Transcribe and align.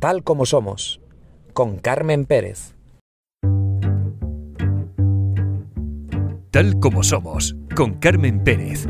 Tal 0.00 0.24
como 0.24 0.46
somos, 0.46 0.98
con 1.52 1.76
Carmen 1.76 2.24
Pérez. 2.24 2.74
Tal 6.50 6.80
como 6.80 7.02
somos, 7.02 7.54
con 7.76 7.98
Carmen 7.98 8.42
Pérez. 8.42 8.88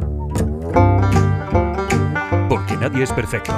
Porque 2.49 2.77
nadie 2.77 3.03
es 3.03 3.13
perfecto. 3.13 3.53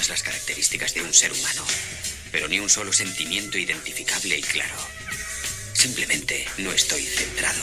Todas 0.00 0.08
las 0.08 0.22
características 0.22 0.94
de 0.94 1.02
un 1.02 1.12
ser 1.12 1.30
humano, 1.30 1.62
pero 2.32 2.48
ni 2.48 2.58
un 2.58 2.70
solo 2.70 2.90
sentimiento 2.90 3.58
identificable 3.58 4.38
y 4.38 4.40
claro. 4.40 4.74
Simplemente 5.74 6.48
no 6.56 6.72
estoy 6.72 7.04
centrado. 7.04 7.62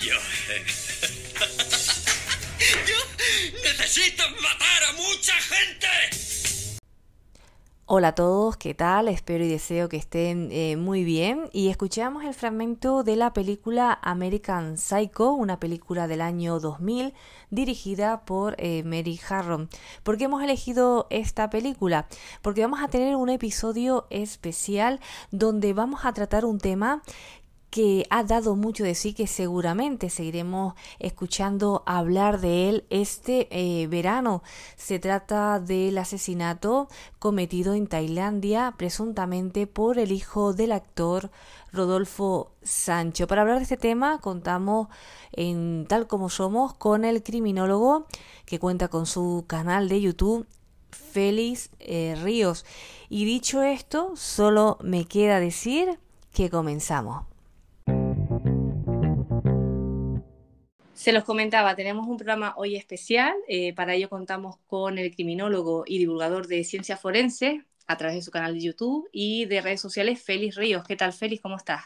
Yo... 0.00 0.18
Yo 2.88 2.96
necesito 3.62 4.28
matar 4.40 4.84
a 4.88 4.92
mucha 4.94 5.34
gente. 5.34 5.85
Hola 7.88 8.08
a 8.08 8.14
todos, 8.16 8.56
¿qué 8.56 8.74
tal? 8.74 9.06
Espero 9.06 9.44
y 9.44 9.48
deseo 9.48 9.88
que 9.88 9.96
estén 9.96 10.48
eh, 10.50 10.76
muy 10.76 11.04
bien. 11.04 11.48
Y 11.52 11.68
escuchamos 11.68 12.24
el 12.24 12.34
fragmento 12.34 13.04
de 13.04 13.14
la 13.14 13.32
película 13.32 13.96
American 14.02 14.76
Psycho, 14.76 15.30
una 15.30 15.60
película 15.60 16.08
del 16.08 16.20
año 16.20 16.58
2000 16.58 17.14
dirigida 17.50 18.24
por 18.24 18.56
eh, 18.58 18.82
Mary 18.82 19.20
Harron. 19.28 19.68
¿Por 20.02 20.18
qué 20.18 20.24
hemos 20.24 20.42
elegido 20.42 21.06
esta 21.10 21.48
película? 21.48 22.08
Porque 22.42 22.62
vamos 22.62 22.80
a 22.82 22.88
tener 22.88 23.14
un 23.14 23.28
episodio 23.28 24.08
especial 24.10 24.98
donde 25.30 25.72
vamos 25.72 26.04
a 26.04 26.12
tratar 26.12 26.44
un 26.44 26.58
tema 26.58 27.04
que 27.76 28.06
ha 28.08 28.22
dado 28.22 28.56
mucho 28.56 28.84
de 28.84 28.94
sí, 28.94 29.12
que 29.12 29.26
seguramente 29.26 30.08
seguiremos 30.08 30.72
escuchando 30.98 31.82
hablar 31.84 32.40
de 32.40 32.70
él 32.70 32.84
este 32.88 33.48
eh, 33.50 33.86
verano. 33.86 34.42
Se 34.76 34.98
trata 34.98 35.60
del 35.60 35.98
asesinato 35.98 36.88
cometido 37.18 37.74
en 37.74 37.86
Tailandia, 37.86 38.72
presuntamente 38.78 39.66
por 39.66 39.98
el 39.98 40.10
hijo 40.10 40.54
del 40.54 40.72
actor 40.72 41.30
Rodolfo 41.70 42.52
Sancho. 42.62 43.26
Para 43.26 43.42
hablar 43.42 43.58
de 43.58 43.64
este 43.64 43.76
tema 43.76 44.22
contamos 44.22 44.88
en 45.32 45.84
Tal 45.86 46.06
como 46.06 46.30
somos 46.30 46.72
con 46.72 47.04
el 47.04 47.22
criminólogo 47.22 48.06
que 48.46 48.58
cuenta 48.58 48.88
con 48.88 49.04
su 49.04 49.44
canal 49.46 49.90
de 49.90 50.00
YouTube 50.00 50.46
Félix 50.90 51.68
eh, 51.80 52.18
Ríos. 52.22 52.64
Y 53.10 53.26
dicho 53.26 53.62
esto, 53.62 54.12
solo 54.16 54.78
me 54.80 55.04
queda 55.04 55.40
decir 55.40 55.98
que 56.32 56.48
comenzamos. 56.48 57.35
Se 61.06 61.12
los 61.12 61.22
comentaba, 61.22 61.76
tenemos 61.76 62.08
un 62.08 62.16
programa 62.16 62.54
hoy 62.56 62.74
especial. 62.74 63.32
eh, 63.46 63.72
para 63.76 63.94
ello 63.94 64.08
contamos 64.08 64.56
con 64.66 64.98
el 64.98 65.14
criminólogo 65.14 65.84
y 65.86 65.98
divulgador 65.98 66.48
de 66.48 66.64
ciencia 66.64 66.96
forense 66.96 67.64
a 67.86 67.96
través 67.96 68.16
de 68.16 68.22
su 68.22 68.32
canal 68.32 68.54
de 68.54 68.60
YouTube 68.62 69.08
y 69.12 69.44
de 69.44 69.60
redes 69.60 69.80
sociales, 69.80 70.20
Félix 70.20 70.56
Ríos. 70.56 70.82
¿Qué 70.82 70.96
tal, 70.96 71.12
Félix? 71.12 71.40
¿Cómo 71.42 71.58
estás? 71.58 71.84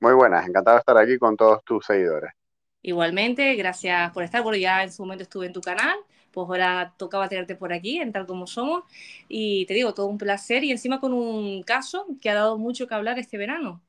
Muy 0.00 0.14
buenas, 0.14 0.48
encantado 0.48 0.76
de 0.76 0.78
estar 0.78 0.96
aquí 0.96 1.18
con 1.18 1.36
todos 1.36 1.62
tus 1.64 1.84
seguidores. 1.84 2.32
Igualmente, 2.80 3.54
gracias 3.56 4.10
por 4.12 4.22
estar. 4.22 4.42
Bueno, 4.42 4.56
ya 4.56 4.82
en 4.82 4.90
su 4.90 5.02
momento 5.02 5.24
estuve 5.24 5.44
en 5.44 5.52
tu 5.52 5.60
canal, 5.60 5.98
pues 6.32 6.46
ahora 6.48 6.94
tocaba 6.96 7.28
tenerte 7.28 7.56
por 7.56 7.74
aquí, 7.74 7.98
en 7.98 8.10
tal 8.10 8.26
como 8.26 8.46
somos. 8.46 8.84
Y 9.28 9.66
te 9.66 9.74
digo, 9.74 9.92
todo 9.92 10.06
un 10.06 10.16
placer 10.16 10.64
y 10.64 10.70
encima 10.70 10.98
con 10.98 11.12
un 11.12 11.62
caso 11.62 12.06
que 12.22 12.30
ha 12.30 12.34
dado 12.34 12.56
mucho 12.56 12.88
que 12.88 12.94
hablar 12.94 13.18
este 13.18 13.36
verano. 13.36 13.82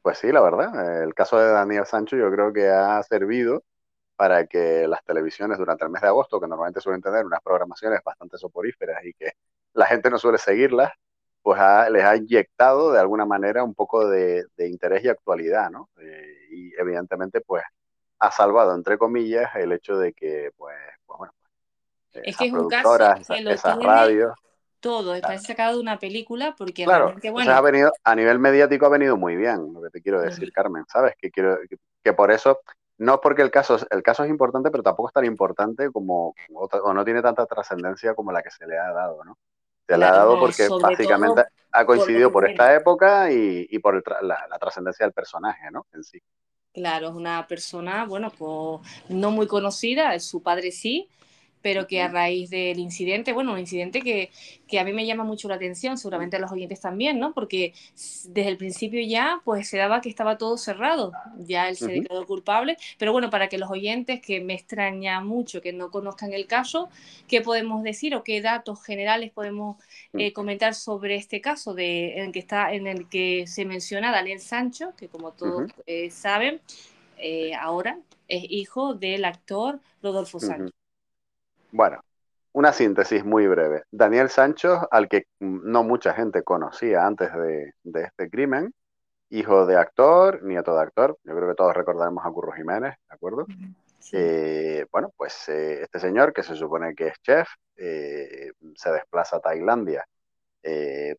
Pues 0.00 0.16
sí, 0.16 0.32
la 0.32 0.40
verdad, 0.40 1.02
el 1.02 1.12
caso 1.12 1.38
de 1.38 1.52
Daniel 1.52 1.84
Sancho 1.84 2.16
yo 2.16 2.30
creo 2.32 2.54
que 2.54 2.68
ha 2.68 3.02
servido 3.02 3.62
para 4.22 4.46
que 4.46 4.86
las 4.86 5.02
televisiones 5.04 5.58
durante 5.58 5.82
el 5.84 5.90
mes 5.90 6.00
de 6.00 6.06
agosto, 6.06 6.38
que 6.40 6.46
normalmente 6.46 6.80
suelen 6.80 7.02
tener 7.02 7.26
unas 7.26 7.40
programaciones 7.42 8.04
bastante 8.04 8.38
soporíferas 8.38 9.04
y 9.04 9.12
que 9.14 9.32
la 9.74 9.84
gente 9.84 10.10
no 10.10 10.16
suele 10.16 10.38
seguirlas, 10.38 10.92
pues 11.42 11.58
ha- 11.60 11.90
les 11.90 12.04
ha 12.04 12.14
inyectado 12.14 12.92
de 12.92 13.00
alguna 13.00 13.26
manera 13.26 13.64
un 13.64 13.74
poco 13.74 14.08
de, 14.08 14.44
de 14.56 14.68
interés 14.68 15.02
y 15.04 15.08
actualidad, 15.08 15.70
¿no? 15.72 15.88
Eh, 16.00 16.36
y 16.52 16.72
evidentemente, 16.80 17.40
pues 17.40 17.64
ha 18.20 18.30
salvado, 18.30 18.76
entre 18.76 18.96
comillas, 18.96 19.50
el 19.56 19.72
hecho 19.72 19.98
de 19.98 20.12
que, 20.12 20.52
pues, 20.56 20.76
pues 21.04 21.18
bueno, 21.18 21.34
eh, 22.12 22.22
Es 22.26 22.36
que 22.36 22.44
es 22.46 22.52
un 22.52 22.68
caso 22.68 22.96
que 23.26 23.40
lo 23.42 23.50
esas 23.50 23.76
radios, 23.82 24.34
todo, 24.78 25.16
está 25.16 25.26
claro, 25.30 25.42
sacado 25.42 25.74
de 25.74 25.80
una 25.80 25.98
película 25.98 26.54
porque 26.56 26.84
claro, 26.84 27.06
realmente, 27.06 27.26
entonces 27.26 27.46
bueno, 27.46 27.58
ha 27.58 27.60
venido, 27.60 27.92
a 28.04 28.14
nivel 28.14 28.38
mediático 28.38 28.86
ha 28.86 28.88
venido 28.88 29.16
muy 29.16 29.34
bien, 29.34 29.72
lo 29.74 29.82
que 29.82 29.90
te 29.90 30.00
quiero 30.00 30.20
decir, 30.20 30.52
Carmen, 30.52 30.84
¿sabes? 30.86 31.14
Que 31.18 31.28
quiero, 31.32 31.58
que, 31.68 31.76
que 32.04 32.12
por 32.12 32.30
eso, 32.30 32.60
no 33.02 33.20
porque 33.20 33.42
el 33.42 33.50
caso, 33.50 33.76
es- 33.76 33.86
el 33.90 34.02
caso 34.02 34.24
es 34.24 34.30
importante, 34.30 34.70
pero 34.70 34.82
tampoco 34.82 35.08
es 35.08 35.14
tan 35.14 35.24
importante 35.24 35.90
como, 35.90 36.34
o 36.54 36.94
no 36.94 37.04
tiene 37.04 37.22
tanta 37.22 37.46
trascendencia 37.46 38.14
como 38.14 38.32
la 38.32 38.42
que 38.42 38.50
se 38.50 38.66
le 38.66 38.78
ha 38.78 38.92
dado, 38.92 39.24
¿no? 39.24 39.36
Se 39.86 39.98
le 39.98 40.04
ha 40.04 40.12
dado 40.12 40.38
porque 40.38 40.68
básicamente 40.80 41.44
ha 41.72 41.84
coincidido 41.86 42.30
por 42.32 42.46
esta 42.48 42.74
época 42.74 43.30
y, 43.32 43.66
y 43.68 43.78
por 43.78 43.96
el 43.96 44.02
tra- 44.04 44.20
la, 44.22 44.46
la 44.48 44.58
trascendencia 44.58 45.04
del 45.04 45.12
personaje, 45.12 45.70
¿no? 45.70 45.86
En 45.92 46.04
sí. 46.04 46.20
Claro, 46.72 47.08
es 47.08 47.14
una 47.14 47.46
persona, 47.46 48.06
bueno, 48.06 48.30
pues 48.30 48.80
no 49.10 49.30
muy 49.30 49.46
conocida, 49.46 50.18
su 50.20 50.42
padre 50.42 50.70
sí, 50.70 51.08
pero 51.62 51.86
que 51.86 52.02
a 52.02 52.08
raíz 52.08 52.50
del 52.50 52.78
incidente, 52.78 53.32
bueno, 53.32 53.52
un 53.52 53.58
incidente 53.58 54.02
que, 54.02 54.30
que 54.66 54.80
a 54.80 54.84
mí 54.84 54.92
me 54.92 55.06
llama 55.06 55.24
mucho 55.24 55.48
la 55.48 55.54
atención, 55.54 55.96
seguramente 55.96 56.36
a 56.36 56.40
los 56.40 56.52
oyentes 56.52 56.80
también, 56.80 57.18
¿no? 57.18 57.32
Porque 57.32 57.72
desde 58.26 58.48
el 58.48 58.56
principio 58.56 59.00
ya, 59.06 59.40
pues 59.44 59.68
se 59.68 59.78
daba 59.78 60.00
que 60.00 60.08
estaba 60.08 60.38
todo 60.38 60.58
cerrado, 60.58 61.12
ya 61.38 61.68
él 61.68 61.76
se 61.76 61.86
declaró 61.86 62.26
culpable, 62.26 62.76
pero 62.98 63.12
bueno, 63.12 63.30
para 63.30 63.48
que 63.48 63.58
los 63.58 63.70
oyentes, 63.70 64.20
que 64.20 64.40
me 64.40 64.54
extraña 64.54 65.20
mucho 65.20 65.62
que 65.62 65.72
no 65.72 65.90
conozcan 65.90 66.32
el 66.32 66.46
caso, 66.46 66.88
¿qué 67.28 67.40
podemos 67.40 67.82
decir 67.82 68.14
o 68.14 68.24
qué 68.24 68.40
datos 68.40 68.82
generales 68.82 69.30
podemos 69.30 69.76
eh, 70.14 70.32
comentar 70.32 70.74
sobre 70.74 71.16
este 71.16 71.40
caso 71.40 71.74
de, 71.74 72.18
en, 72.18 72.26
el 72.26 72.32
que 72.32 72.38
está, 72.38 72.72
en 72.72 72.86
el 72.86 73.08
que 73.08 73.46
se 73.46 73.64
menciona 73.64 74.10
a 74.10 74.12
Daniel 74.12 74.40
Sancho, 74.40 74.92
que 74.96 75.08
como 75.08 75.32
todos 75.32 75.70
eh, 75.86 76.10
saben, 76.10 76.60
eh, 77.18 77.54
ahora 77.54 77.98
es 78.28 78.44
hijo 78.48 78.94
del 78.94 79.24
actor 79.24 79.80
Rodolfo. 80.02 80.40
Sancho. 80.40 80.72
Bueno, 81.72 82.00
una 82.52 82.72
síntesis 82.72 83.24
muy 83.24 83.46
breve. 83.48 83.84
Daniel 83.90 84.28
Sancho, 84.28 84.86
al 84.90 85.08
que 85.08 85.24
no 85.40 85.82
mucha 85.82 86.12
gente 86.14 86.42
conocía 86.42 87.06
antes 87.06 87.32
de, 87.32 87.72
de 87.82 88.02
este 88.02 88.30
crimen, 88.30 88.72
hijo 89.30 89.64
de 89.64 89.76
actor, 89.76 90.42
nieto 90.42 90.74
de 90.74 90.82
actor, 90.82 91.18
yo 91.24 91.34
creo 91.34 91.48
que 91.48 91.54
todos 91.54 91.74
recordaremos 91.74 92.24
a 92.24 92.30
Curro 92.30 92.52
Jiménez, 92.52 92.94
¿de 93.08 93.14
acuerdo? 93.14 93.46
Sí. 93.98 94.16
Eh, 94.18 94.86
bueno, 94.92 95.10
pues 95.16 95.48
eh, 95.48 95.82
este 95.82 95.98
señor, 95.98 96.34
que 96.34 96.42
se 96.42 96.54
supone 96.54 96.94
que 96.94 97.08
es 97.08 97.14
chef, 97.22 97.48
eh, 97.76 98.52
se 98.74 98.92
desplaza 98.92 99.36
a 99.36 99.40
Tailandia. 99.40 100.04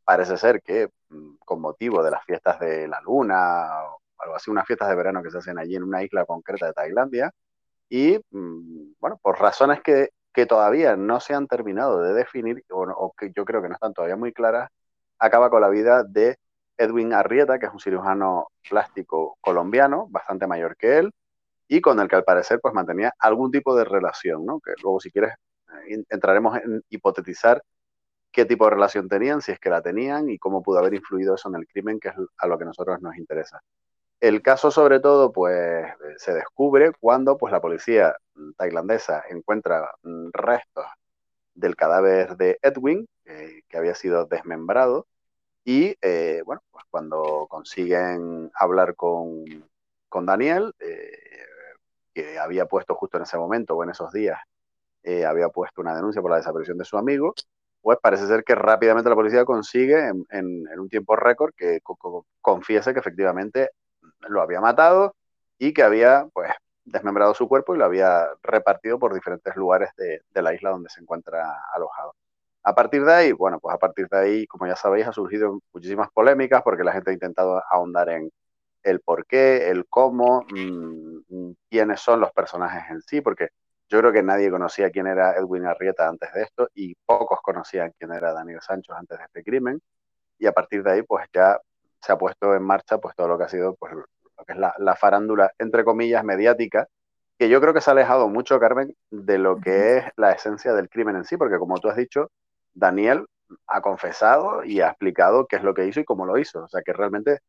Parece 0.04 0.38
ser 0.38 0.62
que 0.62 0.90
mm, 1.10 1.36
con 1.44 1.60
motivo 1.60 2.04
de 2.04 2.12
las 2.12 2.24
fiestas 2.24 2.60
de 2.60 2.88
la 2.88 3.02
luna 3.02 3.84
o 3.86 4.00
algo 4.20 4.36
así, 4.36 4.52
unas 4.52 4.68
fiestas 4.68 4.90
de 4.90 4.96
verano 4.96 5.24
que 5.24 5.32
se 5.32 5.40
hacen 5.40 5.58
allí 5.58 5.76
en 5.76 5.84
una 5.84 6.04
isla 6.04 6.24
concreta 6.26 6.68
de 6.68 6.74
Tailandia, 6.74 7.32
y 7.90 8.20
mm, 8.30 8.94
bueno, 9.00 9.20
por 9.24 9.40
razones 9.40 9.82
que, 9.82 10.10
que 10.34 10.46
todavía 10.46 10.96
no 10.96 11.20
se 11.20 11.34
han 11.34 11.48
terminado 11.48 12.02
de 12.02 12.14
definir, 12.14 12.64
o, 12.72 13.14
que 13.18 13.32
yo 13.36 13.46
creo 13.46 13.62
que 13.62 13.70
no 13.70 13.76
están 13.76 13.94
todavía 13.94 14.16
muy 14.18 14.34
claras, 14.34 14.70
acaba 15.20 15.50
con 15.50 15.62
la 15.62 15.70
vida 15.70 16.04
de 16.04 16.38
Edwin 16.78 17.14
Arrieta, 17.14 17.60
que 17.60 17.68
es 17.68 17.74
un 17.74 17.80
cirujano 17.80 18.48
plástico 18.70 19.38
colombiano, 19.42 20.08
bastante 20.10 20.48
mayor 20.48 20.76
que 20.78 20.98
él, 21.00 21.12
y 21.68 21.82
con 21.82 22.00
el 22.00 22.08
que 22.08 22.16
al 22.18 22.24
parecer 22.24 22.60
pues 22.62 22.74
mantenía 22.74 23.14
algún 23.20 23.52
tipo 23.52 23.76
de 23.76 23.86
relación, 23.86 24.46
¿no? 24.46 24.60
Que 24.60 24.74
luego 24.84 25.00
si 25.00 25.12
quieres 25.12 25.34
eh, 25.88 26.04
entraremos 26.10 26.58
en 26.58 26.84
hipotetizar 26.90 27.64
qué 28.32 28.46
tipo 28.46 28.66
de 28.66 28.72
relación 28.72 29.08
tenían, 29.10 29.42
si 29.42 29.52
es 29.54 29.60
que 29.60 29.70
la 29.70 29.82
tenían 29.82 30.30
y 30.30 30.40
cómo 30.40 30.64
pudo 30.64 30.80
haber 30.80 30.96
influido 30.96 31.36
eso 31.36 31.50
en 31.50 31.56
el 31.56 31.68
crimen, 31.68 32.00
que 32.00 32.10
es 32.10 32.16
a 32.38 32.48
lo 32.48 32.58
que 32.58 32.64
a 32.66 32.68
nosotros 32.68 33.02
nos 33.02 33.18
interesa. 33.18 33.62
El 34.24 34.42
caso 34.42 34.72
sobre 34.72 35.02
todo 35.02 35.34
pues 35.34 35.86
se 36.16 36.34
descubre 36.34 36.94
cuando 36.98 37.38
pues 37.38 37.52
la 37.52 37.60
policía 37.60 38.16
tailandesa 38.56 39.22
encuentra 39.30 39.92
mm, 40.02 40.30
restos 40.32 40.86
del 41.54 41.76
cadáver 41.76 42.38
de 42.38 42.58
Edwin, 42.62 43.06
eh, 43.26 43.64
que 43.68 43.78
había 43.78 43.96
sido 43.96 44.26
desmembrado, 44.26 45.08
y 45.66 45.98
eh, 46.02 46.42
bueno, 46.46 46.62
pues 46.72 46.86
cuando 46.90 47.48
consiguen 47.50 48.50
hablar 48.56 48.96
con, 48.96 49.44
con 50.08 50.26
Daniel, 50.26 50.74
eh, 50.80 51.18
que 52.14 52.40
había 52.40 52.66
puesto 52.66 52.96
justo 52.96 53.18
en 53.18 53.24
ese 53.24 53.38
momento 53.38 53.76
o 53.76 53.84
en 53.84 53.90
esos 53.90 54.14
días, 54.14 54.40
había 55.28 55.50
puesto 55.50 55.82
una 55.82 55.96
denuncia 55.96 56.22
por 56.22 56.32
la 56.32 56.38
desaparición 56.38 56.78
de 56.78 56.86
su 56.86 56.98
amigo, 56.98 57.34
pues 57.82 57.98
parece 58.02 58.26
ser 58.28 58.46
que 58.46 58.56
rápidamente 58.56 59.10
la 59.10 59.18
policía 59.18 59.44
consigue 59.44 60.00
en, 60.30 60.80
un 60.80 60.88
tiempo 60.88 61.18
récord 61.18 61.54
que 61.58 61.82
co 61.82 62.26
confiese 62.40 62.94
que 62.94 63.00
efectivamente 63.02 63.72
lo 64.30 64.42
había 64.42 64.62
matado 64.62 65.16
y 65.58 65.74
que 65.74 65.84
había 65.84 66.28
pues 66.34 66.52
desmembrado 66.86 67.34
su 67.34 67.48
cuerpo 67.48 67.76
y 67.76 67.78
lo 67.78 67.86
había 67.86 68.28
repartido 68.42 69.00
por 69.00 69.14
diferentes 69.14 69.56
lugares 69.56 69.90
de, 69.98 70.22
la 70.42 70.54
isla 70.54 70.72
donde 70.72 70.90
se 70.90 71.02
encuentra 71.02 71.62
alojado. 71.74 72.16
A 72.64 72.76
partir 72.76 73.04
de 73.06 73.14
ahí, 73.14 73.32
bueno, 73.32 73.60
pues 73.60 73.76
a 73.76 73.78
partir 73.78 74.08
de 74.10 74.18
ahí, 74.18 74.48
como 74.48 74.68
ya 74.68 74.76
sabéis, 74.76 75.08
ha 75.08 75.14
surgido 75.14 75.60
muchísimas 75.74 76.10
polémicas 76.12 76.62
porque 76.64 76.84
la 76.84 76.94
gente 76.94 77.12
ha 77.12 77.14
intentado 77.14 77.62
ahondar 77.70 78.10
en 78.10 78.30
el 78.84 79.00
por 79.02 79.26
qué, 79.26 79.70
el 79.70 79.86
cómo, 79.88 80.44
mm, 80.50 81.52
quiénes 81.70 82.02
son 82.02 82.20
los 82.20 82.32
personajes 82.32 82.84
en 82.90 83.02
sí, 83.02 83.22
porque 83.22 83.50
yo 83.90 84.00
creo 84.00 84.12
que 84.12 84.24
nadie 84.24 84.52
conocía 84.52 84.92
quién 84.92 85.08
era 85.08 85.36
Edwin 85.36 85.66
Arrieta 85.66 86.08
antes 86.08 86.34
de 86.34 86.44
esto 86.44 86.70
y 86.74 86.96
pocos 87.06 87.40
conocían 87.42 87.94
quién 87.98 88.12
era 88.12 88.34
Daniel 88.34 88.62
Sancho 88.62 88.94
antes 88.94 89.18
de 89.20 89.26
este 89.26 89.44
crimen. 89.44 89.82
Y 90.40 90.48
a 90.48 90.52
partir 90.54 90.84
de 90.84 90.92
ahí, 90.92 91.04
pues 91.04 91.28
ya 91.34 91.60
se 92.02 92.12
ha 92.12 92.18
puesto 92.18 92.56
en 92.56 92.64
marcha 92.64 92.98
pues 92.98 93.16
todo 93.16 93.28
lo 93.30 93.38
que 93.38 93.46
ha 93.46 93.50
sido 93.50 93.76
pues 93.76 93.94
lo 94.44 94.46
que 94.46 94.54
es 94.54 94.60
la, 94.80 94.96
farándula, 94.96 95.52
entre 95.60 95.84
comillas, 95.84 96.24
mediática, 96.24 96.88
que 97.38 97.50
yo 97.50 97.60
creo 97.62 97.74
que 97.74 97.82
se 97.82 97.90
ha 97.90 97.94
alejado 97.94 98.30
mucho, 98.30 98.60
Carmen, 98.60 98.96
de 99.10 99.38
lo 99.38 99.58
que 99.60 99.98
es 99.98 100.06
la 100.18 100.32
esencia 100.32 100.74
del 100.74 100.90
crimen 100.90 101.16
en 101.16 101.26
sí, 101.26 101.38
porque 101.38 101.58
como 101.58 101.80
tú 101.80 101.90
has 101.90 101.98
dicho, 101.98 102.32
Daniel 102.74 103.26
ha 103.68 103.82
confesado 103.82 104.64
y 104.64 104.82
ha 104.82 104.90
explicado 104.90 105.48
qué 105.48 105.58
es 105.58 105.64
lo 105.64 105.74
que 105.74 105.86
hizo 105.86 106.00
y 106.00 106.06
cómo 106.06 106.26
lo 106.26 106.38
hizo. 106.38 106.64
O 106.64 106.68
sea 106.68 106.82
que 106.84 106.94
realmente 106.94 107.40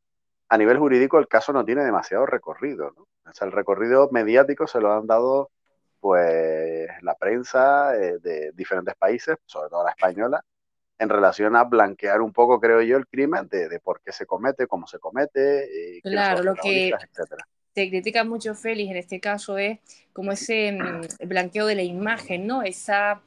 a 0.49 0.58
nivel 0.58 0.79
jurídico 0.79 1.19
el 1.19 1.29
caso 1.29 1.52
no 1.52 1.64
tiene 1.64 1.85
demasiado 1.85 2.26
recorrido. 2.26 2.93
¿no? 2.96 3.02
O 3.31 3.32
sea, 3.32 3.46
el 3.46 3.52
recorrido 3.52 4.08
mediático 4.12 4.67
se 4.67 4.81
lo 4.81 4.93
han 4.93 5.06
dado 5.06 5.50
pues 6.00 6.88
la 7.02 7.14
prensa 7.14 7.96
eh, 7.96 8.19
de 8.19 8.52
diferentes 8.52 8.94
países, 8.96 9.37
sobre 9.46 9.70
todo 9.70 9.85
la 9.85 9.91
española, 9.91 10.44
en 10.99 11.08
relación 11.08 11.56
a 11.56 11.64
blanquear 11.64 12.20
un 12.20 12.32
poco, 12.32 12.61
creo 12.61 12.82
yo, 12.82 12.96
el 12.96 13.06
crimen 13.06 13.49
de, 13.49 13.81
por 13.81 14.00
qué 14.00 14.12
se 14.12 14.26
comete, 14.26 14.67
cómo 14.67 14.87
se 14.87 14.99
comete, 14.99 15.96
eh, 15.96 16.00
claro, 16.02 16.43
lo 16.43 16.55
que 16.55 16.93
se 17.75 17.91
critica 17.91 18.23
mucho 18.23 18.55
Félix 18.55 18.91
en 18.93 18.96
este 18.96 19.19
caso 19.19 19.58
es 19.58 19.81
como 20.12 20.31
ese 20.31 20.73
mm, 20.73 21.26
blanqueo 21.26 21.67
de 21.67 21.75
la 21.75 21.82
imagen, 21.82 22.46
¿no? 22.46 22.62
Esa 22.62 23.20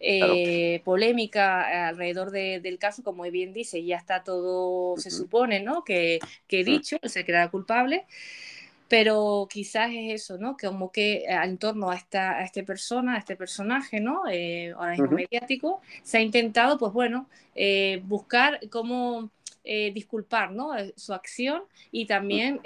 eh, 0.00 0.82
polémica 0.84 1.88
alrededor 1.88 2.32
del 2.32 2.78
caso, 2.78 3.04
como 3.04 3.22
bien 3.30 3.52
dice, 3.52 3.84
ya 3.84 3.96
está 3.96 4.24
todo, 4.24 4.96
se 4.96 5.10
supone, 5.10 5.60
¿no? 5.60 5.84
Que, 5.84 6.18
que 6.48 6.64
dicho, 6.64 6.98
se 7.04 7.24
queda 7.24 7.48
culpable 7.48 8.06
pero 8.92 9.48
quizás 9.48 9.90
es 9.90 10.20
eso, 10.22 10.36
¿no? 10.36 10.54
Que 10.54 10.66
como 10.66 10.92
que 10.92 11.24
en 11.26 11.56
torno 11.56 11.88
a 11.88 11.94
esta, 11.94 12.32
a 12.32 12.44
esta 12.44 12.62
persona, 12.62 13.14
a 13.14 13.18
este 13.20 13.36
personaje, 13.36 14.00
¿no? 14.00 14.24
Eh, 14.30 14.74
ahora 14.76 14.90
mismo 14.90 15.12
mediático, 15.12 15.80
se 16.02 16.18
ha 16.18 16.20
intentado, 16.20 16.76
pues 16.76 16.92
bueno, 16.92 17.26
eh, 17.54 18.02
buscar 18.04 18.60
cómo 18.68 19.30
eh, 19.64 19.92
disculpar, 19.94 20.52
¿no? 20.52 20.72
Su 20.94 21.14
acción 21.14 21.62
y 21.90 22.04
también 22.04 22.60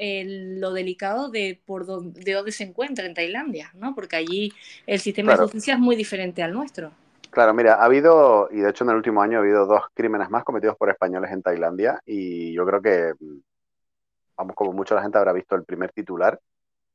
lo 0.60 0.72
delicado 0.72 1.30
de 1.30 1.60
por 1.64 1.86
dónde, 1.86 2.20
de 2.20 2.32
dónde 2.32 2.50
se 2.50 2.64
encuentra 2.64 3.06
en 3.06 3.14
Tailandia, 3.14 3.70
¿no? 3.74 3.94
Porque 3.94 4.16
allí 4.16 4.52
el 4.84 4.98
sistema 4.98 5.30
de 5.30 5.42
justicia 5.44 5.74
es 5.74 5.80
muy 5.80 5.94
diferente 5.94 6.42
al 6.42 6.52
nuestro. 6.52 6.90
Claro, 7.30 7.54
mira, 7.54 7.74
ha 7.74 7.84
habido, 7.84 8.48
y 8.50 8.56
de 8.56 8.70
hecho 8.70 8.82
en 8.82 8.90
el 8.90 8.96
último 8.96 9.22
año 9.22 9.38
ha 9.38 9.42
habido 9.42 9.64
dos 9.64 9.82
crímenes 9.94 10.28
más 10.28 10.42
cometidos 10.42 10.76
por 10.76 10.90
españoles 10.90 11.30
en 11.30 11.42
Tailandia, 11.42 12.00
y 12.04 12.52
yo 12.52 12.66
creo 12.66 12.82
que 12.82 13.12
mm, 13.20 13.38
vamos, 14.36 14.54
como 14.54 14.72
mucho 14.72 14.94
la 14.94 15.02
gente 15.02 15.18
habrá 15.18 15.32
visto 15.32 15.54
el 15.54 15.64
primer 15.64 15.92
titular 15.92 16.40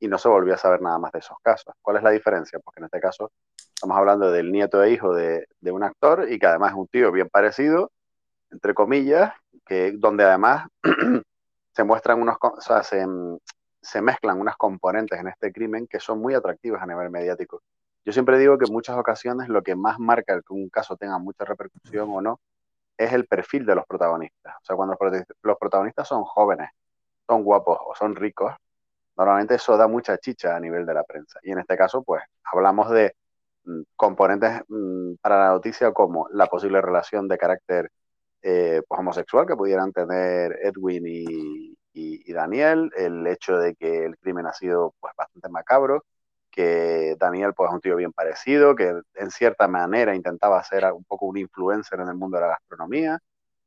y 0.00 0.08
no 0.08 0.18
se 0.18 0.28
volvió 0.28 0.54
a 0.54 0.58
saber 0.58 0.82
nada 0.82 0.98
más 0.98 1.12
de 1.12 1.20
esos 1.20 1.36
casos. 1.42 1.74
¿Cuál 1.80 1.98
es 1.98 2.02
la 2.02 2.10
diferencia? 2.10 2.58
Porque 2.58 2.80
en 2.80 2.86
este 2.86 3.00
caso 3.00 3.30
estamos 3.56 3.96
hablando 3.96 4.30
del 4.30 4.50
nieto 4.50 4.82
e 4.82 4.90
hijo 4.90 5.14
de, 5.14 5.46
un 5.62 5.82
actor 5.82 6.30
y 6.30 6.38
que 6.38 6.46
además 6.46 6.72
es 6.72 6.78
un 6.78 6.88
tío 6.88 7.12
bien 7.12 7.28
parecido, 7.28 7.92
entre 8.50 8.74
comillas, 8.74 9.32
que 9.64 9.92
donde 9.92 10.24
además 10.24 10.66
se 11.74 11.84
muestran 11.84 12.20
unos, 12.20 12.36
o 12.40 12.60
sea, 12.60 12.82
se, 12.82 13.06
se 13.80 14.02
mezclan 14.02 14.40
unas 14.40 14.56
componentes 14.56 15.18
en 15.20 15.28
este 15.28 15.52
crimen 15.52 15.86
que 15.86 16.00
son 16.00 16.20
muy 16.20 16.34
atractivas 16.34 16.82
a 16.82 16.86
nivel 16.86 17.10
mediático. 17.10 17.62
Yo 18.04 18.12
siempre 18.12 18.38
digo 18.38 18.58
que 18.58 18.64
en 18.66 18.72
muchas 18.72 18.96
ocasiones 18.96 19.48
lo 19.48 19.62
que 19.62 19.76
más 19.76 19.98
marca 19.98 20.34
el 20.34 20.42
que 20.42 20.52
un 20.52 20.68
caso 20.68 20.96
tenga 20.96 21.18
mucha 21.18 21.44
repercusión 21.44 22.10
o 22.10 22.20
no 22.20 22.40
es 22.98 23.12
el 23.12 23.26
perfil 23.26 23.66
de 23.66 23.74
los 23.74 23.86
protagonistas. 23.86 24.54
O 24.62 24.64
sea, 24.64 24.76
cuando 24.76 24.96
los 25.42 25.58
protagonistas 25.58 26.08
son 26.08 26.24
jóvenes, 26.24 26.70
son 27.26 27.42
guapos 27.44 27.78
o 27.86 27.94
son 27.94 28.16
ricos, 28.16 28.54
normalmente 29.16 29.56
eso 29.56 29.76
da 29.76 29.88
mucha 29.88 30.18
chicha 30.18 30.56
a 30.56 30.60
nivel 30.60 30.86
de 30.86 30.94
la 30.94 31.04
prensa. 31.04 31.38
Y 31.42 31.52
en 31.52 31.58
este 31.60 31.76
caso, 31.76 32.02
pues 32.02 32.22
hablamos 32.44 32.90
de 32.90 33.14
mm, 33.64 33.82
componentes 33.96 34.62
mm, 34.68 35.14
para 35.20 35.38
la 35.38 35.50
noticia 35.52 35.92
como 35.92 36.28
la 36.30 36.46
posible 36.46 36.80
relación 36.80 37.28
de 37.28 37.38
carácter 37.38 37.90
eh, 38.42 38.82
pues, 38.88 38.98
homosexual 38.98 39.46
que 39.46 39.56
pudieran 39.56 39.92
tener 39.92 40.58
Edwin 40.62 41.04
y, 41.06 42.32
Daniel, 42.32 42.90
el 42.96 43.26
hecho 43.26 43.58
de 43.58 43.74
que 43.74 44.04
el 44.06 44.16
crimen 44.18 44.46
ha 44.46 44.52
sido 44.54 44.94
pues 44.98 45.14
bastante 45.16 45.48
macabro, 45.50 46.04
que 46.50 47.16
Daniel 47.18 47.52
pues 47.54 47.68
es 47.70 47.74
un 47.74 47.80
tío 47.80 47.96
bien 47.96 48.12
parecido, 48.12 48.74
que 48.74 49.00
en 49.14 49.30
cierta 49.30 49.68
manera 49.68 50.14
intentaba 50.14 50.62
ser 50.64 50.90
un 50.92 51.04
poco 51.04 51.26
un 51.26 51.36
influencer 51.36 52.00
en 52.00 52.08
el 52.08 52.14
mundo 52.14 52.38
de 52.38 52.42
la 52.42 52.48
gastronomía, 52.48 53.18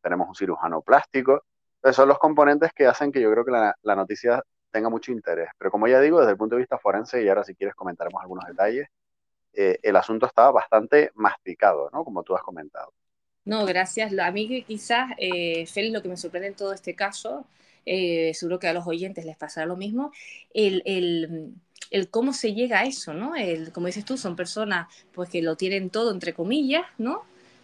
tenemos 0.01 0.27
un 0.27 0.35
cirujano 0.35 0.81
plástico, 0.81 1.43
esos 1.85 1.97
son 1.97 2.09
los 2.09 2.17
componentes 2.17 2.73
que 2.73 2.87
hacen 2.87 3.11
que 3.11 3.21
yo 3.21 3.31
creo 3.31 3.45
que 3.45 3.51
la, 3.51 3.95
noticia 3.95 4.41
tenga 4.71 4.89
mucho 4.89 5.11
interés. 5.11 5.49
Pero 5.55 5.69
como 5.69 5.87
ya 5.87 6.01
digo, 6.01 6.19
desde 6.19 6.31
el 6.31 6.37
punto 6.37 6.55
de 6.55 6.61
vista 6.61 6.79
forense, 6.79 7.23
y 7.23 7.29
ahora 7.29 7.43
si 7.43 7.53
quieres 7.53 7.75
comentaremos 7.75 8.19
algunos 8.19 8.43
detalles, 8.47 8.87
eh, 9.53 9.77
el 9.83 9.95
asunto 9.95 10.25
estaba 10.25 10.51
bastante 10.51 11.11
masticado, 11.13 11.91
¿no? 11.93 12.03
Como 12.03 12.23
tú 12.23 12.35
has 12.35 12.41
comentado. 12.41 12.91
No, 13.45 13.67
gracias. 13.67 14.17
A 14.17 14.31
mí 14.31 14.63
quizás, 14.63 15.11
eh, 15.19 15.67
Félix, 15.67 15.93
lo 15.93 16.01
que 16.01 16.09
me 16.09 16.17
sorprende 16.17 16.47
en 16.47 16.55
todo 16.55 16.73
este 16.73 16.95
caso, 16.95 17.45
eh, 17.85 18.33
seguro 18.33 18.57
que 18.57 18.67
a 18.67 18.73
los 18.73 18.87
oyentes 18.87 19.23
les 19.23 19.37
pasará 19.37 19.67
lo 19.67 19.77
mismo, 19.77 20.11
el, 20.55 20.81
el, 20.85 21.53
el, 21.91 22.09
cómo 22.09 22.33
se 22.33 22.55
llega 22.55 22.79
a 22.79 22.85
eso, 22.85 23.13
¿no? 23.13 23.35
El, 23.35 23.71
como 23.71 23.85
dices 23.85 24.05
tú, 24.05 24.17
son 24.17 24.35
personas 24.35 24.87
pues 25.13 25.29
que 25.29 25.43
lo 25.43 25.55
tienen 25.55 25.91
todo, 25.91 26.11
entre 26.11 26.33
comillas, 26.33 26.85
¿no? 26.97 27.23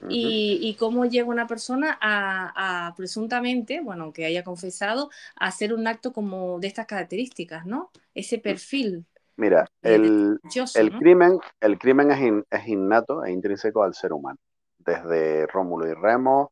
Y, 0.10 0.76
cómo 0.80 1.06
llega 1.06 1.28
una 1.28 1.48
persona 1.48 1.98
a, 2.02 2.94
presuntamente, 2.96 3.82
bueno, 3.82 4.04
aunque 4.04 4.26
haya 4.26 4.44
confesado, 4.44 5.10
a 5.36 5.48
hacer 5.48 5.74
un 5.74 5.88
acto 5.88 6.12
como 6.12 6.60
de 6.60 6.68
estas 6.68 6.86
características, 6.86 7.66
¿no? 7.66 7.92
Ese 8.14 8.38
mm. 8.38 8.42
perfil. 8.42 9.06
Mira, 9.38 9.68
el, 9.82 10.40
el 10.76 10.92
crimen, 10.98 11.40
el 11.60 11.80
crimen 11.80 12.12
es, 12.12 12.46
es, 12.50 12.68
innato 12.68 13.24
e 13.24 13.32
intrínseco 13.32 13.84
al 13.84 13.94
ser 13.94 14.14
humano. 14.14 14.38
Desde 14.78 15.48
Rómulo 15.48 15.88
y 15.88 15.94
Remo, 15.94 16.52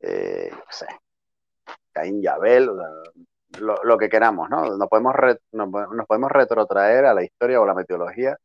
eh, 0.00 0.50
no 0.52 0.64
sé, 0.70 0.86
Caín 1.92 2.20
y 2.22 2.26
Abel, 2.26 2.70
lo, 3.60 3.98
que 3.98 4.08
queramos, 4.08 4.50
¿no? 4.50 4.76
Nos 4.76 4.88
podemos, 4.88 5.14
nos 5.52 6.06
podemos 6.06 6.30
retrotraer 6.30 7.04
a 7.04 7.14
la 7.14 7.22
historia 7.22 7.60
o 7.60 7.66
la 7.66 7.74
meteorología, 7.74 8.36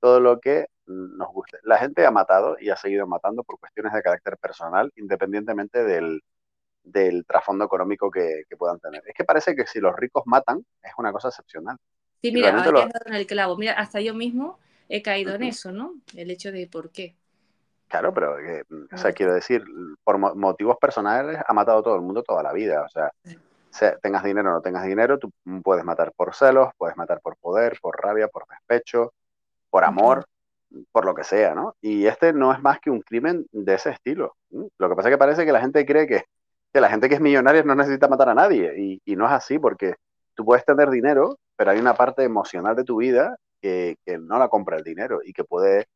todo 0.00 0.20
lo 0.20 0.40
que 0.40 0.66
nos 0.86 1.28
guste. 1.32 1.58
La 1.62 1.78
gente 1.78 2.04
ha 2.04 2.10
matado 2.10 2.56
y 2.58 2.70
ha 2.70 2.76
seguido 2.76 3.06
matando 3.06 3.42
por 3.44 3.58
cuestiones 3.58 3.92
de 3.92 4.02
carácter 4.02 4.36
personal, 4.38 4.92
independientemente 4.96 5.84
del, 5.84 6.22
del 6.82 7.24
trasfondo 7.26 7.64
económico 7.64 8.10
que, 8.10 8.44
puedan 8.58 8.80
tener. 8.80 9.02
Es 9.06 9.14
que 9.14 9.24
parece 9.24 9.54
que 9.54 9.66
si 9.66 9.80
los 9.80 9.94
ricos 9.96 10.22
matan, 10.26 10.64
es 10.82 10.92
una 10.98 11.12
cosa 11.12 11.28
excepcional. 11.28 11.76
Sí, 12.20 12.32
mira, 12.32 12.50
ahora 12.50 12.70
lo... 12.70 12.82
en 13.06 13.14
el 13.14 13.26
clavo. 13.26 13.56
Mira, 13.56 13.72
hasta 13.72 14.00
yo 14.00 14.14
mismo 14.14 14.58
he 14.88 15.02
caído 15.02 15.34
en 15.34 15.44
eso, 15.44 15.72
¿no? 15.72 15.94
El 16.14 16.30
hecho 16.30 16.52
de 16.52 16.68
por 16.68 16.90
qué. 16.90 17.16
Claro, 17.88 18.14
pero, 18.14 18.36
o 18.90 18.96
sea, 18.96 19.12
quiero 19.12 19.34
decir, 19.34 19.62
por 20.02 20.16
motivos 20.16 20.78
personales 20.78 21.38
ha 21.46 21.52
matado 21.52 21.82
todo 21.82 21.94
el 21.94 22.00
mundo 22.00 22.22
toda 22.22 22.42
la 22.42 22.52
vida. 22.52 22.86
O 22.86 22.88
sea, 22.88 23.96
tengas 24.00 24.24
dinero 24.24 24.50
o 24.50 24.52
no 24.54 24.62
tengas 24.62 24.84
dinero, 24.84 25.18
tú 25.18 25.30
puedes 25.62 25.84
matar 25.84 26.12
por 26.12 26.34
celos, 26.34 26.70
puedes 26.78 26.96
matar 26.96 27.20
por 27.20 27.36
poder, 27.36 27.78
por 27.80 28.00
rabia, 28.00 28.28
por 28.28 28.46
despecho, 28.46 29.12
por 29.68 29.84
amor 29.84 30.26
por 30.90 31.04
lo 31.04 31.14
que 31.14 31.24
sea, 31.24 31.54
¿no? 31.54 31.76
Y 31.80 32.06
este 32.06 32.32
no 32.32 32.52
es 32.52 32.60
más 32.60 32.80
que 32.80 32.90
un 32.90 33.00
crimen 33.00 33.46
de 33.52 33.74
ese 33.74 33.90
estilo. 33.90 34.36
Lo 34.50 34.88
que 34.88 34.94
pasa 34.94 35.08
es 35.08 35.14
que 35.14 35.18
parece 35.18 35.44
que 35.44 35.52
la 35.52 35.60
gente 35.60 35.84
cree 35.86 36.06
que, 36.06 36.24
la 36.72 36.88
gente 36.88 37.08
que 37.08 37.16
es 37.16 37.20
millonaria 37.20 37.62
no 37.62 37.74
necesita 37.74 38.08
matar 38.08 38.30
a 38.30 38.34
nadie, 38.34 39.00
y, 39.04 39.16
no 39.16 39.26
es 39.26 39.32
así, 39.32 39.58
porque 39.58 39.96
tú 40.34 40.44
puedes 40.44 40.64
tener 40.64 40.90
dinero, 40.90 41.38
pero 41.56 41.70
hay 41.70 41.78
una 41.78 41.94
parte 41.94 42.24
emocional 42.24 42.74
de 42.76 42.84
tu 42.84 42.96
vida 42.96 43.36
que, 43.60 43.96
no 44.20 44.38
la 44.38 44.48
compra 44.48 44.76
el 44.76 44.84
dinero 44.84 45.20
y 45.24 45.32
que 45.32 45.44
puede, 45.44 45.86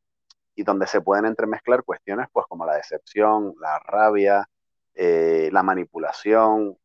y 0.54 0.62
donde 0.62 0.86
se 0.86 1.00
pueden 1.00 1.26
entremezclar 1.26 1.82
cuestiones 1.82 2.28
pues 2.32 2.46
como 2.48 2.66
la 2.66 2.76
decepción, 2.76 3.54
la 3.60 3.78
rabia, 3.78 4.48
eh, 4.94 5.48
la 5.52 5.62
manipulación, 5.62 6.76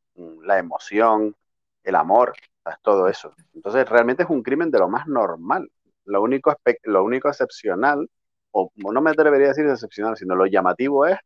la 0.44 0.58
emoción, 0.58 1.36
el 1.84 1.96
amor, 1.96 2.34
todo 2.82 3.08
eso. 3.08 3.34
Entonces 3.54 3.88
realmente 3.88 4.24
es 4.24 4.30
un 4.30 4.44
crimen 4.44 4.72
de 4.72 4.80
lo 4.80 4.88
más 4.88 5.08
normal, 5.08 5.70
lo 6.12 6.22
único, 6.22 6.56
lo 6.84 7.04
único 7.04 7.30
excepcional, 7.30 8.10
o 8.52 8.72
no 8.76 9.02
me 9.02 9.12
atrevería 9.12 9.48
a 9.48 9.50
decir 9.50 9.66
excepcional, 9.66 10.18
sino 10.18 10.36
lo 10.36 10.46
llamativo 10.46 11.06
es, 11.06 11.18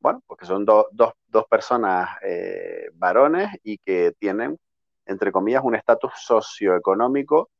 bueno, 0.00 0.22
porque 0.26 0.46
son 0.46 0.64
dos 0.64 1.44
personas 1.48 2.08
eh, 2.22 2.88
varones 2.94 3.50
y 3.62 3.78
que 3.78 4.12
tienen, 4.18 4.58
entre 5.06 5.30
comillas, 5.30 5.62
un 5.62 5.74
estatus 5.74 6.12
socioeconómico, 6.16 7.50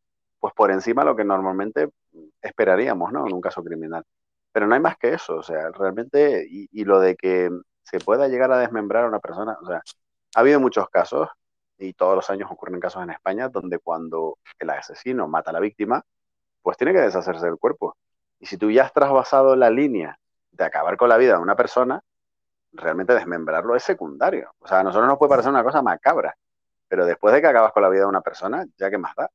pues 0.40 0.54
por 0.54 0.70
encima 0.70 1.02
de 1.02 1.10
lo 1.10 1.16
que 1.16 1.24
normalmente 1.24 1.90
esperaríamos, 2.40 3.12
¿no? 3.12 3.26
En 3.26 3.34
un 3.34 3.40
caso 3.42 3.62
criminal. 3.62 4.04
Pero 4.52 4.66
no 4.66 4.74
hay 4.74 4.80
más 4.80 4.96
que 4.96 5.14
eso, 5.14 5.36
o 5.36 5.42
sea, 5.42 5.70
realmente, 5.70 6.46
y, 6.48 6.68
y 6.72 6.84
lo 6.84 6.98
de 7.00 7.14
que 7.16 7.50
se 7.82 7.98
pueda 8.00 8.28
llegar 8.28 8.50
a 8.52 8.58
desmembrar 8.58 9.04
a 9.04 9.08
una 9.08 9.20
persona, 9.20 9.56
o 9.62 9.66
sea, 9.66 9.82
ha 10.34 10.40
habido 10.40 10.60
muchos 10.60 10.88
casos, 10.88 11.28
y 11.78 11.94
todos 11.94 12.14
los 12.14 12.30
años 12.30 12.50
ocurren 12.50 12.80
casos 12.80 13.02
en 13.02 13.10
España, 13.10 13.48
donde 13.48 13.78
cuando 13.78 14.38
el 14.58 14.70
asesino 14.70 15.28
mata 15.28 15.50
a 15.50 15.54
la 15.54 15.60
víctima, 15.60 16.02
pues 16.62 16.76
tiene 16.76 16.92
que 16.92 17.00
deshacerse 17.00 17.46
del 17.46 17.58
cuerpo. 17.58 17.96
Y 18.38 18.46
si 18.46 18.56
tú 18.56 18.70
ya 18.70 18.84
has 18.84 18.92
trasvasado 18.92 19.56
la 19.56 19.70
línea 19.70 20.18
de 20.52 20.64
acabar 20.64 20.96
con 20.96 21.08
la 21.08 21.16
vida 21.16 21.34
de 21.34 21.42
una 21.42 21.56
persona, 21.56 22.02
realmente 22.72 23.14
desmembrarlo 23.14 23.76
es 23.76 23.82
secundario. 23.82 24.52
O 24.60 24.66
sea, 24.68 24.80
a 24.80 24.82
nosotros 24.82 25.08
nos 25.08 25.18
puede 25.18 25.30
parecer 25.30 25.50
una 25.50 25.64
cosa 25.64 25.82
macabra, 25.82 26.34
pero 26.88 27.06
después 27.06 27.34
de 27.34 27.40
que 27.40 27.48
acabas 27.48 27.72
con 27.72 27.82
la 27.82 27.88
vida 27.88 28.02
de 28.02 28.08
una 28.08 28.22
persona, 28.22 28.64
ya 28.78 28.90
que 28.90 28.98
más 28.98 29.14
da. 29.16 29.30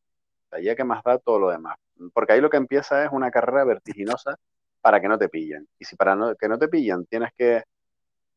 Ya 0.61 0.75
que 0.75 0.85
más 0.85 1.03
da 1.03 1.17
todo 1.19 1.39
lo 1.39 1.49
demás. 1.49 1.77
Porque 2.13 2.33
ahí 2.33 2.41
lo 2.41 2.49
que 2.49 2.57
empieza 2.57 3.03
es 3.03 3.11
una 3.11 3.29
carrera 3.31 3.65
vertiginosa 3.65 4.37
para 4.81 5.01
que 5.01 5.07
no 5.09 5.17
te 5.17 5.29
pillen. 5.29 5.67
Y 5.79 5.85
si 5.85 5.95
para 5.97 6.35
que 6.39 6.47
no 6.47 6.57
te 6.57 6.67
pillen 6.69 7.05
tienes 7.07 7.31
que 7.37 7.63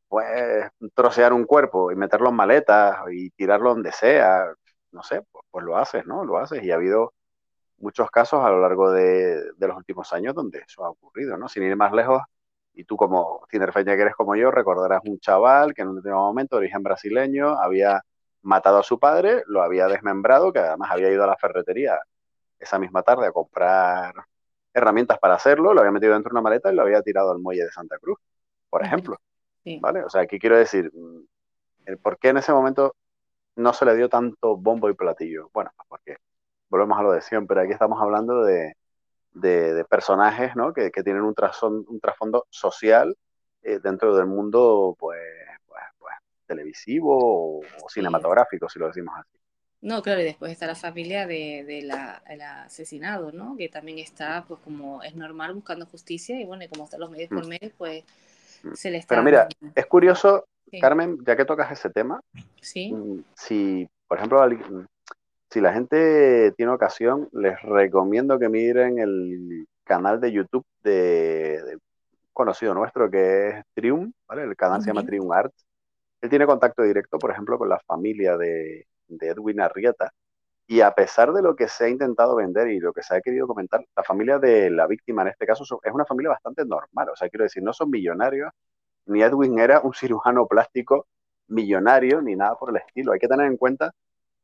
pues 0.08 0.70
trocear 0.94 1.32
un 1.32 1.44
cuerpo 1.44 1.92
y 1.92 1.96
meterlo 1.96 2.30
en 2.30 2.36
maletas 2.36 2.96
y 3.12 3.30
tirarlo 3.30 3.70
donde 3.70 3.92
sea, 3.92 4.46
no 4.92 5.02
sé, 5.02 5.22
pues, 5.30 5.44
pues, 5.50 5.64
lo 5.64 5.76
haces, 5.76 6.06
¿no? 6.06 6.24
Lo 6.24 6.38
haces 6.38 6.62
y 6.62 6.70
ha 6.70 6.76
habido 6.76 7.12
muchos 7.78 8.10
casos 8.10 8.44
a 8.44 8.50
lo 8.50 8.60
largo 8.60 8.90
de, 8.90 9.52
los 9.58 9.76
últimos 9.76 10.12
años 10.12 10.34
donde 10.34 10.58
eso 10.66 10.84
ha 10.84 10.90
ocurrido, 10.90 11.36
¿no? 11.36 11.48
Sin 11.48 11.62
ir 11.62 11.76
más 11.76 11.92
lejos, 11.92 12.22
y 12.74 12.84
tú 12.84 12.96
como 12.96 13.46
tinerfeña 13.50 13.96
que 13.96 14.02
eres 14.02 14.14
como 14.14 14.36
yo, 14.36 14.50
recordarás 14.50 15.00
un 15.04 15.18
chaval 15.18 15.74
que 15.74 15.82
en 15.82 15.88
un 15.88 15.96
determinado 15.96 16.26
momento, 16.26 16.56
de 16.56 16.60
origen 16.60 16.82
brasileño, 16.82 17.58
había 17.58 18.02
matado 18.42 18.78
a 18.78 18.82
su 18.82 18.98
padre, 18.98 19.42
lo 19.46 19.62
había 19.62 19.88
desmembrado, 19.88 20.52
que 20.52 20.60
además 20.60 20.90
había 20.92 21.10
ido 21.10 21.24
a 21.24 21.26
la 21.26 21.36
ferretería 21.36 21.98
esa 22.58 22.78
misma 22.78 23.02
tarde 23.02 23.26
a 23.26 23.32
comprar 23.32 24.14
herramientas 24.72 25.18
para 25.18 25.34
hacerlo, 25.34 25.74
lo 25.74 25.80
había 25.80 25.92
metido 25.92 26.12
dentro 26.14 26.30
de 26.30 26.34
una 26.34 26.42
maleta 26.42 26.72
y 26.72 26.74
lo 26.74 26.82
había 26.82 27.02
tirado 27.02 27.30
al 27.30 27.38
muelle 27.38 27.64
de 27.64 27.72
Santa 27.72 27.98
Cruz, 27.98 28.18
por 28.70 28.84
ejemplo. 28.84 29.16
¿Vale? 29.80 30.02
O 30.02 30.08
sea, 30.08 30.22
aquí 30.22 30.38
quiero 30.38 30.56
decir, 30.56 30.90
mm, 30.94 31.96
¿por 32.02 32.18
qué 32.18 32.28
en 32.28 32.38
ese 32.38 32.52
momento 32.52 32.94
no 33.56 33.72
se 33.72 33.84
le 33.84 33.94
dio 33.96 34.08
tanto 34.08 34.56
bombo 34.56 34.88
y 34.88 34.94
platillo? 34.94 35.50
Bueno, 35.52 35.70
pues 35.76 35.88
porque 35.88 36.16
volvemos 36.68 36.98
a 36.98 37.02
lo 37.02 37.12
de 37.12 37.20
siempre, 37.20 37.60
aquí 37.60 37.72
estamos 37.72 38.00
hablando 38.00 38.44
de, 38.44 38.74
personajes 39.88 40.56
¿no? 40.56 40.72
que, 40.72 40.90
tienen 40.90 41.22
un, 41.22 41.34
un 41.88 42.00
trasfondo 42.00 42.46
social 42.50 43.16
eh, 43.62 43.80
dentro 43.82 44.16
del 44.16 44.26
mundo 44.26 44.96
pues, 44.98 45.20
pues, 45.66 45.82
pues 45.98 46.14
televisivo 46.46 47.60
o, 47.60 47.88
cinematográfico, 47.88 48.68
si 48.68 48.78
lo 48.78 48.86
decimos 48.86 49.14
así. 49.18 49.38
No, 49.80 50.02
claro, 50.02 50.20
y 50.20 50.24
después 50.24 50.50
está 50.50 50.66
la 50.66 50.74
familia 50.74 51.26
de, 51.26 51.64
de 51.64 51.82
la, 51.82 52.64
asesinado, 52.64 53.30
¿no? 53.30 53.56
Que 53.56 53.68
también 53.68 53.98
está, 53.98 54.44
pues 54.48 54.60
como 54.60 55.02
es 55.04 55.14
normal, 55.14 55.54
buscando 55.54 55.86
justicia 55.86 56.40
y 56.40 56.44
bueno, 56.44 56.64
y 56.64 56.68
como 56.68 56.84
están 56.84 57.00
los 57.00 57.10
medios 57.10 57.28
por 57.28 57.44
mm. 57.44 57.48
medio, 57.48 57.70
pues 57.78 58.04
mm. 58.64 58.74
se 58.74 58.90
le 58.90 58.98
está... 58.98 59.14
Pero 59.14 59.22
mira, 59.22 59.48
es 59.74 59.86
curioso, 59.86 60.46
Carmen, 60.80 61.18
ya 61.24 61.36
que 61.36 61.44
tocas 61.44 61.70
ese 61.70 61.90
tema, 61.90 62.20
¿Sí? 62.60 62.92
Mm, 62.92 63.22
si, 63.34 63.88
por 64.08 64.18
ejemplo, 64.18 64.42
si 65.50 65.60
la 65.60 65.72
gente 65.72 66.52
tiene 66.56 66.72
ocasión, 66.72 67.28
les 67.32 67.60
recomiendo 67.62 68.38
que 68.38 68.48
miren 68.48 68.98
el 68.98 69.66
canal 69.84 70.20
de 70.20 70.32
YouTube 70.32 70.66
de, 70.82 71.78
conocido 72.32 72.74
nuestro 72.74 73.10
que 73.10 73.48
es 73.48 73.64
Trium, 73.74 74.12
¿vale? 74.28 74.44
El 74.44 74.56
canal 74.56 74.80
se 74.82 74.88
llama 74.88 75.04
Trium 75.04 75.32
Arts. 75.32 75.66
Él 76.20 76.30
tiene 76.30 76.46
contacto 76.46 76.82
directo, 76.82 77.18
por 77.18 77.30
ejemplo, 77.30 77.58
con 77.58 77.68
la 77.68 77.80
familia 77.80 78.36
de, 78.36 78.86
de 79.08 79.28
Edwin 79.28 79.60
Arrieta. 79.60 80.12
Y 80.66 80.82
a 80.82 80.92
pesar 80.94 81.32
de 81.32 81.42
lo 81.42 81.56
que 81.56 81.66
se 81.68 81.86
ha 81.86 81.88
intentado 81.88 82.36
vender 82.36 82.68
y 82.68 82.78
lo 82.78 82.92
que 82.92 83.02
se 83.02 83.16
ha 83.16 83.20
querido 83.20 83.46
comentar, 83.46 83.84
la 83.96 84.04
familia 84.04 84.38
de 84.38 84.70
la 84.70 84.86
víctima 84.86 85.22
en 85.22 85.28
este 85.28 85.46
caso 85.46 85.64
es 85.82 85.92
una 85.92 86.04
familia 86.04 86.30
bastante 86.30 86.64
normal. 86.64 87.08
O 87.10 87.16
sea, 87.16 87.28
quiero 87.30 87.44
decir, 87.44 87.62
no 87.62 87.72
son 87.72 87.90
millonarios, 87.90 88.52
ni 89.06 89.22
Edwin 89.22 89.58
era 89.58 89.80
un 89.80 89.92
cirujano 89.94 90.46
plástico 90.46 91.06
millonario, 91.48 92.22
ni 92.22 92.36
nada 92.36 92.54
por 92.56 92.70
el 92.70 92.76
estilo. 92.76 93.12
Hay 93.12 93.18
que 93.18 93.28
tener 93.28 93.46
en 93.46 93.56
cuenta, 93.56 93.92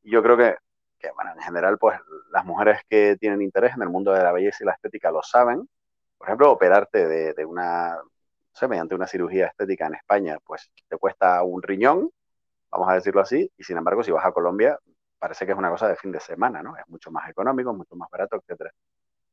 yo 0.03 0.23
creo 0.23 0.37
que, 0.37 0.57
que 1.05 1.13
bueno, 1.13 1.33
en 1.35 1.43
general, 1.43 1.79
pues 1.79 1.99
las 2.31 2.45
mujeres 2.45 2.81
que 2.89 3.17
tienen 3.21 3.43
interés 3.43 3.75
en 3.75 3.83
el 3.83 3.91
mundo 3.91 4.13
de 4.13 4.23
la 4.23 4.33
belleza 4.33 4.59
y 4.63 4.67
la 4.67 4.73
estética 4.73 5.11
lo 5.11 5.23
saben. 5.23 5.69
Por 6.17 6.29
ejemplo, 6.29 6.51
operarte 6.51 7.07
de, 7.07 7.35
de 7.35 7.45
una, 7.45 7.97
no 7.97 8.11
sé, 8.53 8.67
mediante 8.69 8.95
una 8.95 9.07
cirugía 9.07 9.49
estética 9.49 9.87
en 9.87 9.95
España, 9.95 10.39
pues 10.45 10.71
te 10.89 10.97
cuesta 10.97 11.43
un 11.43 11.63
riñón, 11.63 12.11
vamos 12.71 12.89
a 12.89 12.95
decirlo 12.95 13.21
así, 13.21 13.51
y 13.57 13.65
sin 13.65 13.77
embargo, 13.77 14.03
si 14.03 14.11
vas 14.11 14.25
a 14.25 14.33
Colombia, 14.33 14.79
parece 15.19 15.45
que 15.45 15.53
es 15.53 15.59
una 15.59 15.71
cosa 15.71 15.89
de 15.89 15.97
fin 15.97 16.13
de 16.13 16.21
semana, 16.21 16.63
¿no? 16.63 16.77
Es 16.77 16.89
mucho 16.89 17.11
más 17.11 17.29
económico, 17.29 17.75
mucho 17.75 17.97
más 17.97 18.09
barato, 18.11 18.37
etcétera. 18.37 18.71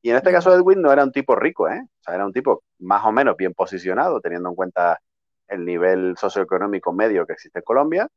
Y 0.02 0.10
en 0.10 0.18
este 0.18 0.32
caso 0.32 0.54
Edwin 0.54 0.82
no 0.82 0.92
era 0.92 1.04
un 1.04 1.12
tipo 1.12 1.36
rico, 1.36 1.70
¿eh? 1.70 1.82
O 1.84 2.04
sea, 2.04 2.16
era 2.16 2.26
un 2.26 2.34
tipo 2.34 2.64
más 2.80 3.06
o 3.06 3.12
menos 3.12 3.38
bien 3.38 3.54
posicionado, 3.54 4.20
teniendo 4.20 4.50
en 4.50 4.56
cuenta 4.56 5.00
el 5.48 5.64
nivel 5.66 6.18
socioeconómico 6.18 6.92
medio 6.92 7.26
que 7.26 7.34
existe 7.34 7.60
en 7.60 7.64
Colombia, 7.64 8.08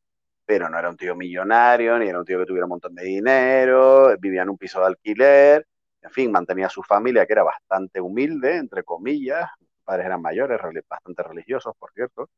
pero 0.47 0.69
no 0.69 0.79
era 0.79 0.91
un 0.91 0.97
tío 0.97 1.15
millonario, 1.15 1.99
ni 1.99 2.09
era 2.09 2.19
un 2.19 2.25
tío 2.25 2.39
que 2.39 2.47
tuviera 2.47 2.67
un 2.67 2.71
montón 2.71 2.95
de 2.95 3.05
dinero, 3.05 4.17
vivía 4.19 4.43
en 4.43 4.51
un 4.51 4.59
piso 4.59 4.81
de 4.81 4.87
alquiler, 4.87 5.67
en 6.03 6.11
fin, 6.11 6.31
mantenía 6.31 6.67
a 6.67 6.71
su 6.71 6.83
familia 6.83 7.27
que 7.27 7.33
era 7.33 7.43
bastante 7.43 8.01
humilde, 8.01 8.57
entre 8.57 8.83
comillas, 8.83 9.49
sus 9.59 9.69
padres 9.85 10.07
eran 10.07 10.21
mayores, 10.21 10.61
bastante 10.89 11.23
religiosos, 11.23 11.75
por 11.79 11.93
cierto, 11.93 12.29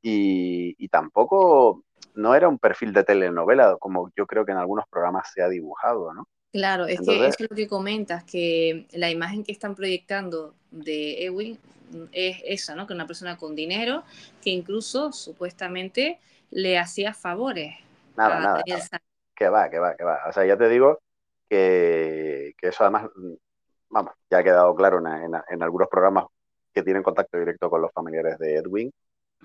y, 0.00 0.74
y 0.78 0.88
tampoco 0.88 1.84
no 2.14 2.34
era 2.34 2.48
un 2.48 2.58
perfil 2.58 2.92
de 2.92 3.04
telenovela 3.04 3.76
como 3.78 4.10
yo 4.16 4.26
creo 4.26 4.44
que 4.44 4.52
en 4.52 4.58
algunos 4.58 4.86
programas 4.88 5.30
se 5.32 5.42
ha 5.42 5.48
dibujado, 5.48 6.12
¿no? 6.12 6.26
Claro, 6.52 6.86
es 6.86 7.00
que 7.00 7.26
eso 7.26 7.44
es 7.44 7.50
lo 7.50 7.56
que 7.56 7.66
comentas, 7.66 8.24
que 8.24 8.86
la 8.92 9.10
imagen 9.10 9.42
que 9.42 9.52
están 9.52 9.74
proyectando 9.74 10.54
de 10.70 11.24
Ewing 11.24 11.58
es 12.12 12.42
esa, 12.44 12.74
¿no? 12.74 12.86
Que 12.86 12.92
una 12.92 13.06
persona 13.06 13.38
con 13.38 13.56
dinero 13.56 14.04
que 14.42 14.50
incluso 14.50 15.12
supuestamente 15.12 16.20
le 16.52 16.78
hacía 16.78 17.14
favores. 17.14 17.74
Nada, 18.16 18.40
nada, 18.40 18.62
Que 19.34 19.48
va, 19.48 19.68
que 19.70 19.78
va, 19.78 19.96
que 19.96 20.04
va. 20.04 20.20
O 20.28 20.32
sea, 20.32 20.44
ya 20.44 20.56
te 20.56 20.68
digo 20.68 21.00
que, 21.48 22.54
eso 22.60 22.84
además, 22.84 23.10
vamos, 23.88 24.12
ya 24.30 24.38
ha 24.38 24.44
quedado 24.44 24.74
claro 24.74 24.98
en, 24.98 25.32
en 25.48 25.62
algunos 25.62 25.88
programas 25.88 26.26
que 26.72 26.82
tienen 26.82 27.02
contacto 27.02 27.38
directo 27.38 27.68
con 27.68 27.82
los 27.82 27.92
familiares 27.92 28.38
de 28.38 28.56
Edwin, 28.56 28.92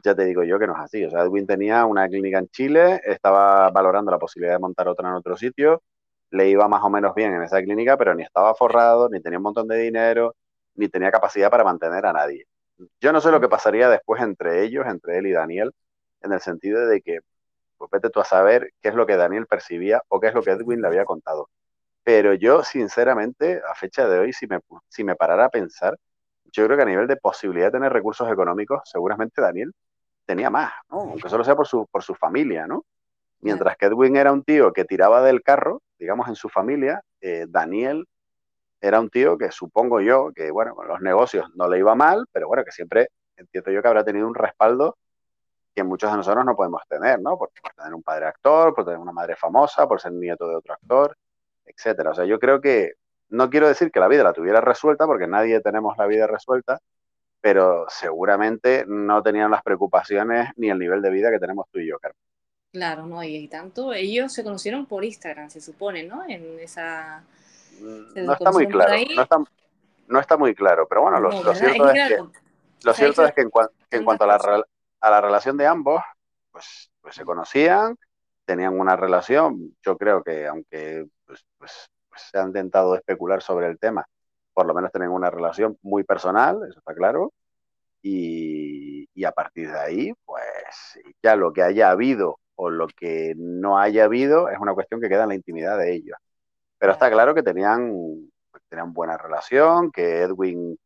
ya 0.04 0.16
te 0.16 0.26
digo 0.26 0.44
yo 0.44 0.60
que 0.60 0.68
no 0.68 0.74
es 0.74 0.80
así. 0.80 1.04
O 1.06 1.10
sea, 1.10 1.22
Edwin 1.22 1.48
tenía 1.48 1.86
una 1.86 2.08
clínica 2.08 2.40
en 2.40 2.48
Chile, 2.50 3.02
estaba 3.04 3.70
valorando 3.72 4.12
la 4.12 4.20
posibilidad 4.20 4.56
de 4.56 4.60
montar 4.60 4.88
otra 4.88 5.10
en 5.10 5.16
otro 5.16 5.36
sitio, 5.36 5.82
le 6.32 6.50
iba 6.50 6.68
más 6.68 6.84
o 6.84 6.90
menos 6.90 7.16
bien 7.16 7.34
en 7.34 7.44
esa 7.44 7.62
clínica, 7.62 7.98
pero 7.98 8.14
ni 8.14 8.24
estaba 8.24 8.54
forrado, 8.54 9.10
ni 9.10 9.22
tenía 9.22 9.40
un 9.40 9.44
montón 9.44 9.68
de 9.68 9.78
dinero, 9.78 10.36
ni 10.76 10.90
tenía 10.90 11.12
capacidad 11.12 11.50
para 11.50 11.64
mantener 11.64 12.06
a 12.06 12.14
nadie. 12.14 12.46
Yo 13.02 13.12
no 13.12 13.22
sé 13.22 13.32
lo 13.32 13.42
que 13.42 13.50
pasaría 13.50 13.90
después 13.90 14.22
entre 14.22 14.64
ellos, 14.64 14.86
entre 14.86 15.18
él 15.18 15.28
y 15.28 15.32
Daniel, 15.32 15.74
en 16.22 16.34
el 16.34 16.42
sentido 16.42 16.88
de 16.88 17.02
que, 17.02 17.20
pues 17.78 17.92
vete 17.92 18.10
tú 18.10 18.20
a 18.20 18.26
saber 18.26 18.72
qué 18.82 18.90
es 18.90 18.96
lo 18.96 19.06
que 19.06 19.18
Daniel 19.18 19.48
percibía 19.48 20.02
o 20.08 20.20
qué 20.20 20.28
es 20.28 20.34
lo 20.34 20.42
que 20.42 20.52
Edwin 20.52 20.82
le 20.82 20.88
había 20.88 21.06
contado. 21.06 21.50
Pero 22.04 22.34
yo, 22.34 22.64
sinceramente, 22.64 23.62
a 23.70 23.76
fecha 23.76 24.08
de 24.08 24.20
hoy, 24.20 24.34
si 24.34 24.48
me, 24.48 24.60
si 24.88 25.04
me 25.04 25.16
parara 25.16 25.46
a 25.46 25.50
pensar, 25.50 25.98
yo 26.46 26.66
creo 26.66 26.78
que 26.78 26.84
a 26.84 26.88
nivel 26.88 27.08
de 27.08 27.18
posibilidad 27.18 27.68
de 27.68 27.74
tener 27.74 27.92
recursos 27.92 28.32
económicos, 28.32 28.82
seguramente 28.86 29.42
Daniel 29.42 29.74
tenía 30.26 30.50
más, 30.50 30.74
aunque 30.90 31.30
solo 31.30 31.44
sea 31.44 31.56
por 31.56 31.68
su, 31.68 31.86
por 31.88 32.04
su 32.04 32.16
familia, 32.16 32.68
¿no? 32.68 32.86
Mientras 33.40 33.78
que 33.78 33.86
Edwin 33.86 34.16
era 34.16 34.32
un 34.32 34.44
tío 34.44 34.74
que 34.74 34.84
tiraba 34.84 35.22
del 35.22 35.44
carro, 35.44 35.82
digamos, 36.00 36.28
en 36.28 36.36
su 36.36 36.50
familia, 36.50 37.02
eh, 37.22 37.46
Daniel 37.48 38.08
era 38.82 39.00
un 39.00 39.10
tío 39.10 39.38
que 39.38 39.52
supongo 39.52 40.02
yo 40.02 40.32
que, 40.36 40.52
bueno, 40.52 40.76
los 40.88 41.02
negocios 41.02 41.48
no 41.56 41.70
le 41.70 41.80
iba 41.80 41.96
mal, 41.96 42.26
pero 42.32 42.48
bueno, 42.48 42.64
que 42.64 42.72
siempre 42.72 43.10
entiendo 43.36 43.72
yo 43.72 43.82
que 43.82 43.88
habrá 43.88 44.04
tenido 44.04 44.28
un 44.28 44.36
respaldo 44.36 44.98
que 45.78 45.84
muchos 45.84 46.10
de 46.10 46.18
nosotros 46.18 46.44
no 46.44 46.56
podemos 46.56 46.82
tener, 46.90 47.22
¿no? 47.22 47.38
Por, 47.38 47.52
por, 47.62 47.72
tener 47.72 47.94
un 47.94 48.02
padre 48.02 48.26
actor, 48.26 48.74
por 48.74 48.84
tener 48.84 48.98
una 48.98 49.12
madre 49.12 49.36
famosa, 49.36 49.88
por 49.88 50.02
ser 50.02 50.12
nieto 50.12 50.48
de 50.48 50.56
otro 50.56 50.74
actor, 50.74 51.16
etcétera. 51.64 52.10
O 52.10 52.16
sea, 52.16 52.26
yo 52.26 52.40
creo 52.40 52.60
que 52.60 52.94
no 53.30 53.48
quiero 53.52 53.68
decir 53.68 53.92
que 53.92 54.00
la 54.00 54.08
vida 54.08 54.24
la 54.24 54.34
tuviera 54.34 54.60
resuelta, 54.60 55.06
porque 55.06 55.28
nadie 55.28 55.62
tenemos 55.62 55.96
la 55.96 56.08
vida 56.08 56.26
resuelta, 56.26 56.80
pero 57.42 57.86
seguramente 57.90 58.86
no 58.88 59.22
tenían 59.22 59.52
las 59.52 59.62
preocupaciones 59.62 60.50
ni 60.56 60.72
el 60.72 60.80
nivel 60.80 61.04
de 61.04 61.12
vida 61.12 61.30
que 61.30 61.38
tenemos 61.38 61.68
tú 61.72 61.78
y 61.78 61.90
yo, 61.90 62.00
Carmen. 62.00 62.18
Claro, 62.72 63.06
no, 63.06 63.24
y, 63.24 63.48
tanto, 63.48 63.94
ellos 63.94 64.34
se 64.34 64.44
conocieron 64.44 64.88
por 64.88 65.06
Instagram, 65.06 65.52
se 65.52 65.62
supone, 65.62 66.06
¿no? 66.06 66.24
En 66.28 66.60
esa... 66.60 67.24
Mm, 67.80 68.26
no 68.26 68.34
está 68.34 68.52
muy 68.52 68.68
claro, 68.68 68.94
no 70.08 70.20
está, 70.20 70.38
muy 70.38 70.56
claro, 70.56 70.88
pero 70.88 71.02
bueno, 71.04 71.20
lo, 71.20 71.54
cierto, 71.54 71.92
es 71.92 72.08
que, 72.08 72.18
lo 72.84 72.94
cierto 72.94 73.26
es 73.26 73.34
que 73.34 73.42
en, 73.42 74.04
cuanto 74.04 74.24
a 74.24 74.28
la, 74.28 74.66
a 75.01 75.10
la 75.12 75.22
relación 75.22 75.58
de 75.58 75.68
ambos, 75.68 76.01
pues, 76.51 76.92
pues 77.01 77.16
se 77.16 77.25
conocían, 77.25 77.96
tenían 78.46 78.80
una 78.80 78.96
relación, 78.96 79.75
yo 79.84 79.98
creo 79.98 80.24
que 80.24 80.48
aunque 80.48 81.06
pues, 81.25 81.46
pues, 81.58 81.89
pues 82.10 82.22
se 82.32 82.38
han 82.39 82.48
intentado 82.48 82.96
especular 82.96 83.42
sobre 83.42 83.68
el 83.68 83.80
tema, 83.80 84.06
por 84.54 84.66
lo 84.66 84.74
menos 84.74 84.92
tienen 84.92 85.12
una 85.12 85.30
relación 85.30 85.77
muy 85.82 86.04
personal, 86.04 86.60
eso 86.68 86.80
está 86.80 86.96
claro, 86.96 87.32
y, 88.01 89.24
a 89.25 89.32
partir 89.32 89.72
de 89.72 89.80
ahí, 89.80 90.13
pues 90.25 91.00
ya 91.24 91.36
lo 91.36 91.51
que 91.54 91.63
haya 91.63 91.92
habido 91.92 92.39
o 92.56 92.70
lo 92.70 92.88
que 92.88 93.34
no 93.38 93.77
haya 93.80 94.06
habido 94.06 94.50
es 94.50 94.58
una 94.60 94.74
cuestión 94.74 95.01
que 95.01 95.10
queda 95.10 95.24
en 95.24 95.30
la 95.30 95.36
intimidad 95.36 95.77
de 95.77 95.94
ellos. 95.94 96.18
Pero 96.77 96.94
está 96.94 97.12
claro 97.12 97.36
que 97.36 97.44
tenían, 97.44 97.92
tenían 98.70 98.94
buena 98.94 99.18
relación, 99.18 99.92
que 99.92 100.22
Edwin 100.22 100.77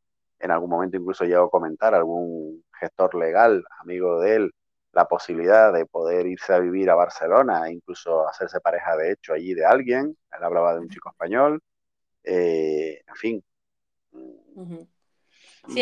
en 0.41 0.51
algún 0.51 0.69
momento 0.69 0.97
incluso 0.97 1.25
llegó 1.25 1.45
a 1.45 1.49
comentar 1.49 1.93
algún 1.93 2.63
gestor 2.79 3.15
legal, 3.15 3.63
amigo 3.79 4.19
de 4.19 4.35
él, 4.35 4.51
la 4.93 5.05
posibilidad 5.05 5.71
de 5.71 5.85
poder 5.85 6.27
irse 6.27 6.53
a 6.53 6.59
vivir 6.59 6.89
a 6.89 6.95
Barcelona 6.95 7.67
e 7.67 7.73
incluso 7.73 8.27
hacerse 8.27 8.59
pareja 8.59 8.97
de 8.97 9.11
hecho 9.11 9.33
allí 9.33 9.53
de 9.53 9.65
alguien. 9.65 10.17
Él 10.37 10.43
hablaba 10.43 10.73
de 10.73 10.81
un 10.81 10.89
chico 10.89 11.09
español. 11.09 11.61
Eh, 12.23 13.01
en 13.07 13.15
fin, 13.15 13.43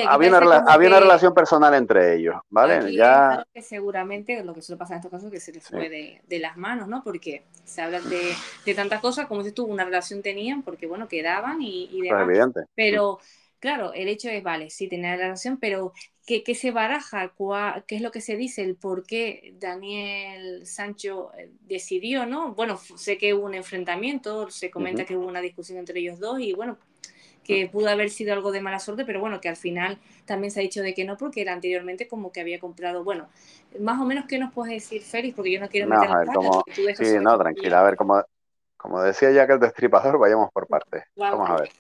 había, 0.08 0.30
una, 0.30 1.00
relación 1.00 1.34
personal 1.34 1.74
entre 1.74 2.16
ellos, 2.16 2.36
¿vale? 2.50 2.94
ya... 2.94 3.46
que 3.54 3.62
seguramente 3.62 4.44
lo 4.44 4.54
que 4.54 4.62
suele 4.62 4.78
pasar 4.78 4.96
en 4.96 5.00
estos 5.00 5.12
casos 5.12 5.28
es 5.28 5.32
que 5.32 5.40
se 5.40 5.54
les 5.54 5.68
fue 5.68 5.90
de, 5.90 6.40
las 6.40 6.58
manos, 6.58 6.88
¿no? 6.88 7.04
Porque 7.04 7.44
se 7.64 7.82
habla 7.82 8.00
de, 8.02 8.74
tantas 8.74 9.00
cosas, 9.00 9.28
como 9.28 9.44
si 9.44 9.52
tuvo 9.52 9.72
una 9.72 9.86
relación 9.86 10.22
tenían, 10.22 10.64
porque 10.64 10.86
bueno, 10.86 11.08
quedaban 11.08 11.62
y, 11.62 11.90
y 11.92 12.02
demás. 12.02 12.28
evidente. 12.28 12.62
Pero, 12.76 13.20
claro, 13.60 13.94
el 13.94 14.08
hecho 14.08 14.30
es, 14.30 14.44
vale, 14.44 14.70
sí 14.70 14.88
tenía 14.88 15.12
la 15.12 15.18
relación, 15.18 15.58
pero 15.58 15.94
¿qué, 16.26 16.56
se 16.56 16.72
baraja? 16.72 17.34
¿Qué 17.88 17.96
es 17.96 18.02
lo 18.02 18.12
que 18.12 18.22
se 18.22 18.36
dice? 18.36 18.64
¿El 18.64 18.76
por 18.76 19.06
qué 19.06 19.56
Daniel 19.60 20.66
Sancho 20.66 21.32
eh, 21.38 21.52
decidió, 21.62 22.26
no? 22.26 22.54
Bueno, 22.54 22.78
sé 22.78 23.18
que 23.18 23.34
hubo 23.34 23.46
un 23.46 23.56
enfrentamiento, 23.56 24.50
se 24.50 24.70
comenta 24.70 25.06
que 25.06 25.18
hubo 25.18 25.28
una 25.28 25.42
discusión 25.42 25.80
entre 25.80 26.00
ellos 26.00 26.20
dos 26.20 26.40
y 26.40 26.54
bueno, 26.54 26.78
que 27.44 27.68
pudo 27.68 27.90
haber 27.90 28.12
sido 28.12 28.34
algo 28.34 28.52
de 28.52 28.62
mala 28.62 28.80
suerte, 28.80 29.06
pero 29.06 29.20
bueno, 29.20 29.42
que 29.42 29.50
al 29.50 29.56
final 29.56 29.98
también 30.26 30.52
se 30.52 30.60
ha 30.60 30.64
dicho 30.64 30.84
de 30.84 30.94
que 30.94 31.04
no, 31.04 31.18
porque 31.18 31.42
era 31.42 31.52
anteriormente 31.52 32.08
como 32.08 32.32
que 32.32 32.42
había 32.42 32.60
comprado, 32.60 33.04
bueno, 33.04 33.28
más 33.80 34.00
o 34.00 34.06
menos, 34.06 34.26
¿qué 34.28 34.38
nos 34.38 34.54
puedes 34.54 34.76
decir, 34.76 35.02
Félix? 35.02 35.36
Porque 35.36 35.52
yo 35.52 35.60
no 35.60 35.68
quiero 35.68 35.88
meter 35.88 36.10
no, 36.10 36.64
Sí, 36.96 37.18
no, 37.20 37.38
tranquila, 37.40 37.80
a 37.80 37.84
ver, 37.84 37.96
como, 37.96 38.24
como 38.78 39.02
decía 39.02 39.32
ya 39.32 39.48
que 39.48 39.54
el 39.54 39.60
destripador, 39.60 40.20
vayamos 40.20 40.52
por 40.52 40.68
partes. 40.68 41.04
Vamos 41.16 41.50
a 41.50 41.56
ver. 41.56 41.72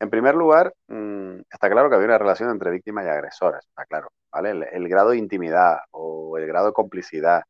En 0.00 0.10
primer 0.10 0.34
lugar, 0.34 0.74
mm, 0.88 1.40
está 1.50 1.70
claro 1.70 1.88
que 1.88 1.96
había 1.96 2.08
una 2.08 2.18
relación 2.18 2.50
entre 2.50 2.70
víctimas 2.70 3.06
y 3.06 3.08
agresores, 3.08 3.64
está 3.68 3.84
claro, 3.86 4.10
¿vale? 4.32 4.50
El, 4.72 4.88
grado 4.88 5.10
de 5.10 5.18
intimidad 5.18 5.80
o 5.92 6.38
el 6.38 6.46
grado 6.46 6.68
de 6.68 6.72
complicidad 6.72 7.42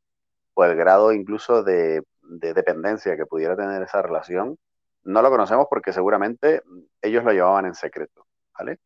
o 0.54 0.64
el 0.64 0.76
grado 0.76 1.12
incluso 1.12 1.62
de 1.62 2.02
dependencia 2.22 3.16
que 3.16 3.26
pudiera 3.26 3.56
tener 3.56 3.82
esa 3.82 4.02
relación 4.02 4.58
no 5.04 5.22
lo 5.22 5.30
conocemos 5.30 5.66
porque 5.70 5.92
seguramente 5.92 6.62
ellos 7.02 7.24
lo 7.24 7.32
llevaban 7.32 7.66
en 7.66 7.74
secreto, 7.74 8.26
¿vale? 8.58 8.78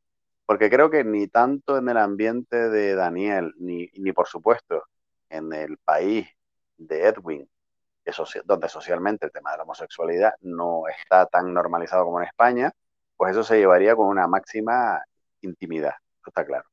Porque 0.46 0.70
creo 0.70 0.90
que 0.90 1.04
ni 1.04 1.28
tanto 1.28 1.78
en 1.78 1.88
el 1.88 1.96
ambiente 1.96 2.68
de 2.68 2.94
Daniel, 2.94 3.54
ni, 3.58 3.88
ni 3.94 4.12
por 4.12 4.28
supuesto 4.28 4.84
en 5.28 5.52
el 5.52 5.78
país 5.78 6.28
de 6.76 7.06
Edwin, 7.08 7.48
donde 8.44 8.68
socialmente 8.68 9.26
el 9.26 9.32
tema 9.32 9.52
de 9.52 9.58
la 9.58 9.62
homosexualidad 9.64 10.34
no 10.42 10.82
está 10.88 11.26
tan 11.26 11.52
normalizado 11.54 12.04
como 12.04 12.20
en 12.20 12.26
España, 12.26 12.72
pues 13.16 13.32
eso 13.32 13.44
se 13.44 13.58
llevaría 13.58 13.96
con 13.96 14.08
una 14.08 14.26
máxima 14.26 15.02
intimidad, 15.40 15.94
eso 16.20 16.28
está 16.28 16.44
claro. 16.44 16.64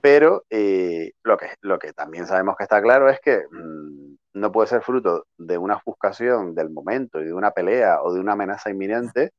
Pero 0.00 0.44
eh, 0.50 1.12
lo, 1.22 1.38
que, 1.78 1.92
también 1.94 2.26
sabemos 2.26 2.56
que 2.56 2.64
está 2.64 2.82
claro 2.82 3.08
es 3.08 3.20
que 3.20 3.44
mm, 3.50 4.16
no 4.34 4.52
puede 4.52 4.68
ser 4.68 4.82
fruto 4.82 5.26
de 5.38 5.56
una 5.56 5.76
ofuscación 5.76 6.54
del 6.54 6.70
momento 6.70 7.20
y 7.20 7.24
de 7.24 7.32
una 7.32 7.52
pelea 7.52 8.02
o 8.02 8.12
de 8.12 8.20
una 8.20 8.32
amenaza 8.32 8.70
inminente 8.70 9.32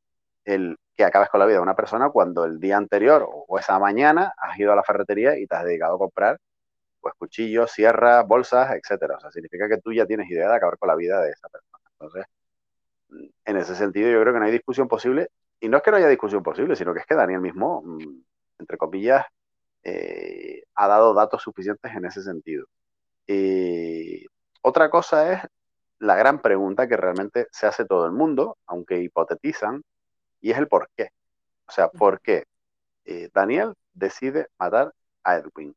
el 0.46 0.77
que 0.96 1.03
acabes 1.03 1.29
con 1.29 1.39
la 1.39 1.46
vida 1.46 1.58
de 1.58 1.63
una 1.63 1.75
persona 1.75 2.10
cuando 2.10 2.46
el 2.46 2.60
día 2.60 2.77
anterior 2.77 3.27
o 3.29 3.60
esa 3.60 3.77
mañana 3.79 4.34
has 4.38 4.58
ido 4.58 4.72
a 4.72 4.75
la 4.75 4.84
ferretería 4.84 5.38
y 5.38 5.46
te 5.48 5.55
has 5.55 5.65
dedicado 5.65 5.96
a 5.96 6.00
comprar 6.00 6.39
pues 7.00 7.13
cuchillos, 7.20 7.72
sierras, 7.72 8.25
bolsas, 8.27 8.72
etcétera. 8.72 9.17
O 9.17 9.20
sea, 9.20 9.32
significa 9.32 9.70
que 9.70 9.77
tú 9.77 9.94
ya 9.94 10.08
tienes 10.08 10.27
idea 10.29 10.50
de 10.50 10.55
acabar 10.55 10.79
con 10.79 10.88
la 10.88 10.96
vida 10.96 11.22
de 11.22 11.29
esa 11.29 11.48
persona. 11.50 11.84
Entonces, 11.91 12.25
en 13.46 13.58
ese 13.58 13.75
sentido 13.75 14.10
yo 14.10 14.22
creo 14.22 14.34
que 14.34 14.39
no 14.39 14.46
hay 14.46 14.51
discusión 14.51 14.88
posible 14.88 15.29
y 15.65 15.69
no 15.69 15.77
es 15.77 15.84
que 15.84 15.89
no 15.89 15.98
haya 15.98 16.07
discusión 16.07 16.43
posible, 16.43 16.75
sino 16.75 16.93
que 16.93 17.00
es 17.00 17.07
que 17.07 17.15
Daniel 17.15 17.42
mismo, 17.42 17.81
mm, 17.83 18.24
entre 18.59 18.77
comillas, 18.77 19.25
eh, 19.83 20.63
ha 20.75 20.87
dado 20.87 21.13
datos 21.16 21.42
suficientes 21.42 21.92
en 21.92 22.05
ese 22.05 22.22
sentido. 22.22 22.68
Y 23.25 24.27
otra 24.61 24.92
cosa 24.92 25.33
es 25.33 25.42
la 25.98 26.16
gran 26.16 26.40
pregunta 26.40 26.87
que 26.87 26.98
realmente 26.98 27.48
se 27.51 27.66
hace 27.66 27.83
todo 27.85 28.05
el 28.05 28.11
mundo, 28.11 28.59
aunque 28.68 29.00
hipotetizan, 29.01 29.83
y 30.40 30.51
es 30.51 30.57
el 30.59 30.68
por 30.68 30.87
qué. 30.96 31.09
O 31.68 31.72
sea, 31.72 31.90
¿por 31.90 32.22
qué 32.22 32.46
eh, 33.05 33.29
Daniel 33.33 33.74
decide 33.94 34.50
matar 34.59 34.94
a 35.24 35.37
Edwin? 35.37 35.75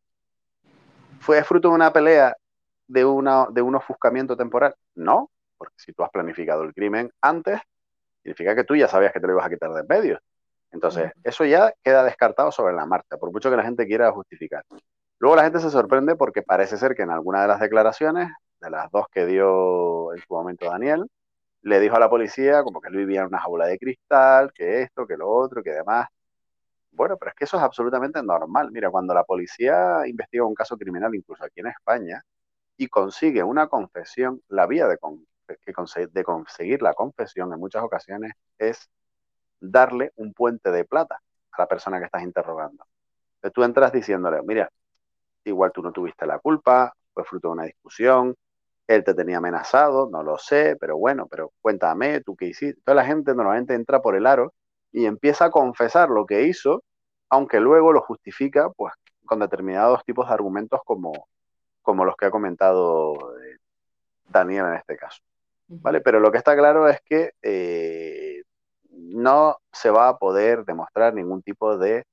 ¿Fue 1.21 1.43
fruto 1.45 1.69
de 1.71 1.75
una 1.77 1.95
pelea, 1.95 2.37
de, 2.89 3.07
una, 3.07 3.47
de 3.51 3.63
un 3.63 3.75
ofuscamiento 3.75 4.37
temporal? 4.37 4.75
No, 4.95 5.31
porque 5.57 5.77
si 5.79 5.95
tú 5.95 6.03
has 6.03 6.11
planificado 6.11 6.63
el 6.63 6.75
crimen 6.75 7.11
antes, 7.23 7.59
significa 8.29 8.55
que 8.55 8.65
tú 8.65 8.77
ya 8.77 8.89
sabías 8.89 9.13
que 9.13 9.21
te 9.21 9.27
lo 9.27 9.33
ibas 9.35 9.47
a 9.47 9.51
quitar 9.51 9.73
de 9.73 9.81
en 9.81 9.87
medio. 9.89 10.21
Entonces, 10.71 11.11
eso 11.25 11.45
ya 11.47 11.73
queda 11.83 12.05
descartado 12.05 12.53
sobre 12.53 12.75
la 12.75 12.85
marcha, 12.85 13.17
por 13.17 13.33
mucho 13.33 13.51
que 13.51 13.57
la 13.57 13.63
gente 13.63 13.87
quiera 13.87 14.13
justificar. 14.13 14.65
Luego 15.19 15.35
la 15.35 15.45
gente 15.45 15.61
se 15.61 15.71
sorprende 15.71 16.15
porque 16.15 16.43
parece 16.43 16.77
ser 16.77 16.95
que 16.95 17.03
en 17.03 17.11
alguna 17.11 17.43
de 17.43 17.49
las 17.49 17.61
declaraciones 17.61 18.29
de 18.61 18.71
las 18.71 18.91
dos 18.91 19.07
que 19.11 19.25
dio 19.25 20.13
en 20.13 20.19
su 20.21 20.35
momento 20.35 20.67
Daniel, 20.67 21.07
le 21.63 21.81
dijo 21.81 21.97
a 21.97 22.01
la 22.01 22.11
policía 22.11 22.63
como 22.63 22.81
que 22.81 22.89
él 22.89 22.97
vivía 22.97 23.21
en 23.21 23.29
una 23.29 23.41
jaula 23.41 23.67
de 23.67 23.79
cristal, 23.79 24.53
que 24.53 24.83
esto, 24.83 25.07
que 25.07 25.17
lo 25.17 25.31
otro, 25.31 25.63
que 25.63 25.71
demás. 25.71 26.09
Bueno, 26.93 27.17
pero 27.17 27.31
es 27.31 27.35
que 27.35 27.45
eso 27.45 27.57
es 27.57 27.63
absolutamente 27.63 28.23
normal. 28.23 28.71
Mira, 28.71 28.91
cuando 28.91 29.15
la 29.15 29.25
policía 29.25 30.07
investiga 30.07 30.45
un 30.45 30.55
caso 30.55 30.77
criminal, 30.77 31.15
incluso 31.15 31.45
aquí 31.45 31.61
en 31.61 31.69
España, 31.69 32.23
y 32.77 32.89
consigue 32.89 33.43
una 33.43 33.69
confesión, 33.69 34.43
la 34.49 34.67
vía 34.67 34.87
de, 34.87 34.99
de 36.13 36.25
conseguir 36.25 36.83
la 36.83 36.95
confesión 36.95 37.53
en 37.53 37.61
muchas 37.61 37.83
ocasiones 37.83 38.33
es 38.59 38.89
darle 39.61 40.13
un 40.17 40.33
puente 40.33 40.71
de 40.71 40.85
plata 40.85 41.21
a 41.53 41.63
la 41.63 41.67
persona 41.67 41.99
que 41.99 42.07
estás 42.07 42.23
interrogando. 42.23 42.85
Entonces 43.37 43.53
tú 43.55 43.63
entras 43.63 43.93
diciéndole, 43.93 44.43
mira, 44.43 44.71
igual 45.45 45.73
tú 45.73 45.83
no 45.83 45.93
tuviste 45.93 46.27
la 46.27 46.39
culpa, 46.39 46.93
fue 47.13 47.25
fruto 47.25 47.49
de 47.49 47.53
una 47.53 47.65
discusión, 47.65 48.37
él 48.87 49.05
te 49.05 49.15
tenía 49.15 49.39
amenazado, 49.39 50.09
no 50.11 50.23
lo 50.23 50.39
sé, 50.39 50.77
pero 50.81 50.97
bueno, 50.97 51.27
pero 51.29 51.53
cuéntame, 51.61 52.23
tú 52.23 52.37
qué 52.37 52.47
hiciste. 52.47 52.81
Toda 52.85 52.97
la 52.97 53.05
gente 53.05 53.35
normalmente 53.35 53.75
entra 53.75 54.01
por 54.01 54.17
el 54.17 54.27
aro 54.27 54.55
y 54.93 55.05
empieza 55.05 55.47
a 55.47 55.51
confesar 55.51 56.09
lo 56.09 56.27
que 56.27 56.45
hizo, 56.45 56.83
aunque 57.29 57.61
luego 57.61 57.93
lo 57.93 58.01
justifica 58.01 58.71
pues 58.71 58.95
con 59.27 59.41
determinados 59.41 60.05
tipos 60.05 60.27
de 60.29 60.35
argumentos 60.35 60.81
como, 60.85 61.13
como 61.83 62.05
los 62.05 62.17
que 62.17 62.27
ha 62.27 62.31
comentado 62.31 63.15
eh, 63.39 63.59
Daniel 64.29 64.67
en 64.67 64.75
este 64.75 64.97
caso. 64.97 65.21
¿Vale? 65.69 66.01
Pero 66.01 66.21
lo 66.21 66.33
que 66.33 66.39
está 66.39 66.57
claro 66.57 66.89
es 66.89 67.01
que 67.05 67.33
eh, 67.43 68.43
no 68.91 69.59
se 69.73 69.91
va 69.91 70.09
a 70.09 70.19
poder 70.19 70.65
demostrar 70.65 71.15
ningún 71.15 71.43
tipo 71.43 71.77
de 71.77 72.05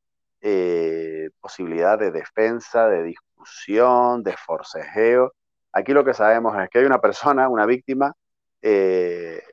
eh, 0.41 1.29
posibilidad 1.39 1.97
de 1.97 2.11
defensa, 2.11 2.87
de 2.87 3.03
discusión, 3.03 4.23
de 4.23 4.35
forcejeo 4.37 5.33
Aquí 5.75 5.91
lo 5.91 6.05
que 6.05 6.13
sabemos 6.13 6.55
es 6.57 6.69
que 6.69 6.79
hay 6.79 6.85
una 6.85 7.01
persona, 7.01 7.49
una 7.49 7.65
víctima, 7.65 8.13
eh, 8.61 9.43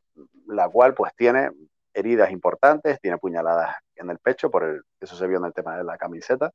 la 0.46 0.68
cual 0.68 0.94
pues 0.94 1.12
tiene 1.16 1.50
heridas 1.92 2.30
importantes, 2.30 3.00
tiene 3.00 3.18
puñaladas 3.18 3.74
en 3.96 4.08
el 4.08 4.20
pecho, 4.20 4.48
por 4.48 4.62
el, 4.62 4.82
eso 5.00 5.16
se 5.16 5.26
vio 5.26 5.38
en 5.38 5.46
el 5.46 5.52
tema 5.52 5.76
de 5.76 5.82
la 5.82 5.98
camiseta, 5.98 6.52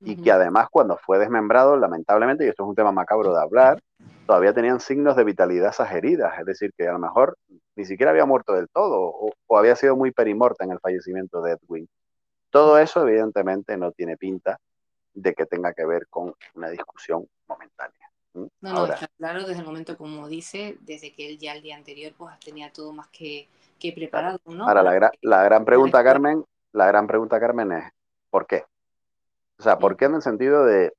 y 0.00 0.22
que 0.22 0.30
además 0.30 0.68
cuando 0.70 0.96
fue 0.98 1.18
desmembrado, 1.18 1.76
lamentablemente, 1.76 2.44
y 2.44 2.48
esto 2.48 2.64
es 2.64 2.68
un 2.68 2.74
tema 2.74 2.92
macabro 2.92 3.34
de 3.34 3.40
hablar, 3.40 3.82
todavía 4.26 4.52
tenían 4.52 4.80
signos 4.80 5.16
de 5.16 5.24
vitalidad 5.24 5.70
esas 5.70 5.92
heridas, 5.92 6.38
es 6.38 6.44
decir, 6.44 6.72
que 6.76 6.86
a 6.86 6.92
lo 6.92 6.98
mejor 6.98 7.36
ni 7.76 7.84
siquiera 7.84 8.10
había 8.10 8.26
muerto 8.26 8.52
del 8.52 8.68
todo 8.68 9.00
o, 9.00 9.32
o 9.46 9.58
había 9.58 9.76
sido 9.76 9.96
muy 9.96 10.10
perimorta 10.10 10.64
en 10.64 10.72
el 10.72 10.80
fallecimiento 10.80 11.40
de 11.42 11.52
Edwin. 11.52 11.88
Todo 12.50 12.78
eso 12.78 13.06
evidentemente 13.06 13.76
no 13.76 13.92
tiene 13.92 14.16
pinta 14.16 14.58
de 15.14 15.34
que 15.34 15.46
tenga 15.46 15.72
que 15.72 15.84
ver 15.84 16.06
con 16.08 16.34
una 16.54 16.68
discusión 16.68 17.26
momentánea. 17.48 18.10
No, 18.34 18.50
no, 18.60 18.86
está 18.86 19.08
claro 19.16 19.46
desde 19.46 19.60
el 19.60 19.66
momento, 19.66 19.96
como 19.96 20.28
dice, 20.28 20.76
desde 20.80 21.12
que 21.12 21.26
él 21.30 21.38
ya 21.38 21.54
el 21.54 21.62
día 21.62 21.74
anterior 21.74 22.12
pues 22.18 22.38
tenía 22.40 22.70
todo 22.70 22.92
más 22.92 23.08
que, 23.08 23.48
que 23.78 23.92
preparado, 23.92 24.38
¿no? 24.44 24.68
Ahora, 24.68 24.82
la, 24.82 25.10
la 25.22 25.42
gran 25.44 25.64
pregunta, 25.64 26.04
Carmen, 26.04 26.44
la 26.72 26.86
gran 26.86 27.06
pregunta, 27.06 27.40
Carmen, 27.40 27.72
es 27.72 27.84
¿por 28.28 28.46
qué? 28.46 28.64
O 29.58 29.62
sea, 29.62 29.78
¿por 29.78 29.96
qué 29.96 30.06
en 30.06 30.14
el 30.14 30.22
sentido 30.22 30.64
de, 30.64 30.92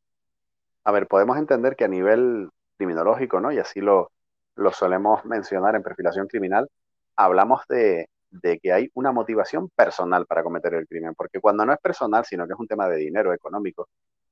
a 0.83 0.91
ver, 0.91 1.07
podemos 1.07 1.37
entender 1.37 1.75
que 1.75 1.85
a 1.85 1.87
nivel 1.87 2.49
criminológico, 2.77 3.39
¿no? 3.39 3.51
Y 3.51 3.59
así 3.59 3.81
lo, 3.81 4.11
lo 4.55 4.71
solemos 4.71 5.25
mencionar 5.25 5.75
en 5.75 5.83
perfilación 5.83 6.27
criminal, 6.27 6.69
hablamos 7.15 7.61
de, 7.69 8.09
de 8.31 8.59
que 8.59 8.73
hay 8.73 8.89
una 8.93 9.11
motivación 9.11 9.69
personal 9.69 10.25
para 10.25 10.43
cometer 10.43 10.73
el 10.73 10.87
crimen, 10.87 11.13
porque 11.15 11.39
cuando 11.39 11.65
no 11.65 11.73
es 11.73 11.79
personal, 11.79 12.25
sino 12.25 12.47
que 12.47 12.53
es 12.53 12.59
un 12.59 12.67
tema 12.67 12.87
de 12.89 12.97
dinero 12.97 13.33
económico, 13.33 13.87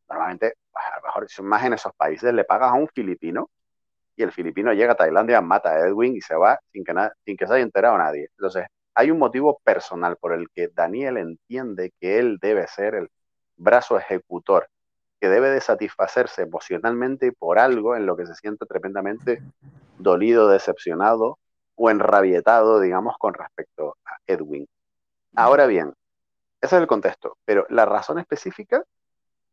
normalmente, 0.09 0.55
a 0.73 0.97
lo 0.97 1.03
mejor 1.07 1.27
más 1.43 1.65
en 1.65 1.73
esos 1.73 1.93
países, 1.95 2.33
le 2.33 2.43
pagas 2.45 2.71
a 2.71 2.75
un 2.75 2.87
filipino 2.87 3.49
y 4.15 4.23
el 4.23 4.31
filipino 4.31 4.73
llega 4.73 4.93
a 4.93 4.95
Tailandia, 4.95 5.41
mata 5.41 5.71
a 5.71 5.79
Edwin 5.87 6.15
y 6.15 6.21
se 6.21 6.35
va 6.35 6.59
sin 6.71 6.83
que, 6.83 6.93
sin 7.25 7.37
que 7.37 7.47
se 7.47 7.53
haya 7.53 7.63
enterado 7.63 7.97
nadie. 7.97 8.29
Entonces, 8.37 8.65
hay 8.93 9.11
un 9.11 9.19
motivo 9.19 9.59
personal 9.63 10.17
por 10.17 10.33
el 10.33 10.49
que 10.51 10.69
Daniel 10.69 11.17
entiende 11.17 11.91
que 11.99 12.19
él 12.19 12.37
debe 12.41 12.67
ser 12.67 12.95
el 12.95 13.09
brazo 13.57 13.97
ejecutor, 13.97 14.69
que 15.19 15.29
debe 15.29 15.49
de 15.49 15.61
satisfacerse 15.61 16.43
emocionalmente 16.43 17.31
por 17.31 17.59
algo 17.59 17.95
en 17.95 18.05
lo 18.05 18.15
que 18.17 18.25
se 18.25 18.35
siente 18.35 18.65
tremendamente 18.65 19.41
dolido, 19.97 20.49
decepcionado 20.49 21.39
o 21.75 21.89
enrabietado, 21.89 22.79
digamos, 22.79 23.17
con 23.17 23.33
respecto 23.33 23.97
a 24.05 24.17
Edwin. 24.27 24.67
Ahora 25.35 25.65
bien, 25.65 25.93
ese 26.61 26.75
es 26.75 26.81
el 26.81 26.87
contexto, 26.87 27.37
pero 27.45 27.65
la 27.69 27.85
razón 27.85 28.19
específica 28.19 28.83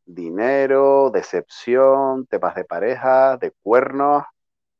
dinero, 0.06 1.10
decepción, 1.10 2.26
temas 2.26 2.54
de 2.54 2.64
pareja, 2.64 3.36
de 3.36 3.52
cuernos, 3.62 4.24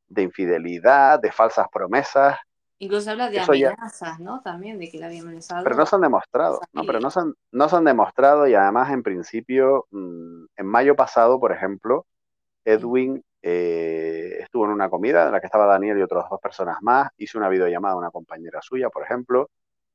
de 0.08 0.22
infidelidad, 0.22 1.20
de 1.20 1.32
falsas 1.32 1.66
promesas. 1.72 2.38
Incluso 2.82 3.12
habla 3.12 3.30
de 3.30 3.38
amenazas, 3.38 4.18
¿no? 4.18 4.40
También 4.40 4.76
de 4.76 4.90
que 4.90 4.98
la 4.98 5.06
había 5.06 5.22
amenazado. 5.22 5.62
Pero 5.62 5.76
no 5.76 5.86
se 5.86 5.94
han 5.94 6.02
demostrado, 6.02 6.60
¿no? 6.72 6.82
Pero 6.84 6.98
no 6.98 7.10
se 7.12 7.20
han, 7.20 7.32
no 7.52 7.68
se 7.68 7.76
han 7.76 7.84
demostrado 7.84 8.48
y 8.48 8.54
además, 8.56 8.90
en 8.90 9.04
principio, 9.04 9.86
mm, 9.92 10.46
en 10.56 10.66
mayo 10.66 10.96
pasado, 10.96 11.38
por 11.38 11.52
ejemplo, 11.52 12.06
Edwin 12.64 13.22
eh, 13.40 14.38
estuvo 14.40 14.64
en 14.64 14.72
una 14.72 14.90
comida 14.90 15.26
en 15.26 15.30
la 15.30 15.38
que 15.38 15.46
estaba 15.46 15.66
Daniel 15.66 15.96
y 15.96 16.02
otras 16.02 16.24
dos 16.28 16.40
personas 16.40 16.78
más, 16.80 17.08
hizo 17.18 17.38
una 17.38 17.48
videollamada 17.48 17.94
a 17.94 17.98
una 17.98 18.10
compañera 18.10 18.60
suya, 18.60 18.90
por 18.90 19.04
ejemplo, 19.04 19.48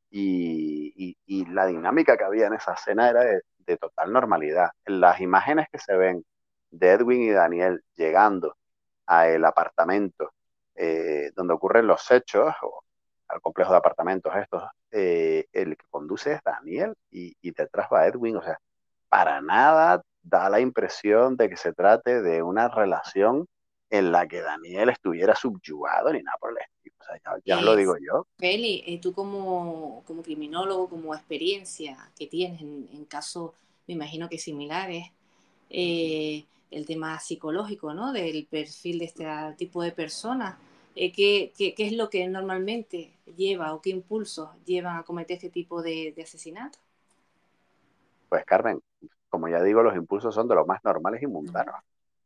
y, 0.09 1.17
la 1.51 1.65
dinámica 1.65 2.15
que 2.15 2.23
había 2.23 2.47
en 2.47 2.53
esa 2.53 2.73
escena 2.73 3.09
era 3.09 3.21
de, 3.23 3.77
total 3.77 4.13
normalidad. 4.13 4.69
Las 4.85 5.19
imágenes 5.19 5.67
que 5.69 5.79
se 5.79 5.93
ven 5.97 6.23
de 6.71 6.91
Edwin 6.91 7.21
y 7.23 7.31
Daniel 7.31 7.83
llegando 7.97 8.55
al 9.05 9.43
apartamento 9.43 10.31
eh, 10.77 11.31
donde 11.35 11.53
ocurren 11.53 11.87
los 11.87 12.09
hechos, 12.11 12.53
o 12.61 12.83
al 13.27 13.41
complejo 13.41 13.71
de 13.71 13.77
apartamentos 13.77 14.33
estos, 14.35 14.63
eh, 14.91 15.47
el 15.51 15.75
que 15.75 15.85
conduce 15.89 16.33
es 16.33 16.41
Daniel 16.43 16.93
y, 17.11 17.35
y 17.41 17.51
detrás 17.51 17.87
va 17.91 18.07
Edwin, 18.07 18.37
o 18.37 18.43
sea, 18.43 18.57
para 19.09 19.41
nada 19.41 20.01
da 20.21 20.49
la 20.49 20.59
impresión 20.59 21.35
de 21.37 21.49
que 21.49 21.57
se 21.57 21.73
trate 21.73 22.21
de 22.21 22.41
una 22.43 22.67
relación 22.67 23.47
en 23.89 24.11
la 24.11 24.27
que 24.27 24.41
Daniel 24.41 24.89
estuviera 24.89 25.35
subyugado 25.35 26.11
ni 26.11 26.21
nada 26.21 26.37
por 26.39 26.51
el 26.51 26.57
estilo. 26.57 26.95
O 26.99 27.05
sea, 27.05 27.39
ya, 27.45 27.61
lo 27.61 27.75
digo 27.75 27.95
yo. 27.97 28.27
Feli, 28.37 28.83
eh, 28.85 28.99
tú 28.99 29.13
como, 29.13 30.03
como 30.05 30.21
criminólogo, 30.21 30.89
como 30.89 31.15
experiencia 31.15 32.11
que 32.17 32.27
tienes 32.27 32.61
en, 32.61 33.05
casos, 33.05 33.51
me 33.87 33.93
imagino 33.93 34.27
que 34.27 34.37
similares, 34.37 35.07
eh, 35.69 36.45
el 36.69 36.85
tema 36.85 37.17
psicológico, 37.19 37.93
¿no? 37.93 38.11
Del 38.11 38.45
perfil 38.45 38.99
de 38.99 39.05
este 39.05 39.25
tipo 39.57 39.81
de 39.81 39.91
personas. 39.91 40.57
Eh, 40.99 41.11
¿qué, 41.11 41.53
qué, 41.55 41.75
qué, 41.75 41.85
es 41.85 41.93
lo 41.93 42.09
que 42.09 42.27
normalmente 42.27 43.13
lleva 43.35 43.75
o 43.75 43.81
qué 43.81 43.91
impulsos 43.91 44.49
llevan 44.65 44.97
a 44.97 45.03
cometer 45.03 45.35
este 45.35 45.51
tipo 45.51 45.83
de, 45.83 46.11
de 46.15 46.23
asesinatos? 46.23 46.81
Pues 48.29 48.43
Carmen, 48.45 48.81
como 49.29 49.47
ya 49.47 49.61
digo, 49.61 49.83
los 49.83 49.95
impulsos 49.95 50.33
son 50.33 50.47
de 50.47 50.55
los 50.55 50.65
más 50.65 50.83
normales 50.83 51.21
y 51.21 51.27
mundanos. 51.27 51.75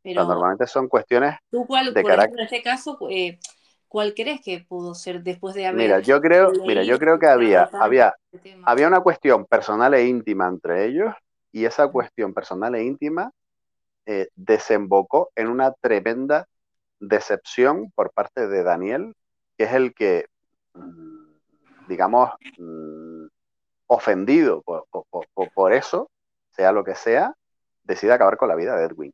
Pero 0.02 0.24
normalmente 0.24 0.66
son 0.66 0.88
cuestiones 0.88 1.36
¿tú 1.50 1.66
cuál, 1.66 1.92
de 1.92 2.02
carácter. 2.02 2.38
en 2.38 2.44
este 2.46 2.62
caso, 2.62 2.98
eh, 3.10 3.38
¿cuál 3.88 4.14
crees 4.14 4.40
que 4.40 4.64
pudo 4.66 4.94
ser 4.94 5.22
después 5.22 5.54
de 5.54 5.66
haber 5.66 5.78
Mira, 5.78 6.00
yo 6.00 6.22
creo, 6.22 6.50
mira, 6.66 6.82
yo 6.82 6.98
creo 6.98 7.18
que 7.18 7.26
había, 7.26 7.68
había, 7.74 8.14
este 8.32 8.56
había 8.64 8.88
una 8.88 9.02
cuestión 9.02 9.44
personal 9.44 9.92
e 9.92 10.06
íntima 10.06 10.48
entre 10.48 10.86
ellos 10.86 11.14
y 11.52 11.66
esa 11.66 11.88
cuestión 11.88 12.32
personal 12.32 12.74
e 12.74 12.84
íntima 12.84 13.32
eh, 14.06 14.28
desembocó 14.34 15.30
en 15.36 15.48
una 15.48 15.72
tremenda 15.72 16.48
decepción 17.02 17.90
por 17.94 18.12
parte 18.12 18.46
de 18.46 18.62
Daniel, 18.62 19.14
que 19.58 19.64
es 19.64 19.72
el 19.72 19.92
que, 19.92 20.26
mm, 20.74 21.88
digamos, 21.88 22.30
mm, 22.58 23.26
ofendido 23.88 24.62
por, 24.62 24.86
por, 25.54 25.72
eso, 25.72 26.10
sea 26.50 26.72
lo 26.72 26.84
que 26.84 26.94
sea, 26.94 27.34
decide 27.82 28.12
acabar 28.12 28.36
con 28.36 28.48
la 28.48 28.54
vida 28.54 28.76
de 28.76 28.84
Edwin. 28.86 29.12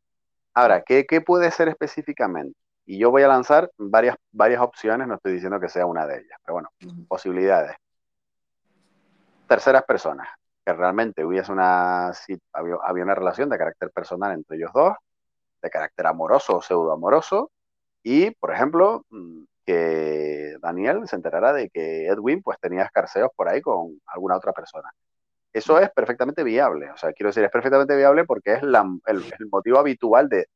Ahora, 0.54 0.82
¿qué, 0.82 1.04
puede 1.24 1.50
ser 1.50 1.68
específicamente? 1.68 2.56
Y 2.84 2.98
yo 2.98 3.10
voy 3.10 3.22
a 3.22 3.28
lanzar 3.28 3.70
varias, 3.76 4.16
varias 4.32 4.60
opciones, 4.60 5.08
no 5.08 5.14
estoy 5.14 5.32
diciendo 5.32 5.58
que 5.58 5.68
sea 5.68 5.86
una 5.86 6.06
de 6.06 6.18
ellas, 6.20 6.38
pero 6.44 6.54
bueno, 6.54 6.70
posibilidades. 7.08 7.76
Terceras 9.48 9.84
personas, 9.84 10.28
que 10.64 10.72
realmente 10.74 11.24
hubiese 11.24 11.50
una, 11.52 12.12
había, 12.52 12.76
había, 12.82 13.04
una 13.04 13.14
relación 13.14 13.48
de 13.48 13.58
carácter 13.58 13.90
personal 13.90 14.32
entre 14.32 14.58
ellos 14.58 14.70
dos, 14.74 14.94
de 15.62 15.70
carácter 15.70 16.06
amoroso 16.06 16.58
o 16.58 16.62
pseudoamoroso, 16.62 17.50
y, 18.02 18.30
por 18.32 18.52
ejemplo, 18.52 19.04
mm, 19.10 19.44
que 19.66 20.56
Daniel 20.60 21.06
se 21.06 21.16
enterara 21.16 21.52
de 21.52 21.68
que 21.70 22.06
Edwin 22.06 22.42
pues 22.42 22.58
tenía 22.60 22.84
escarceos 22.84 23.30
por 23.36 23.48
ahí 23.48 23.60
con 23.60 24.00
alguna 24.06 24.36
otra 24.36 24.52
persona. 24.52 24.90
Eso 25.52 25.78
es 25.78 25.90
perfectamente 25.90 26.42
viable, 26.44 26.90
o 26.90 26.96
sea, 26.96 27.12
quiero 27.12 27.28
decir, 27.30 27.44
es 27.44 27.50
perfectamente 27.50 27.96
viable 27.96 28.24
porque 28.24 28.54
es 28.54 28.62
el, 28.62 29.48
motivo 29.50 29.78
habitual 29.78 30.28
de, 30.28 30.46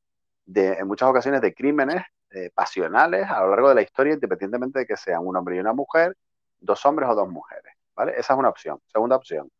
en 0.54 0.86
muchas 0.86 1.08
ocasiones, 1.08 1.40
de 1.40 1.54
crímenes 1.54 2.02
eh, 2.30 2.50
pasionales 2.54 3.28
a 3.28 3.40
lo 3.40 3.50
largo 3.50 3.68
de 3.70 3.74
la 3.74 3.82
historia, 3.82 4.14
independientemente 4.14 4.80
de 4.80 4.86
que 4.86 4.96
sean 4.96 5.26
un 5.26 5.36
hombre 5.36 5.56
y 5.56 5.60
una 5.60 5.72
mujer, 5.72 6.16
dos 6.60 6.84
hombres 6.86 7.08
o 7.08 7.14
dos 7.14 7.28
mujeres, 7.28 7.74
¿vale? 7.94 8.12
Esa 8.16 8.34
es 8.34 8.38
una 8.38 8.48
opción. 8.48 8.78
Segunda 8.92 9.16
opción, 9.16 9.50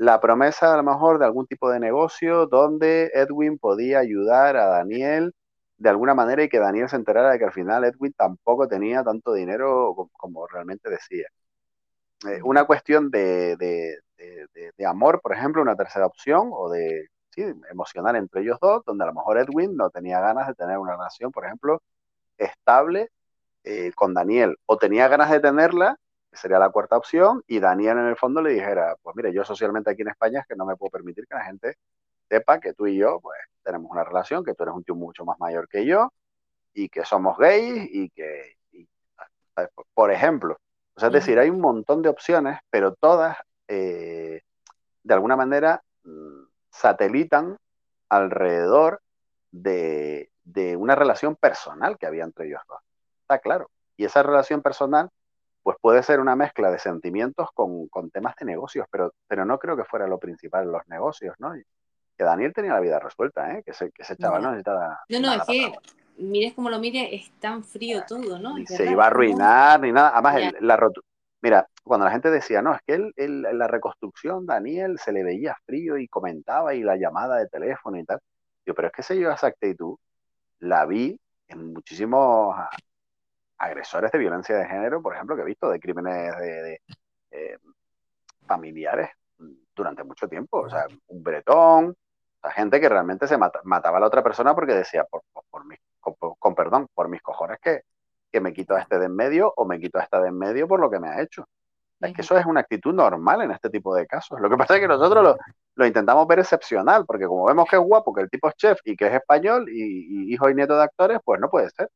la 0.00 0.18
promesa 0.18 0.72
a 0.72 0.78
lo 0.78 0.82
mejor 0.82 1.18
de 1.18 1.26
algún 1.26 1.46
tipo 1.46 1.68
de 1.70 1.78
negocio 1.80 2.46
donde 2.46 3.10
Edwin 3.12 3.58
podía 3.58 3.98
ayudar 3.98 4.56
a 4.56 4.64
Daniel 4.66 5.34
de 5.80 5.88
alguna 5.88 6.14
manera 6.14 6.44
y 6.44 6.48
que 6.50 6.58
Daniel 6.58 6.88
se 6.90 6.96
enterara 6.96 7.30
de 7.30 7.38
que 7.38 7.46
al 7.46 7.52
final 7.52 7.84
Edwin 7.84 8.12
tampoco 8.12 8.68
tenía 8.68 9.02
tanto 9.02 9.32
dinero 9.32 10.10
como, 10.12 10.46
realmente 10.46 10.90
decía. 10.90 11.26
Eh, 12.28 12.40
una 12.44 12.64
cuestión 12.64 13.10
de, 13.10 13.56
de, 13.56 14.86
amor, 14.86 15.20
por 15.22 15.32
ejemplo, 15.32 15.62
una 15.62 15.76
tercera 15.76 16.06
opción, 16.06 16.50
o 16.52 16.68
de 16.70 17.08
sí, 17.30 17.42
emocional 17.70 18.16
entre 18.16 18.42
ellos 18.42 18.58
dos, 18.60 18.84
donde 18.84 19.04
a 19.04 19.06
lo 19.08 19.14
mejor 19.14 19.38
Edwin 19.38 19.76
no 19.76 19.90
tenía 19.90 20.20
ganas 20.20 20.48
de 20.48 20.54
tener 20.54 20.78
una 20.78 20.92
relación, 20.92 21.32
por 21.32 21.46
ejemplo, 21.46 21.82
estable 22.38 23.10
eh, 23.64 23.92
con 23.94 24.14
Daniel, 24.14 24.56
o 24.66 24.76
tenía 24.78 25.08
ganas 25.08 25.30
de 25.30 25.40
tenerla, 25.40 25.96
que 26.30 26.36
sería 26.36 26.58
la 26.58 26.70
cuarta 26.70 26.96
opción, 26.98 27.42
y 27.46 27.60
Daniel 27.60 27.98
en 27.98 28.06
el 28.06 28.16
fondo 28.16 28.42
le 28.42 28.50
dijera, 28.52 28.96
pues 29.02 29.16
mire, 29.16 29.32
yo 29.32 29.44
socialmente 29.44 29.90
aquí 29.90 30.02
en 30.02 30.08
España 30.08 30.40
es 30.40 30.46
que 30.46 30.56
no 30.56 30.66
me 30.66 30.76
puedo 30.76 30.90
permitir 30.90 31.26
que 31.26 31.34
la 31.34 31.44
gente 31.44 31.76
sepa 32.30 32.60
que 32.60 32.72
tú 32.72 32.86
y 32.86 32.96
yo, 32.96 33.20
pues, 33.20 33.38
tenemos 33.62 33.90
una 33.90 34.04
relación, 34.04 34.44
que 34.44 34.54
tú 34.54 34.62
eres 34.62 34.74
un 34.74 34.84
tío 34.84 34.94
mucho 34.94 35.24
más 35.24 35.38
mayor 35.40 35.68
que 35.68 35.84
yo, 35.84 36.12
y 36.72 36.88
que 36.88 37.04
somos 37.04 37.36
gays, 37.36 37.88
y 37.92 38.08
que, 38.10 38.56
por 39.92 40.12
ejemplo, 40.12 40.56
o 40.94 41.00
sea, 41.00 41.08
es 41.08 41.14
decir, 41.14 41.38
hay 41.38 41.50
un 41.50 41.60
montón 41.60 42.02
de 42.02 42.08
opciones, 42.08 42.58
pero 42.70 42.94
todas 42.94 43.36
eh, 43.68 44.42
de 45.02 45.14
alguna 45.14 45.36
manera 45.36 45.82
mm, 46.04 46.42
satelitan 46.70 47.56
alrededor 48.08 49.00
de, 49.50 50.28
una 50.76 50.94
relación 50.94 51.36
personal 51.36 51.96
que 51.98 52.06
había 52.06 52.24
entre 52.24 52.46
ellos 52.46 52.60
dos. 52.68 52.80
Está 53.22 53.38
claro. 53.38 53.70
Y 53.96 54.04
esa 54.04 54.22
relación 54.22 54.62
personal, 54.62 55.08
pues 55.62 55.76
puede 55.80 56.02
ser 56.02 56.20
una 56.20 56.36
mezcla 56.36 56.70
de 56.70 56.78
sentimientos 56.78 57.48
con, 57.54 57.88
temas 58.12 58.34
de 58.36 58.46
negocios, 58.46 58.86
pero, 58.90 59.14
pero 59.26 59.44
no 59.44 59.58
creo 59.58 59.76
que 59.76 59.84
fuera 59.84 60.06
lo 60.06 60.18
principal 60.18 60.70
los 60.70 60.86
negocios, 60.88 61.34
¿no? 61.38 61.54
Que 62.20 62.24
Daniel 62.24 62.52
tenía 62.52 62.74
la 62.74 62.80
vida 62.80 62.98
resuelta, 62.98 63.50
¿eh? 63.50 63.62
Que 63.64 63.70
ese, 63.70 63.90
que 63.92 64.04
chaval 64.14 64.42
no 64.42 64.50
necesitaba. 64.50 65.00
No, 65.08 65.20
no, 65.20 65.32
es 65.32 65.42
que 65.44 65.72
mires 66.18 66.52
como 66.52 66.68
lo 66.68 66.78
mire, 66.78 67.14
es 67.14 67.30
tan 67.40 67.64
frío 67.64 68.02
todo, 68.06 68.38
¿no? 68.38 68.56
se 68.66 68.90
iba 68.90 69.04
a 69.04 69.06
arruinar 69.06 69.80
ni 69.80 69.90
nada. 69.90 70.10
Además, 70.12 70.52
la 70.60 70.76
rotura 70.76 71.06
Mira, 71.40 71.66
cuando 71.82 72.04
la 72.04 72.12
gente 72.12 72.30
decía, 72.30 72.60
no, 72.60 72.74
es 72.74 72.82
que 72.86 72.92
él, 72.92 73.14
él, 73.16 73.40
la 73.40 73.66
reconstrucción, 73.68 74.44
Daniel, 74.44 74.98
se 74.98 75.12
le 75.12 75.24
veía 75.24 75.56
frío 75.64 75.96
y 75.96 76.08
comentaba 76.08 76.74
y 76.74 76.82
la 76.82 76.96
llamada 76.96 77.38
de 77.38 77.48
teléfono 77.48 77.98
y 77.98 78.04
tal. 78.04 78.20
Yo, 78.66 78.74
pero 78.74 78.88
es 78.88 78.92
que 78.92 79.00
esa, 79.00 79.14
esa 79.14 79.46
actitud 79.46 79.96
la 80.58 80.84
vi 80.84 81.18
en 81.48 81.72
muchísimos 81.72 82.54
agresores 83.56 84.12
de 84.12 84.18
violencia 84.18 84.58
de 84.58 84.66
género, 84.66 85.00
por 85.00 85.14
ejemplo, 85.14 85.36
que 85.36 85.40
he 85.40 85.46
visto 85.46 85.70
de 85.70 85.80
crímenes 85.80 86.36
de, 86.36 86.82
eh, 87.30 87.56
familiares 88.46 89.08
durante 89.74 90.04
mucho 90.04 90.28
tiempo. 90.28 90.60
O 90.60 90.68
sea, 90.68 90.84
un 91.06 91.22
bretón, 91.22 91.96
o 92.42 92.50
gente 92.50 92.80
que 92.80 92.88
realmente 92.88 93.26
se 93.26 93.38
mataba 93.38 93.98
a 93.98 94.00
la 94.00 94.06
otra 94.06 94.22
persona 94.22 94.54
porque 94.54 94.74
decía, 94.74 95.04
por, 95.04 95.22
por, 95.50 95.64
con, 96.38 96.54
perdón, 96.54 96.88
por 96.94 97.08
mis 97.08 97.22
cojones 97.22 97.58
que, 97.60 97.82
que 98.30 98.40
me 98.40 98.52
quito 98.52 98.74
a 98.74 98.80
este 98.80 98.98
de 98.98 99.06
en 99.06 99.16
medio 99.16 99.52
o 99.56 99.64
me 99.64 99.80
quito 99.80 99.98
a 99.98 100.02
esta 100.02 100.20
de 100.20 100.28
en 100.28 100.38
medio 100.38 100.66
por 100.68 100.80
lo 100.80 100.90
que 100.90 101.00
me 101.00 101.08
ha 101.08 101.20
hecho. 101.22 101.46
Es 102.00 102.14
que 102.14 102.22
eso 102.22 102.38
es 102.38 102.46
una 102.46 102.60
actitud 102.60 102.94
normal 102.94 103.42
en 103.42 103.50
este 103.50 103.68
tipo 103.68 103.94
de 103.94 104.06
casos. 104.06 104.40
Lo 104.40 104.48
que 104.48 104.56
pasa 104.56 104.74
es 104.74 104.80
que 104.80 104.88
nosotros 104.88 105.36
lo, 105.74 105.86
intentamos 105.86 106.26
ver 106.26 106.38
excepcional, 106.38 107.04
porque 107.04 107.26
como 107.26 107.44
vemos 107.44 107.68
que 107.68 107.76
es 107.76 107.82
guapo, 107.82 108.14
que 108.14 108.22
el 108.22 108.30
tipo 108.30 108.48
es 108.48 108.54
chef 108.56 108.78
y 108.84 108.96
que 108.96 109.06
es 109.06 109.14
español 109.14 109.68
y, 109.68 110.32
hijo 110.32 110.48
y 110.48 110.54
nieto 110.54 110.76
de 110.76 110.84
actores, 110.84 111.18
pues 111.22 111.38
no 111.40 111.50
puede 111.50 111.68
ser. 111.70 111.90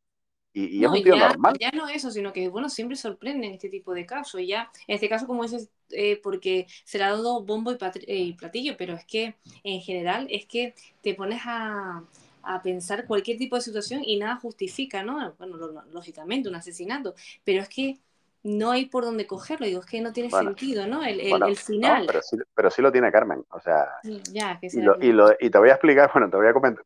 Y, 0.57 0.85
es 0.85 0.89
un 0.89 1.03
tío 1.03 1.17
normal. 1.17 1.57
Ya 1.59 1.73
no 1.73 1.89
eso, 1.89 2.11
sino 2.11 2.33
que, 2.33 2.49
bueno, 2.49 2.69
siempre 2.69 2.97
sorprende 2.97 3.49
en 3.49 3.55
este 3.55 3.69
tipo 3.69 3.93
de 3.93 4.07
casos. 4.07 4.41
Y 4.41 4.47
ya, 4.47 4.71
en 4.87 4.95
este 4.95 5.09
caso, 5.09 5.27
como 5.27 5.43
dices, 5.43 5.69
eh, 5.91 6.21
porque 6.23 6.67
se 6.85 6.99
le 6.99 7.05
ha 7.05 7.11
dado 7.11 7.43
bombo 7.43 7.73
y, 7.73 7.77
y 8.07 8.33
platillo, 8.35 8.77
pero 8.79 8.95
es 8.95 9.05
que 9.05 9.35
en 9.65 9.81
general 9.81 10.29
es 10.31 10.47
que 10.47 10.75
te 11.03 11.15
pones 11.15 11.43
a, 11.45 12.05
a 12.45 12.63
pensar 12.63 13.07
cualquier 13.07 13.37
tipo 13.37 13.57
de 13.57 13.63
situación 13.63 14.03
y 14.05 14.19
nada 14.19 14.37
justifica, 14.37 15.03
¿no? 15.03 15.35
Bueno, 15.39 15.85
lógicamente 15.93 16.49
un 16.49 16.55
asesinato, 16.55 17.15
pero 17.45 17.63
es 17.63 17.69
que 17.69 17.99
no 18.43 18.71
hay 18.71 18.87
por 18.87 19.05
dónde 19.05 19.27
cogerlo, 19.27 19.67
digo, 19.67 19.81
es 19.81 19.87
que 19.87 20.03
no 20.03 20.13
tiene 20.13 20.31
sentido, 20.31 20.87
¿no? 20.87 21.03
El, 21.03 21.57
final. 21.57 22.05
pero, 22.07 22.21
sí, 22.23 22.37
pero, 22.55 22.71
sí, 22.71 22.83
lo 22.83 22.93
tiene 22.93 23.11
Carmen, 23.11 23.43
o 23.49 23.59
sea, 23.59 23.87
ya, 24.31 24.59
que 24.61 24.69
y, 24.71 24.83
lo, 24.83 25.03
y, 25.03 25.13
lo, 25.13 25.33
y, 25.41 25.49
te 25.49 25.59
voy 25.59 25.71
a 25.71 25.73
explicar, 25.73 26.11
bueno, 26.15 26.31
te 26.31 26.37
voy 26.37 26.47
a 26.47 26.53
comentar, 26.53 26.85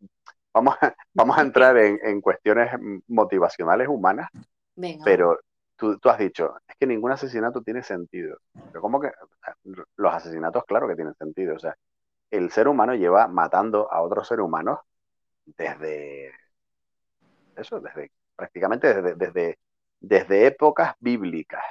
vamos 0.59 0.77
a, 0.81 0.94
vamos 1.14 1.38
a 1.38 1.42
entrar 1.42 1.77
en, 1.79 1.99
en 2.03 2.21
cuestiones 2.21 2.71
motivacionales 3.07 3.88
humanas, 3.88 4.29
Venga, 4.77 5.05
pero 5.05 5.38
tú, 5.77 5.99
tú, 5.99 6.09
has 6.09 6.18
dicho, 6.18 6.57
es 6.66 6.77
que 6.77 6.87
ningún 6.87 7.12
asesinato 7.12 7.62
tiene 7.62 7.83
sentido, 7.83 8.38
pero 8.68 8.81
¿cómo 8.81 9.01
que? 9.01 9.11
Los 9.97 10.14
asesinatos, 10.14 10.64
claro 10.66 10.88
que 10.88 10.97
tienen 10.97 11.14
sentido, 11.14 11.55
o 11.55 11.59
sea, 11.59 11.77
el 12.31 12.51
ser 12.51 12.68
humano 12.68 12.94
lleva 12.94 13.29
matando 13.29 13.90
a 13.90 14.03
otros 14.03 14.29
seres 14.29 14.44
humanos, 14.44 14.81
desde 15.47 16.33
eso, 17.57 17.81
desde 17.81 18.11
prácticamente 18.37 19.03
desde, 19.14 19.59
desde 20.01 20.47
épocas 20.47 20.94
bíblicas, 21.01 21.64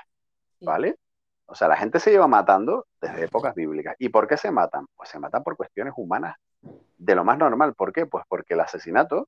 ¿vale? 0.61 0.97
O 1.45 1.55
sea, 1.55 1.69
la 1.69 1.77
gente 1.77 1.99
se 1.99 2.11
lleva 2.11 2.27
matando 2.27 2.87
desde 2.99 3.25
épocas 3.25 3.55
bíblicas. 3.55 3.95
¿Y 3.99 4.09
por 4.09 4.27
qué 4.27 4.35
se 4.35 4.51
matan? 4.51 4.85
Pues 4.97 5.07
se 5.07 5.17
matan 5.17 5.43
por 5.43 5.55
cuestiones 5.55 5.93
humanas 5.95 6.35
de 6.97 7.15
lo 7.15 7.23
más 7.23 7.37
normal. 7.37 7.73
¿Por 7.73 7.93
qué? 7.93 8.05
Pues 8.05 8.25
porque 8.27 8.53
el 8.53 8.59
asesinato 8.59 9.27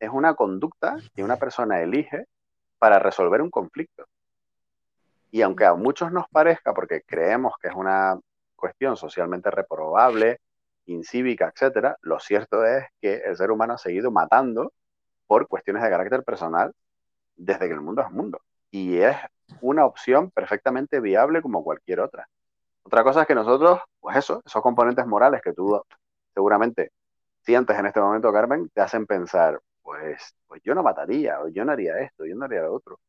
es 0.00 0.10
una 0.10 0.34
conducta 0.34 0.96
que 1.14 1.24
una 1.24 1.36
persona 1.36 1.80
elige 1.80 2.26
para 2.78 2.98
resolver 2.98 3.42
un 3.42 3.50
conflicto. 3.50 4.06
Y 5.30 5.42
aunque 5.42 5.66
a 5.66 5.74
muchos 5.74 6.12
nos 6.12 6.28
parezca, 6.28 6.72
porque 6.72 7.02
creemos 7.02 7.54
que 7.60 7.68
es 7.68 7.74
una 7.74 8.18
cuestión 8.56 8.96
socialmente 8.96 9.50
reprobable, 9.50 10.40
incívica, 10.86 11.52
etcétera, 11.54 11.96
lo 12.00 12.18
cierto 12.18 12.64
es 12.64 12.86
que 13.00 13.16
el 13.16 13.36
ser 13.36 13.50
humano 13.50 13.74
ha 13.74 13.78
seguido 13.78 14.10
matando 14.10 14.72
por 15.26 15.46
cuestiones 15.46 15.82
de 15.82 15.90
carácter 15.90 16.24
personal 16.24 16.72
desde 17.36 17.68
que 17.68 17.74
el 17.74 17.80
mundo 17.80 18.02
es 18.02 18.10
mundo. 18.10 18.40
Y 18.70 18.98
es 18.98 19.16
una 19.60 19.84
opción 19.84 20.30
perfectamente 20.30 21.00
viable 21.00 21.42
como 21.42 21.62
cualquier 21.62 22.00
otra. 22.00 22.28
Otra 22.82 23.04
cosa 23.04 23.22
es 23.22 23.26
que 23.26 23.34
nosotros, 23.34 23.80
pues 24.00 24.16
eso, 24.16 24.42
esos 24.44 24.62
componentes 24.62 25.06
morales 25.06 25.42
que 25.42 25.52
tú 25.52 25.80
seguramente 26.38 26.92
sientes 27.44 27.76
en 27.76 27.86
este 27.86 28.00
momento, 28.00 28.32
Carmen, 28.32 28.70
te 28.72 28.80
hacen 28.80 29.06
pensar, 29.06 29.60
pues, 29.82 30.36
pues 30.46 30.62
yo 30.62 30.72
no 30.72 30.84
mataría, 30.84 31.40
o 31.40 31.48
yo 31.48 31.64
no 31.64 31.72
haría 31.72 31.98
esto, 31.98 32.24
yo 32.24 32.36
no 32.36 32.44
haría 32.44 32.62
lo 32.62 32.74
otro. 32.74 33.00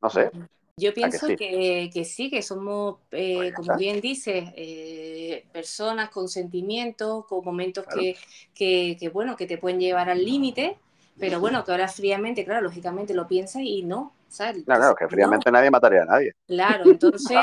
No 0.00 0.08
sé. 0.08 0.30
Yo 0.78 0.94
pienso 0.94 1.26
que, 1.26 1.90
sí? 2.06 2.30
que, 2.30 2.40
somos, 2.40 3.00
eh, 3.10 3.52
pues 3.52 3.54
como 3.54 3.76
bien 3.76 4.00
dices, 4.00 4.50
eh, 4.56 5.44
personas 5.52 6.08
con 6.08 6.26
sentimientos, 6.26 7.26
con 7.26 7.44
momentos 7.44 7.84
que, 7.86 8.16
que, 8.98 9.10
bueno, 9.12 9.36
que 9.36 9.46
te 9.46 9.58
pueden 9.58 9.78
llevar 9.78 10.08
al 10.08 10.24
límite, 10.24 10.78
pero 11.18 11.38
bueno, 11.38 11.66
que 11.66 11.72
ahora 11.72 11.86
fríamente, 11.86 12.46
claro, 12.46 12.62
lógicamente 12.62 13.12
lo 13.12 13.28
piensas 13.28 13.60
y 13.62 13.82
no, 13.82 14.14
Claro, 14.36 14.62
claro, 14.64 14.94
que 14.94 15.08
fríamente 15.08 15.50
nadie 15.50 15.70
mataría 15.70 16.02
a 16.02 16.06
nadie. 16.06 16.34
Claro, 16.46 16.84
entonces, 16.90 17.36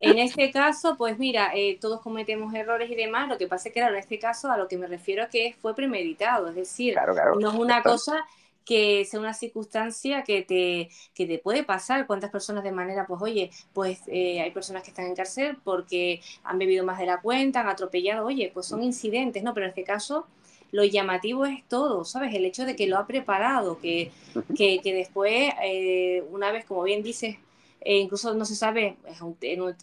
en 0.00 0.18
este 0.18 0.50
caso, 0.50 0.96
pues 0.96 1.18
mira, 1.18 1.50
eh, 1.54 1.78
todos 1.80 2.00
cometemos 2.00 2.54
errores 2.54 2.90
y 2.90 2.94
demás, 2.94 3.28
lo 3.28 3.38
que 3.38 3.48
pasa 3.48 3.68
es 3.68 3.74
que, 3.74 3.80
claro, 3.80 3.94
en 3.94 4.00
este 4.00 4.18
caso 4.18 4.50
a 4.50 4.56
lo 4.56 4.68
que 4.68 4.78
me 4.78 4.86
refiero 4.86 5.24
es 5.24 5.30
que 5.30 5.56
fue 5.60 5.74
premeditado, 5.74 6.48
es 6.48 6.54
decir, 6.54 6.96
no 7.38 7.50
es 7.50 7.54
una 7.54 7.82
cosa 7.82 8.24
que 8.64 9.04
sea 9.04 9.20
una 9.20 9.32
circunstancia 9.32 10.24
que 10.24 10.42
te, 10.42 10.90
que 11.14 11.24
te 11.24 11.38
puede 11.38 11.62
pasar. 11.62 12.06
¿Cuántas 12.06 12.30
personas 12.30 12.64
de 12.64 12.72
manera, 12.72 13.06
pues 13.06 13.22
oye, 13.22 13.50
pues 13.72 14.00
eh, 14.08 14.40
hay 14.40 14.50
personas 14.50 14.82
que 14.82 14.90
están 14.90 15.06
en 15.06 15.14
cárcel 15.14 15.56
porque 15.62 16.20
han 16.42 16.58
bebido 16.58 16.84
más 16.84 16.98
de 16.98 17.06
la 17.06 17.20
cuenta, 17.20 17.60
han 17.60 17.68
atropellado, 17.68 18.26
oye, 18.26 18.50
pues 18.52 18.66
son 18.66 18.82
incidentes, 18.82 19.42
¿no? 19.44 19.54
Pero 19.54 19.66
en 19.66 19.70
este 19.70 19.84
caso 19.84 20.26
lo 20.72 20.84
llamativo 20.84 21.46
es 21.46 21.66
todo, 21.68 22.04
¿sabes? 22.04 22.34
El 22.34 22.44
hecho 22.44 22.64
de 22.64 22.76
que 22.76 22.86
lo 22.86 22.98
ha 22.98 23.06
preparado, 23.06 23.78
que, 23.78 24.12
que, 24.56 24.80
después, 24.84 25.52
eh, 25.62 26.24
una 26.30 26.52
vez, 26.52 26.64
como 26.64 26.82
bien 26.82 27.02
dices, 27.02 27.36
eh, 27.80 27.98
incluso 27.98 28.34
no 28.34 28.44
se 28.44 28.56
sabe, 28.56 28.96
es 29.06 29.20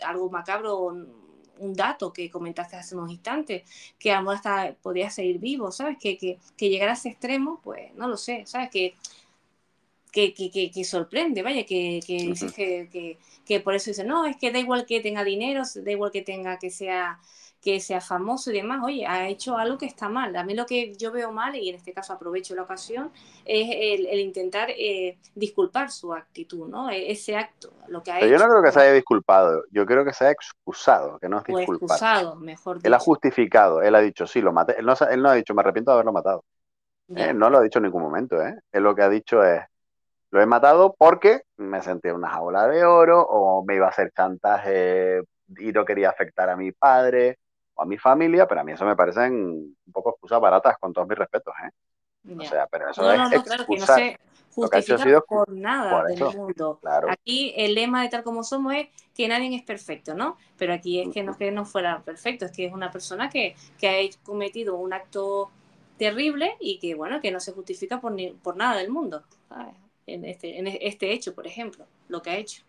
algo 0.04 0.30
macabro, 0.30 0.80
un, 0.80 1.24
dato 1.76 2.12
que 2.12 2.30
comentaste 2.30 2.76
hace 2.76 2.94
unos 2.94 3.10
instantes, 3.10 3.64
que 3.98 4.12
a 4.12 4.22
lo 4.22 4.32
hasta 4.32 4.76
podría 4.82 5.10
seguir 5.10 5.40
vivo, 5.40 5.72
¿sabes? 5.72 5.98
Que, 5.98 6.18
que, 6.18 6.38
que 6.58 6.70
llegar 6.70 6.90
a 6.90 6.94
ese 6.94 7.10
extremo, 7.10 7.62
pues 7.64 7.94
no 7.96 8.10
lo 8.10 8.18
sé, 8.18 8.44
¿sabes? 8.46 8.70
Que, 8.70 8.96
que, 10.14 10.34
que, 10.34 10.70
que, 10.72 10.84
sorprende, 10.84 11.42
vaya, 11.42 11.66
que, 11.66 12.00
que 12.06 12.18
dices 12.18 12.54
que, 12.54 13.18
que, 13.46 13.60
por 13.62 13.74
eso 13.74 13.90
dice, 13.90 14.04
no, 14.04 14.26
es 14.26 14.38
que 14.38 14.52
da 14.52 14.60
igual 14.60 14.86
que 14.86 15.00
tenga 15.00 15.24
dinero, 15.24 15.64
da 15.76 15.92
igual 15.92 16.12
que 16.12 16.22
tenga 16.22 16.60
que 16.60 16.70
sea 16.70 17.20
que 17.64 17.80
sea 17.80 18.02
famoso 18.02 18.52
y 18.52 18.56
demás, 18.56 18.82
oye, 18.84 19.08
ha 19.08 19.30
hecho 19.30 19.58
algo 19.58 19.78
que 19.78 19.86
está 19.86 20.10
mal. 20.10 20.36
A 20.36 20.44
mí 20.44 20.54
lo 20.54 20.66
que 20.66 20.94
yo 20.96 21.14
veo 21.14 21.32
mal, 21.32 21.56
y 21.56 21.70
en 21.70 21.76
este 21.76 21.94
caso 21.94 22.12
aprovecho 22.12 22.54
la 22.56 22.64
ocasión, 22.64 23.10
es 23.46 23.70
el, 23.72 24.20
intentar 24.20 24.70
eh, 24.72 25.18
disculpar 25.34 25.90
su 25.90 26.14
actitud, 26.14 26.68
¿no? 26.68 26.90
E, 26.90 27.10
ese 27.10 27.38
acto, 27.38 27.72
lo 27.88 28.04
que 28.04 28.12
ha 28.12 28.20
Pero 28.20 28.32
Yo 28.32 28.38
no 28.38 28.50
creo 28.50 28.64
que 28.64 28.72
se 28.74 28.82
haya 28.82 28.92
disculpado, 28.92 29.64
yo 29.72 29.86
creo 29.86 30.04
que 30.04 30.12
se 30.12 30.26
ha 30.26 30.32
excusado, 30.32 31.18
que 31.20 31.30
no 31.30 31.38
es 31.38 31.46
disculpar. 31.46 31.96
excusado, 31.96 32.36
mejor 32.36 32.78
dicho. 32.78 32.88
Él 32.88 32.94
ha 32.94 33.00
justificado, 33.00 33.82
él 33.82 33.96
ha 33.96 34.02
dicho, 34.02 34.28
sí, 34.28 34.42
lo 34.42 34.52
maté. 34.52 34.78
Él 34.78 34.86
no, 34.86 34.94
él 35.10 35.22
no 35.22 35.30
ha 35.30 35.34
dicho, 35.34 35.54
me 35.54 35.62
arrepiento 35.62 35.92
de 35.92 35.96
haberlo 35.96 36.12
matado. 36.12 36.44
Eh, 37.16 37.34
no 37.34 37.50
lo 37.50 37.60
ha 37.60 37.62
dicho 37.62 37.80
en 37.80 37.84
ningún 37.84 38.02
momento, 38.02 38.42
¿eh? 38.42 38.56
Él 38.74 38.84
lo 38.84 38.94
que 38.94 39.04
ha 39.04 39.10
dicho 39.10 39.42
es, 39.42 39.62
lo 40.32 40.42
he 40.42 40.46
matado 40.46 40.96
porque 40.98 41.44
me 41.58 41.82
sentía 41.82 42.12
en 42.12 42.18
una 42.18 42.30
jaula 42.30 42.68
de 42.68 42.84
oro 42.84 43.22
o 43.22 43.64
me 43.64 43.76
iba 43.76 43.86
a 43.86 43.90
hacer 43.90 44.12
chantaje 44.12 45.22
y 45.58 45.72
no 45.72 45.86
quería 45.86 46.10
afectar 46.10 46.50
a 46.50 46.58
mi 46.58 46.72
padre 46.72 47.38
o 47.74 47.82
a 47.82 47.86
mi 47.86 47.98
familia, 47.98 48.48
pero 48.48 48.62
a 48.62 48.64
mí 48.64 48.72
eso 48.72 48.86
me 48.86 48.96
parecen 48.96 49.34
un 49.34 49.94
poco 49.94 50.12
excusas 50.12 50.40
baratas, 50.40 50.78
con 50.80 50.94
todos 50.94 51.08
mis 51.08 51.18
respetos, 51.18 51.54
¿eh? 51.66 51.72
O 52.38 52.44
sea, 52.44 52.68
pero 52.68 52.90
eso 52.90 53.12
es 53.12 53.18
no, 53.18 53.30
no, 53.30 53.44
claro, 53.44 53.66
que 53.66 53.78
no 53.78 53.86
se 53.86 54.20
justifica 54.54 55.22
por 55.22 55.52
nada 55.52 56.06
del 56.06 56.20
mundo. 56.38 56.80
Aquí 57.10 57.54
el 57.58 57.76
lema 57.76 58.02
de 58.02 58.10
tal 58.10 58.24
como 58.24 58.44
somos 58.44 58.76
es 58.76 58.88
que 59.14 59.28
nadie 59.28 59.54
es 59.56 59.64
perfecto, 59.64 60.14
¿no? 60.14 60.38
Pero 60.58 60.74
aquí 60.74 61.02
es 61.02 61.10
que 61.10 61.22
no 61.24 61.32
es 61.34 61.38
que 61.38 61.52
no 61.52 61.66
fuera 61.66 62.02
perfecto, 62.02 62.46
es 62.46 62.52
que 62.52 62.68
es 62.68 62.74
una 62.74 62.92
persona 62.92 63.30
que, 63.30 63.56
que 63.78 63.90
ha 63.90 64.24
cometido 64.24 64.78
un 64.78 64.94
acto 64.94 65.52
terrible 65.98 66.56
y 66.60 66.80
que, 66.80 66.96
bueno, 66.96 67.20
que 67.22 67.32
no 67.32 67.40
se 67.40 67.52
justifica 67.52 68.00
por, 68.00 68.14
ni, 68.14 68.32
por 68.32 68.56
nada 68.56 68.78
del 68.78 68.90
mundo. 68.90 69.24
En, 70.06 70.26
este, 70.26 70.58
en 70.58 70.68
este 70.68 71.12
hecho, 71.12 71.34
por 71.34 71.48
ejemplo, 71.48 71.86
lo 72.08 72.22
que 72.22 72.30
ha 72.30 72.38
hecho. 72.38 72.64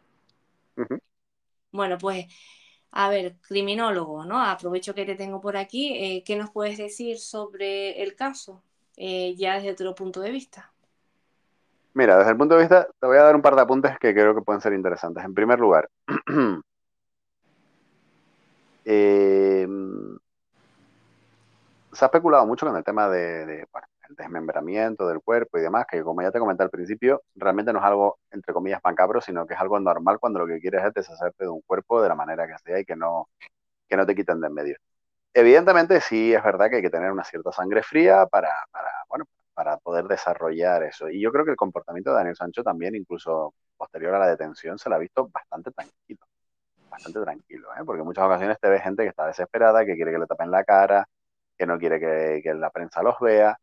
Bueno, 1.70 1.98
pues 1.98 2.26
a 2.96 3.08
ver, 3.08 3.34
criminólogo, 3.40 4.24
¿no? 4.24 4.40
Aprovecho 4.40 4.94
que 4.94 5.04
te 5.04 5.16
tengo 5.16 5.40
por 5.40 5.56
aquí. 5.56 5.92
Eh, 5.96 6.22
¿Qué 6.24 6.36
nos 6.36 6.50
puedes 6.50 6.78
decir 6.78 7.18
sobre 7.18 8.00
el 8.00 8.14
caso, 8.14 8.62
eh, 8.96 9.34
ya 9.36 9.54
desde 9.54 9.74
tu 9.74 9.92
punto 9.96 10.20
de 10.20 10.30
vista? 10.30 10.70
Mira, 11.92 12.16
desde 12.16 12.30
el 12.30 12.36
punto 12.36 12.54
de 12.54 12.60
vista, 12.60 12.86
te 13.00 13.06
voy 13.06 13.16
a 13.16 13.24
dar 13.24 13.34
un 13.34 13.42
par 13.42 13.56
de 13.56 13.62
apuntes 13.62 13.98
que 13.98 14.14
creo 14.14 14.32
que 14.32 14.42
pueden 14.42 14.60
ser 14.60 14.74
interesantes. 14.74 15.24
En 15.24 15.34
primer 15.34 15.58
lugar, 15.58 15.90
eh, 18.84 19.66
se 21.92 22.04
ha 22.04 22.06
especulado 22.06 22.46
mucho 22.46 22.64
con 22.64 22.76
el 22.76 22.84
tema 22.84 23.08
de, 23.08 23.66
el 24.08 24.16
desmembramiento 24.16 25.08
del 25.08 25.20
cuerpo 25.20 25.58
y 25.58 25.62
demás, 25.62 25.86
que 25.90 26.02
como 26.02 26.22
ya 26.22 26.30
te 26.30 26.38
comenté 26.38 26.62
al 26.62 26.70
principio, 26.70 27.22
realmente 27.34 27.72
no 27.72 27.78
es 27.78 27.84
algo, 27.84 28.18
entre 28.30 28.52
comillas, 28.52 28.80
macabro, 28.84 29.20
sino 29.20 29.46
que 29.46 29.54
es 29.54 29.60
algo 29.60 29.78
normal 29.80 30.18
cuando 30.20 30.40
lo 30.40 30.46
que 30.46 30.60
quieres 30.60 30.84
es 30.84 30.94
deshacerte 30.94 31.44
de 31.44 31.50
un 31.50 31.62
cuerpo 31.62 32.02
de 32.02 32.08
la 32.08 32.14
manera 32.14 32.46
que 32.46 32.58
sea 32.58 32.78
y 32.80 32.84
que 32.84 32.96
no, 32.96 33.28
que 33.88 33.96
no 33.96 34.06
te 34.06 34.14
quiten 34.14 34.40
de 34.40 34.46
en 34.48 34.54
medio. 34.54 34.76
Evidentemente 35.34 36.00
sí 36.00 36.34
es 36.34 36.42
verdad 36.42 36.70
que 36.70 36.76
hay 36.76 36.82
que 36.82 36.90
tener 36.90 37.10
una 37.12 37.24
cierta 37.24 37.52
sangre 37.52 37.82
fría 37.82 38.26
para, 38.26 38.50
para, 38.70 38.90
bueno, 39.08 39.24
para 39.54 39.78
poder 39.78 40.06
desarrollar 40.06 40.82
eso. 40.84 41.08
Y 41.10 41.20
yo 41.20 41.32
creo 41.32 41.44
que 41.44 41.50
el 41.52 41.56
comportamiento 41.56 42.10
de 42.10 42.16
Daniel 42.16 42.36
Sancho 42.36 42.62
también, 42.62 42.94
incluso 42.94 43.54
posterior 43.76 44.14
a 44.14 44.18
la 44.20 44.28
detención, 44.28 44.78
se 44.78 44.88
lo 44.88 44.96
ha 44.96 44.98
visto 44.98 45.28
bastante 45.28 45.70
tranquilo. 45.72 46.20
Bastante 46.90 47.20
tranquilo, 47.20 47.68
¿eh? 47.74 47.82
porque 47.84 48.00
en 48.00 48.06
muchas 48.06 48.24
ocasiones 48.24 48.58
te 48.60 48.68
ve 48.68 48.80
gente 48.80 49.02
que 49.02 49.08
está 49.08 49.26
desesperada, 49.26 49.84
que 49.84 49.96
quiere 49.96 50.12
que 50.12 50.18
le 50.18 50.26
tapen 50.26 50.50
la 50.50 50.64
cara, 50.64 51.08
que 51.58 51.66
no 51.66 51.78
quiere 51.78 51.98
que, 51.98 52.40
que 52.42 52.54
la 52.54 52.70
prensa 52.70 53.02
los 53.02 53.18
vea 53.20 53.58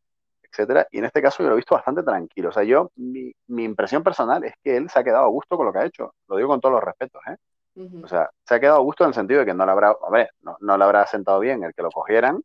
etcétera. 0.52 0.88
Y 0.92 1.00
en 1.00 1.06
este 1.06 1.22
caso 1.22 1.44
yo 1.44 1.50
lo 1.50 1.56
he 1.56 1.58
visto 1.58 1.76
bastante 1.76 2.04
tranquilo. 2.04 2.50
O 2.50 2.52
sea, 2.52 2.64
yo, 2.64 2.92
mi, 2.96 3.32
mi, 3.48 3.64
impresión 3.64 4.04
personal 4.04 4.44
es 4.44 4.54
que 4.64 4.78
él 4.78 4.90
se 4.90 5.00
ha 5.00 5.04
quedado 5.04 5.26
a 5.26 5.30
gusto 5.30 5.58
con 5.58 5.66
lo 5.66 5.74
que 5.74 5.80
ha 5.80 5.86
hecho. 5.86 6.14
Lo 6.28 6.38
digo 6.38 6.50
con 6.50 6.62
todos 6.62 6.74
los 6.76 6.84
respetos, 6.84 7.22
¿eh? 7.28 7.38
O 8.04 8.08
sea, 8.08 8.30
se 8.46 8.56
ha 8.56 8.60
quedado 8.60 8.78
a 8.80 8.82
gusto 8.82 9.06
en 9.06 9.10
el 9.10 9.14
sentido 9.14 9.40
de 9.40 9.46
que 9.46 9.54
no 9.54 9.66
le 9.66 9.72
habrá, 9.72 9.90
a 9.90 10.10
ver, 10.12 10.30
no, 10.42 10.58
no 10.60 10.78
le 10.78 10.84
habrá 10.84 11.08
sentado 11.08 11.40
bien 11.40 11.64
el 11.64 11.74
que 11.74 11.82
lo 11.82 11.90
cogieran, 11.90 12.44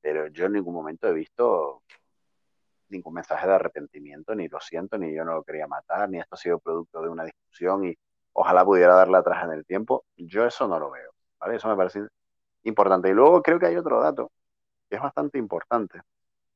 pero 0.00 0.26
yo 0.28 0.46
en 0.46 0.54
ningún 0.54 0.74
momento 0.74 1.08
he 1.08 1.12
visto 1.12 1.82
ningún 2.88 3.14
mensaje 3.14 3.46
de 3.46 3.54
arrepentimiento, 3.54 4.34
ni 4.34 4.48
lo 4.48 4.60
siento, 4.60 4.98
ni 4.98 5.14
yo 5.14 5.24
no 5.24 5.34
lo 5.34 5.44
quería 5.44 5.68
matar, 5.68 6.08
ni 6.10 6.18
esto 6.18 6.34
ha 6.34 6.38
sido 6.38 6.58
producto 6.58 7.00
de 7.02 7.08
una 7.08 7.24
discusión 7.24 7.84
y 7.84 7.94
ojalá 8.32 8.64
pudiera 8.64 8.94
darle 8.94 9.18
atrás 9.18 9.44
en 9.44 9.52
el 9.52 9.64
tiempo. 9.64 10.04
Yo 10.16 10.44
eso 10.44 10.66
no 10.66 10.78
lo 10.80 10.90
veo, 10.90 11.12
¿vale? 11.38 11.56
Eso 11.56 11.68
me 11.68 11.76
parece 11.76 12.00
importante. 12.64 13.08
Y 13.10 13.12
luego 13.12 13.42
creo 13.42 13.58
que 13.58 13.66
hay 13.66 13.76
otro 13.76 14.00
dato 14.00 14.32
que 14.88 14.96
es 14.96 15.02
bastante 15.02 15.38
importante, 15.38 16.00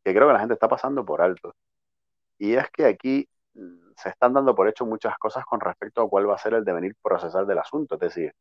que 0.05 0.13
creo 0.15 0.27
que 0.29 0.35
la 0.35 0.41
gente 0.41 0.55
está 0.55 0.69
pasando 0.69 1.05
por 1.05 1.23
alto. 1.23 1.55
Y 2.39 2.55
es 2.55 2.71
que 2.71 2.87
aquí 2.87 3.29
mm, 3.55 3.93
se 3.97 4.09
están 4.11 4.33
dando 4.35 4.55
por 4.55 4.69
hecho 4.69 4.87
muchas 4.87 5.17
cosas 5.19 5.45
con 5.45 5.61
respecto 5.61 6.03
a 6.03 6.09
cuál 6.09 6.29
va 6.29 6.35
a 6.35 6.39
ser 6.39 6.55
el 6.55 6.65
devenir 6.65 6.97
procesal 7.03 7.47
del 7.47 7.59
asunto. 7.59 7.95
Es 7.97 8.01
decir, 8.01 8.35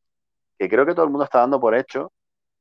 que 0.58 0.70
creo 0.70 0.86
que 0.86 0.94
todo 0.94 1.06
el 1.06 1.12
mundo 1.12 1.26
está 1.26 1.40
dando 1.40 1.60
por 1.60 1.76
hecho, 1.76 2.12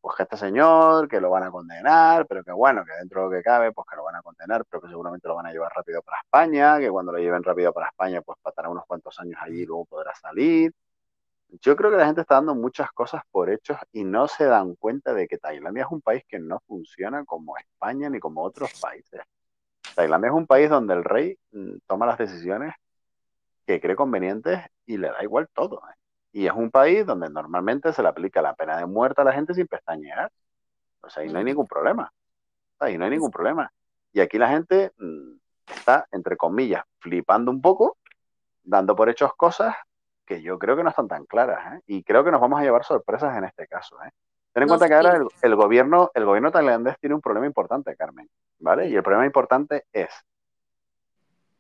pues 0.01 0.17
que 0.17 0.23
este 0.25 0.37
señor, 0.37 1.09
que 1.09 1.21
lo 1.21 1.31
van 1.31 1.45
a 1.45 1.51
condenar, 1.51 2.27
pero 2.27 2.43
que 2.45 2.53
bueno, 2.53 2.85
que 2.85 2.93
dentro 2.95 3.23
de 3.23 3.27
lo 3.27 3.33
que 3.33 3.43
cabe, 3.43 3.73
pues 3.73 3.87
que 3.89 3.97
lo 3.97 4.05
van 4.05 4.17
a 4.17 4.23
condenar, 4.23 4.65
pero 4.69 4.81
que 4.83 4.89
seguramente 4.89 5.29
lo 5.29 5.37
van 5.37 5.47
a 5.47 5.53
llevar 5.53 5.73
rápido 5.75 6.03
para 6.03 6.19
España, 6.21 6.79
que 6.79 6.91
cuando 6.91 7.13
lo 7.13 7.19
lleven 7.19 7.43
rápido 7.43 7.73
para 7.73 7.89
España, 7.89 8.23
pues 8.23 8.39
pasará 8.43 8.69
unos 8.71 8.87
cuantos 8.87 9.19
años 9.21 9.39
allí 9.43 9.63
y 9.63 9.67
luego 9.67 9.85
podrá 9.87 10.15
salir. 10.15 10.73
Yo 11.61 11.75
creo 11.77 11.91
que 11.91 11.97
la 11.97 12.07
gente 12.07 12.21
está 12.21 12.37
dando 12.37 12.55
muchas 12.55 12.93
cosas 12.93 13.23
por 13.31 13.51
hechos 13.51 13.77
y 13.93 14.05
no 14.05 14.29
se 14.29 14.45
dan 14.45 14.77
cuenta 14.77 15.13
de 15.15 15.27
que 15.27 15.39
Tailandia 15.39 15.85
es 15.85 15.91
un 15.91 16.01
país 16.01 16.23
que 16.29 16.39
no 16.39 16.61
funciona 16.67 17.25
como 17.25 17.57
España 17.59 18.09
ni 18.09 18.21
como 18.21 18.43
otros 18.43 18.79
países. 18.81 19.21
Tailandia 19.97 20.29
es 20.29 20.35
un 20.35 20.47
país 20.47 20.71
donde 20.71 20.95
el 20.95 21.05
rey 21.05 21.37
mm, 21.51 21.79
toma 21.87 22.07
las 22.07 22.19
decisiones 22.19 22.75
que 23.67 23.81
cree 23.81 23.97
convenientes 23.97 24.61
y 24.87 24.97
le 24.97 25.09
da 25.09 25.23
igual 25.23 25.49
todo. 25.53 25.83
¿eh? 25.91 25.95
Y 26.33 26.47
es 26.47 26.53
un 26.53 26.71
país 26.71 27.05
donde 27.05 27.29
normalmente 27.29 27.93
se 27.93 28.03
le 28.03 28.09
aplica 28.09 28.41
la 28.43 28.55
pena 28.55 28.77
de 28.77 28.87
muerte 28.87 29.21
a 29.21 29.25
la 29.25 29.33
gente 29.33 29.55
sin 29.55 29.67
pestañear. 29.67 30.31
O 31.01 31.11
sea, 31.11 31.25
ahí 31.25 31.33
no 31.33 31.39
hay 31.39 31.45
ningún 31.45 31.67
problema. 31.67 32.13
Ahí 32.79 32.97
no 32.97 33.05
hay 33.05 33.11
ningún 33.11 33.31
problema. 33.31 33.73
Y 34.13 34.21
aquí 34.21 34.39
la 34.39 34.49
gente 34.49 34.93
mm, 34.99 35.33
está, 35.67 36.07
entre 36.13 36.37
comillas, 36.37 36.85
flipando 37.01 37.51
un 37.51 37.61
poco 37.61 37.97
dando 38.63 38.95
por 38.95 39.09
hechos 39.09 39.35
cosas 39.35 39.75
que 40.31 40.43
yo 40.43 40.61
creo 40.61 40.77
que 40.77 40.85
no 40.85 40.91
están 40.91 41.09
tan 41.09 41.27
claras, 41.27 41.75
¿eh? 41.75 41.81
y 41.89 42.05
creo 42.05 42.23
que 42.23 42.31
nos 42.31 42.41
vamos 42.41 42.61
a 42.61 42.63
llevar 42.63 42.85
sorpresas 42.85 43.37
en 43.37 43.43
este 43.43 43.67
caso. 43.67 43.97
¿eh? 44.05 44.11
Ten 44.53 44.63
en 44.63 44.69
cuenta 44.69 44.87
que 44.87 44.95
ahora 44.95 45.19
el, 45.43 45.57
gobierno, 45.57 46.13
el 46.15 46.25
gobierno 46.25 46.53
tailandés 46.53 46.97
tiene 47.01 47.17
un 47.17 47.21
problema 47.21 47.47
importante, 47.47 47.97
Carmen, 47.97 48.29
¿vale? 48.61 48.89
Y 48.89 48.95
el 48.95 49.03
problema 49.03 49.27
importante 49.27 49.87
es, 49.93 50.09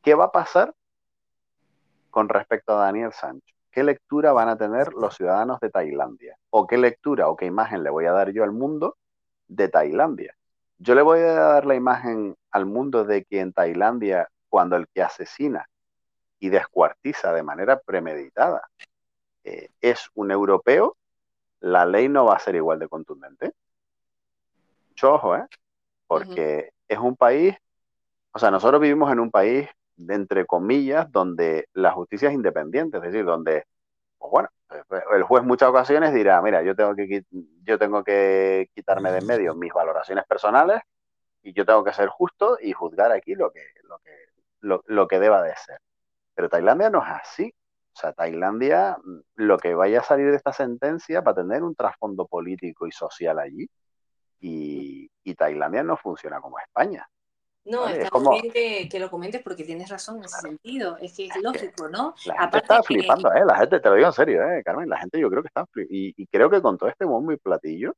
¿qué 0.03 0.15
va 0.15 0.27
a 0.27 0.31
pasar 0.31 0.73
con 2.11 2.29
respecto 2.29 2.75
a 2.75 2.85
Daniel 2.85 3.13
Sancho? 3.13 3.53
¿Qué 3.73 3.83
lectura 3.83 4.33
van 4.33 4.49
a 4.49 4.57
tener 4.57 4.93
los 4.95 5.17
ciudadanos 5.17 5.59
de 5.59 5.71
Tailandia? 5.71 6.37
¿O 6.51 6.69
qué 6.69 6.79
lectura 6.79 7.27
o 7.27 7.35
qué 7.35 7.47
imagen 7.47 7.83
le 7.83 7.91
voy 7.91 8.07
a 8.07 8.13
dar 8.13 8.31
yo 8.31 8.45
al 8.45 8.53
mundo 8.53 8.97
de 9.49 9.69
Tailandia? 9.69 10.33
Yo 10.79 10.95
le 10.95 11.03
voy 11.03 11.19
a 11.19 11.33
dar 11.33 11.67
la 11.67 11.75
imagen 11.75 12.37
al 12.53 12.67
mundo 12.67 13.03
de 13.05 13.25
que 13.25 13.41
en 13.41 13.53
Tailandia, 13.53 14.29
cuando 14.49 14.77
el 14.77 14.87
que 14.95 15.03
asesina 15.03 15.67
y 16.41 16.49
descuartiza 16.49 17.33
de 17.33 17.43
manera 17.43 17.79
premeditada 17.79 18.63
eh, 19.45 19.69
es 19.81 20.09
un 20.15 20.31
europeo, 20.31 20.97
la 21.61 21.85
ley 21.87 22.09
no 22.09 22.25
va 22.25 22.37
a 22.37 22.41
ser 22.41 22.57
igual 22.57 22.79
de 22.79 22.89
contundente. 22.89 23.53
Mucho 24.89 25.15
ojo, 25.15 25.37
¿eh? 25.37 25.47
Porque 26.07 26.73
es 26.89 26.99
un 26.99 27.17
país, 27.17 27.55
o 28.33 28.39
sea, 28.39 28.51
nosotros 28.51 28.81
vivimos 28.81 29.13
en 29.13 29.21
un 29.21 29.31
país, 29.31 29.69
de, 29.97 30.15
entre 30.15 30.47
comillas, 30.47 31.11
donde 31.13 31.69
la 31.75 31.93
justicia 31.93 32.29
es 32.29 32.35
independiente, 32.35 32.97
es 32.97 33.03
decir, 33.03 33.25
donde, 33.25 33.67
pues 34.19 34.31
bueno, 34.31 34.49
el 35.13 35.23
juez 35.25 35.45
muchas 35.45 35.69
ocasiones 35.69 36.15
dirá, 36.15 36.41
mira, 36.43 36.63
yo 36.63 36.75
tengo 36.75 36.95
que, 36.95 37.25
yo 37.63 37.79
tengo 37.79 38.03
que 38.03 38.71
quitarme 38.75 39.13
de 39.13 39.19
en 39.19 39.27
medio 39.27 39.55
mis 39.57 39.73
valoraciones 39.73 40.25
personales 40.27 40.81
y 41.43 41.53
yo 41.53 41.65
tengo 41.65 41.85
que 41.85 41.93
ser 41.93 42.09
justo 42.09 42.59
y 42.61 42.73
juzgar 42.73 43.13
aquí 43.13 43.35
lo 43.35 43.51
que, 43.51 43.63
lo 43.85 43.99
que, 43.99 44.81
lo 44.87 45.09
que 45.09 45.19
deba 45.19 45.43
de 45.43 45.55
ser. 45.57 45.81
Pero 46.35 46.49
Tailandia 46.49 46.91
no 46.91 47.03
es 47.03 47.11
así. 47.11 47.53
O 47.93 48.01
sea, 48.01 48.13
Tailandia, 48.13 48.97
mm, 49.03 49.21
lo 49.37 49.59
que 49.59 49.75
vaya 49.75 50.01
a 50.01 50.05
salir 50.05 50.31
de 50.31 50.37
esta 50.37 50.53
sentencia 50.53 51.21
va 51.21 51.33
a 51.33 51.35
tener 51.35 51.63
un 51.63 51.75
trasfondo 51.75 52.27
político 52.27 52.87
y 52.87 52.93
social 52.93 53.39
allí. 53.39 53.69
Y, 54.41 55.11
Tailandia 55.37 55.83
no 55.83 55.97
funciona 55.97 56.41
como 56.41 56.59
España. 56.59 57.09
No, 57.65 57.89
está 57.89 58.19
bien 58.19 58.51
que, 58.91 58.99
lo 58.99 59.09
comentes 59.09 59.41
porque 59.43 59.65
tienes 59.65 59.89
razón 59.89 60.19
en 60.19 60.25
ese 60.25 60.41
sentido. 60.41 60.99
Es 60.99 61.17
que 61.17 61.27
es 61.27 61.37
lógico, 61.41 61.89
¿no? 61.89 62.15
La 62.27 62.41
gente 62.41 62.59
está 62.59 62.83
flipando, 62.83 63.33
¿eh? 63.33 63.45
La 63.47 63.57
gente, 63.57 63.81
te 63.81 63.89
lo 63.89 63.95
digo 63.95 64.09
en 64.09 64.13
serio, 64.13 64.43
¿eh, 64.43 64.63
Carmen? 64.63 64.89
La 64.89 64.99
gente 64.99 65.19
yo 65.19 65.31
creo 65.31 65.43
que 65.43 65.49
está 65.49 65.65
flipando. 65.67 65.95
Y, 65.97 66.27
creo 66.27 66.51
que 66.51 66.61
con 66.61 66.77
todo 66.77 66.91
este 66.91 67.05
bombo 67.05 67.33
y 67.33 67.37
platillo, 67.37 67.95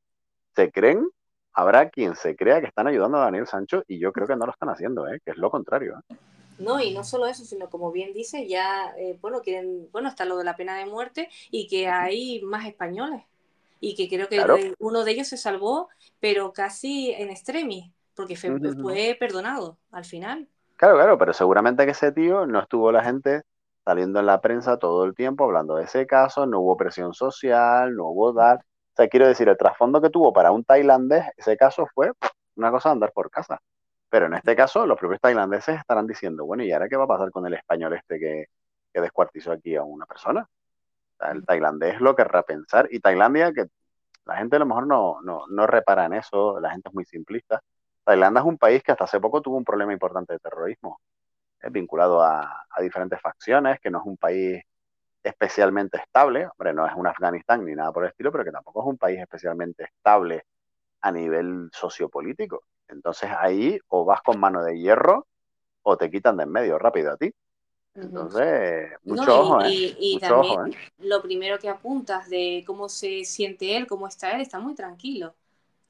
se 0.55 0.71
creen, 0.71 1.09
habrá 1.53 1.89
quien 1.89 2.15
se 2.15 2.35
crea 2.35 2.61
que 2.61 2.67
están 2.67 2.87
ayudando 2.87 3.17
a 3.17 3.25
Daniel 3.25 3.47
Sancho 3.47 3.83
y 3.87 3.99
yo 3.99 4.13
creo 4.13 4.27
que 4.27 4.35
no 4.35 4.45
lo 4.45 4.51
están 4.51 4.69
haciendo, 4.69 5.07
¿eh? 5.07 5.19
Que 5.25 5.31
es 5.31 5.37
lo 5.37 5.49
contrario. 5.49 5.99
¿eh? 6.09 6.15
No, 6.57 6.79
y 6.79 6.93
no 6.93 7.03
solo 7.03 7.27
eso, 7.27 7.43
sino 7.45 7.69
como 7.69 7.91
bien 7.91 8.13
dice, 8.13 8.47
ya, 8.47 8.93
eh, 8.97 9.17
bueno, 9.21 9.41
quieren, 9.41 9.89
bueno, 9.91 10.09
está 10.09 10.25
lo 10.25 10.37
de 10.37 10.43
la 10.43 10.55
pena 10.55 10.77
de 10.77 10.85
muerte 10.85 11.29
y 11.51 11.67
que 11.67 11.87
hay 11.87 12.41
más 12.41 12.65
españoles. 12.65 13.23
Y 13.79 13.95
que 13.95 14.07
creo 14.07 14.29
que 14.29 14.73
uno 14.79 15.03
de 15.03 15.11
ellos 15.11 15.27
se 15.27 15.37
salvó, 15.37 15.89
pero 16.19 16.53
casi 16.53 17.11
en 17.11 17.29
extremis, 17.29 17.91
porque 18.15 18.37
fue, 18.37 19.17
perdonado 19.19 19.77
al 19.91 20.05
final. 20.05 20.47
Claro, 20.77 20.95
claro, 20.95 21.17
pero 21.17 21.33
seguramente 21.33 21.85
que 21.85 21.91
ese 21.91 22.11
tío 22.11 22.45
no 22.45 22.61
estuvo 22.61 22.91
la 22.91 23.03
gente 23.03 23.41
saliendo 23.83 24.19
en 24.19 24.25
la 24.25 24.39
prensa 24.39 24.77
todo 24.77 25.03
el 25.03 25.13
tiempo 25.13 25.43
hablando 25.43 25.75
de 25.75 25.83
ese 25.83 26.07
caso, 26.07 26.45
no 26.45 26.61
hubo 26.61 26.77
presión 26.77 27.13
social, 27.13 27.93
no 27.95 28.07
hubo 28.07 28.31
dar. 28.31 28.59
O 28.59 28.95
sea, 28.95 29.07
quiero 29.09 29.27
decir, 29.27 29.49
el 29.49 29.57
trasfondo 29.57 30.01
que 30.01 30.09
tuvo 30.09 30.31
para 30.31 30.51
un 30.51 30.63
tailandés, 30.63 31.25
ese 31.35 31.57
caso 31.57 31.87
fue 31.93 32.11
una 32.55 32.71
cosa 32.71 32.89
de 32.89 32.93
andar 32.93 33.11
por 33.11 33.29
casa. 33.29 33.59
Pero 34.13 34.27
en 34.27 34.35
este 34.35 34.55
caso, 34.55 34.85
los 34.85 34.99
propios 34.99 35.19
tailandeses 35.19 35.79
estarán 35.79 36.05
diciendo, 36.05 36.45
bueno, 36.45 36.63
¿y 36.63 36.71
ahora 36.71 36.87
qué 36.87 36.95
va 36.95 37.05
a 37.05 37.07
pasar 37.07 37.31
con 37.31 37.47
el 37.47 37.55
español 37.55 37.93
este 37.93 38.19
que, 38.19 38.45
descuartizó 39.01 39.51
aquí 39.51 39.75
a 39.75 39.81
una 39.81 40.05
persona? 40.05 40.47
el 41.31 41.43
tailandés 41.43 41.99
lo 41.99 42.15
querrá 42.15 42.43
pensar. 42.43 42.87
Y 42.91 42.99
Tailandia, 42.99 43.51
que 43.53 43.65
la 44.25 44.37
gente 44.37 44.57
a 44.57 44.59
lo 44.59 44.67
mejor 44.67 44.85
no, 44.85 45.19
no, 45.23 45.65
repara 45.65 46.05
en 46.05 46.13
eso, 46.13 46.59
la 46.59 46.69
gente 46.69 46.89
es 46.89 46.93
muy 46.93 47.05
simplista. 47.05 47.59
Tailandia 48.03 48.41
es 48.41 48.45
un 48.45 48.59
país 48.59 48.83
que 48.83 48.91
hasta 48.91 49.05
hace 49.05 49.19
poco 49.19 49.41
tuvo 49.41 49.57
un 49.57 49.65
problema 49.65 49.93
importante 49.93 50.33
de 50.33 50.39
terrorismo, 50.39 50.99
es 51.59 51.71
vinculado 51.71 52.21
a, 52.21 52.67
a, 52.69 52.81
diferentes 52.83 53.19
facciones, 53.19 53.79
que 53.79 53.89
no 53.89 53.97
es 53.99 54.05
un 54.05 54.17
país 54.17 54.61
especialmente 55.23 55.97
estable, 55.97 56.47
hombre, 56.47 56.73
no 56.73 56.85
es 56.85 56.93
un 56.95 57.07
Afganistán 57.07 57.65
ni 57.65 57.73
nada 57.73 57.91
por 57.91 58.03
el 58.03 58.11
estilo, 58.11 58.31
pero 58.31 58.43
que 58.43 58.51
tampoco 58.51 58.81
es 58.81 58.87
un 58.89 58.97
país 58.99 59.19
especialmente 59.19 59.85
estable 59.85 60.45
a 61.01 61.11
nivel 61.11 61.69
sociopolítico. 61.73 62.63
Entonces 62.93 63.29
ahí 63.37 63.79
o 63.89 64.05
vas 64.05 64.21
con 64.21 64.39
mano 64.39 64.63
de 64.63 64.79
hierro 64.79 65.27
o 65.81 65.97
te 65.97 66.09
quitan 66.09 66.37
de 66.37 66.43
en 66.43 66.51
medio 66.51 66.79
rápido 66.79 67.11
a 67.11 67.17
ti. 67.17 67.33
Entonces, 67.95 68.89
mucho 69.03 69.41
ojo, 69.41 69.61
¿eh? 69.61 69.95
Y, 69.99 70.17
también 70.19 70.73
¿eh? 70.73 70.77
lo 70.99 71.21
primero 71.21 71.59
que 71.59 71.69
apuntas 71.69 72.27
de 72.27 72.63
cómo 72.65 72.89
se 72.89 73.23
siente 73.23 73.77
él, 73.77 73.85
cómo 73.85 74.07
está 74.07 74.31
él, 74.31 74.41
está 74.41 74.59
muy 74.59 74.73
tranquilo. 74.73 75.35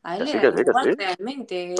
A 0.02 0.18
él 0.18 0.26
le 0.26 0.62
igual 0.62 0.98
realmente. 0.98 1.76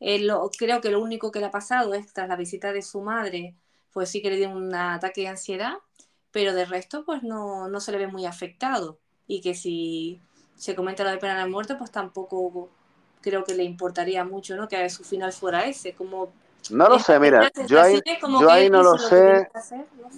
Él 0.00 0.32
creo 0.58 0.80
que 0.80 0.90
lo 0.90 1.02
único 1.02 1.30
que 1.30 1.40
le 1.40 1.46
ha 1.46 1.50
pasado 1.50 1.92
es 1.92 2.12
tras 2.12 2.28
la 2.28 2.36
visita 2.36 2.72
de 2.72 2.80
su 2.80 3.02
madre, 3.02 3.54
pues 3.92 4.08
sí 4.08 4.22
que 4.22 4.30
le 4.30 4.36
dio 4.36 4.50
un 4.50 4.74
ataque 4.74 5.22
de 5.22 5.28
ansiedad, 5.28 5.74
pero 6.30 6.54
de 6.54 6.64
resto 6.64 7.04
pues 7.04 7.22
no, 7.22 7.68
no 7.68 7.80
se 7.80 7.92
le 7.92 7.98
ve 7.98 8.06
muy 8.06 8.24
afectado. 8.24 8.98
Y 9.26 9.42
que 9.42 9.54
si 9.54 10.22
se 10.56 10.74
comenta 10.74 11.04
lo 11.04 11.10
de 11.10 11.18
pena 11.18 11.38
de 11.38 11.50
muerte, 11.50 11.74
pues 11.74 11.90
tampoco 11.90 12.70
creo 13.24 13.42
que 13.42 13.54
le 13.54 13.64
importaría 13.64 14.22
mucho, 14.22 14.54
¿no? 14.54 14.68
Que 14.68 14.88
su 14.90 15.02
final 15.02 15.32
fuera 15.32 15.64
ese, 15.64 15.94
como... 15.94 16.30
No 16.70 16.88
lo 16.88 16.98
sé, 16.98 17.18
mira, 17.18 17.50
yo 17.66 17.80
ahí, 17.80 18.00
yo 18.40 18.50
ahí 18.50 18.70
no 18.70 18.82
lo 18.82 18.98
sé, 18.98 19.48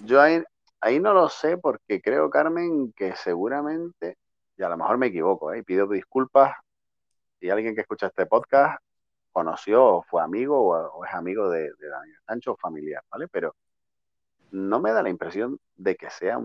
yo 0.04 0.20
ahí, 0.20 0.42
ahí 0.80 1.00
no 1.00 1.12
lo 1.12 1.28
sé 1.28 1.56
porque 1.56 2.00
creo, 2.00 2.30
Carmen, 2.30 2.92
que 2.92 3.14
seguramente, 3.16 4.18
y 4.56 4.62
a 4.62 4.68
lo 4.68 4.76
mejor 4.76 4.98
me 4.98 5.06
equivoco, 5.06 5.52
¿eh? 5.52 5.58
y 5.58 5.62
pido 5.62 5.88
disculpas 5.88 6.54
si 7.40 7.50
alguien 7.50 7.74
que 7.74 7.80
escucha 7.80 8.06
este 8.06 8.26
podcast 8.26 8.80
conoció 9.32 9.84
o 9.84 10.02
fue 10.02 10.22
amigo 10.22 10.60
o, 10.60 11.04
es 11.04 11.14
amigo 11.14 11.50
de, 11.50 11.70
Daniel 11.78 12.18
Sancho 12.26 12.52
o 12.52 12.56
familiar, 12.56 13.02
¿vale? 13.10 13.26
Pero 13.28 13.54
no 14.52 14.80
me 14.80 14.92
da 14.92 15.02
la 15.02 15.10
impresión 15.10 15.58
de 15.76 15.96
que 15.96 16.10
sea 16.10 16.38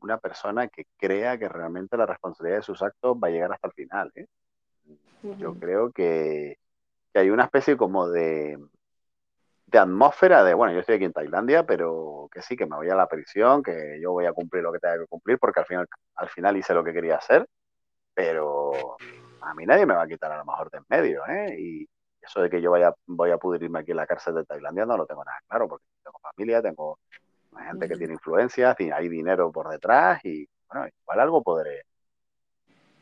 una 0.00 0.18
persona 0.18 0.68
que 0.68 0.86
crea 0.96 1.38
que 1.38 1.48
realmente 1.48 1.96
la 1.96 2.06
responsabilidad 2.06 2.58
de 2.58 2.64
sus 2.64 2.82
actos 2.82 3.16
va 3.16 3.28
a 3.28 3.30
llegar 3.30 3.52
hasta 3.52 3.68
el 3.68 3.74
final, 3.74 4.12
¿eh? 4.16 4.26
Yo 5.38 5.54
creo 5.58 5.90
que, 5.92 6.58
hay 7.14 7.30
una 7.30 7.44
especie 7.44 7.76
como 7.76 8.08
de, 8.08 8.58
de 9.66 9.78
atmósfera 9.78 10.44
de, 10.44 10.54
bueno, 10.54 10.72
yo 10.72 10.80
estoy 10.80 10.96
aquí 10.96 11.04
en 11.04 11.12
Tailandia, 11.12 11.64
pero 11.64 12.28
que 12.30 12.42
sí, 12.42 12.56
que 12.56 12.66
me 12.66 12.76
voy 12.76 12.90
a 12.90 12.94
la 12.94 13.08
prisión, 13.08 13.62
que 13.62 13.98
yo 14.00 14.12
voy 14.12 14.26
a 14.26 14.32
cumplir 14.32 14.62
lo 14.62 14.72
que 14.72 14.78
tenga 14.78 14.98
que 14.98 15.06
cumplir, 15.06 15.38
porque 15.38 15.60
al 15.60 15.66
final, 15.66 15.88
al 16.16 16.28
final 16.28 16.56
hice 16.56 16.74
lo 16.74 16.84
que 16.84 16.92
quería 16.92 17.16
hacer, 17.16 17.46
pero 18.14 18.96
a 19.40 19.54
mí 19.54 19.66
nadie 19.66 19.86
me 19.86 19.94
va 19.94 20.02
a 20.02 20.08
quitar 20.08 20.30
a 20.32 20.38
lo 20.38 20.44
mejor 20.44 20.70
de 20.70 20.78
en 20.78 20.84
medio, 20.88 21.26
¿eh? 21.26 21.56
Y 21.58 21.88
eso 22.20 22.40
de 22.40 22.50
que 22.50 22.60
yo 22.60 22.70
vaya, 22.70 22.92
voy 23.06 23.30
a 23.30 23.38
pudrirme 23.38 23.80
aquí 23.80 23.92
en 23.92 23.98
la 23.98 24.06
cárcel 24.06 24.34
de 24.34 24.44
Tailandia 24.44 24.84
no 24.84 24.96
lo 24.96 25.06
tengo 25.06 25.24
nada 25.24 25.38
claro, 25.48 25.68
porque 25.68 25.84
tengo 26.02 26.18
familia, 26.18 26.60
tengo 26.60 26.98
gente 27.58 27.88
que 27.88 27.96
tiene 27.96 28.14
influencias, 28.14 28.76
hay 28.78 29.08
dinero 29.08 29.50
por 29.50 29.68
detrás 29.68 30.24
y, 30.24 30.46
bueno, 30.68 30.88
igual 31.02 31.20
algo 31.20 31.42
podré, 31.42 31.82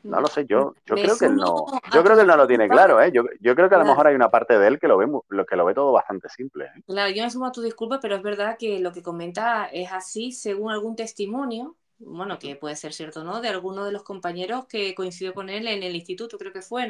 no 0.04 0.20
lo 0.20 0.26
sé, 0.26 0.44
yo, 0.46 0.74
yo 0.84 0.94
creo 0.94 1.16
que 1.18 1.28
no, 1.30 1.66
yo 1.92 2.04
creo 2.04 2.16
que 2.16 2.24
no 2.24 2.36
lo 2.36 2.46
tiene 2.46 2.68
claro, 2.68 3.00
¿eh? 3.00 3.10
Yo, 3.12 3.24
yo 3.40 3.54
creo 3.54 3.68
que 3.68 3.74
a 3.74 3.78
lo 3.78 3.86
mejor 3.86 4.06
hay 4.06 4.14
una 4.14 4.30
parte 4.30 4.58
de 4.58 4.68
él 4.68 4.78
que 4.78 4.86
lo 4.86 4.98
ve, 4.98 5.08
lo, 5.28 5.46
que 5.46 5.56
lo 5.56 5.64
ve 5.64 5.74
todo 5.74 5.92
bastante 5.92 6.28
simple. 6.28 6.66
¿eh? 6.66 6.82
Claro, 6.86 7.10
yo 7.12 7.24
me 7.24 7.30
sumo 7.30 7.46
a 7.46 7.52
tu 7.52 7.62
disculpa, 7.62 8.00
pero 8.00 8.16
es 8.16 8.22
verdad 8.22 8.56
que 8.58 8.80
lo 8.80 8.92
que 8.92 9.02
comenta 9.02 9.66
es 9.66 9.90
así 9.90 10.30
según 10.30 10.70
algún 10.72 10.94
testimonio, 10.94 11.76
bueno, 11.98 12.38
que 12.38 12.54
puede 12.54 12.76
ser 12.76 12.92
cierto, 12.92 13.24
¿no? 13.24 13.40
De 13.40 13.48
alguno 13.48 13.86
de 13.86 13.92
los 13.92 14.02
compañeros 14.02 14.66
que 14.66 14.94
coincidió 14.94 15.32
con 15.32 15.48
él 15.48 15.66
en 15.66 15.82
el 15.82 15.96
instituto, 15.96 16.36
creo 16.36 16.52
que 16.52 16.60
fue, 16.60 16.86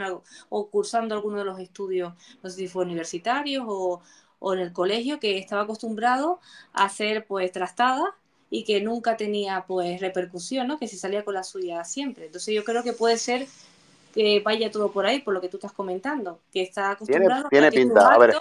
o 0.48 0.70
cursando 0.70 1.14
alguno 1.14 1.38
de 1.38 1.44
los 1.44 1.60
estudios, 1.60 2.14
no 2.42 2.50
sé 2.50 2.56
si 2.56 2.68
fue 2.68 2.84
universitarios 2.84 3.64
o, 3.68 4.02
o 4.40 4.54
en 4.54 4.58
el 4.58 4.72
colegio, 4.72 5.20
que 5.20 5.38
estaba 5.38 5.62
acostumbrado 5.62 6.40
a 6.72 6.86
hacer 6.86 7.26
pues 7.26 7.52
trastadas 7.52 8.08
y 8.54 8.62
que 8.62 8.80
nunca 8.80 9.16
tenía 9.16 9.64
pues 9.66 10.00
repercusión, 10.00 10.68
¿no? 10.68 10.78
Que 10.78 10.86
se 10.86 10.96
salía 10.96 11.24
con 11.24 11.34
la 11.34 11.42
suya 11.42 11.82
siempre. 11.82 12.26
Entonces 12.26 12.54
yo 12.54 12.62
creo 12.62 12.84
que 12.84 12.92
puede 12.92 13.18
ser 13.18 13.48
que 14.12 14.40
vaya 14.44 14.70
todo 14.70 14.92
por 14.92 15.06
ahí, 15.06 15.22
por 15.22 15.34
lo 15.34 15.40
que 15.40 15.48
tú 15.48 15.56
estás 15.56 15.72
comentando, 15.72 16.38
que 16.52 16.62
está 16.62 16.92
acostumbrado 16.92 17.48
tiene, 17.48 17.68
tiene 17.72 17.88
pinta. 17.88 18.14
A 18.14 18.16
ver, 18.16 18.36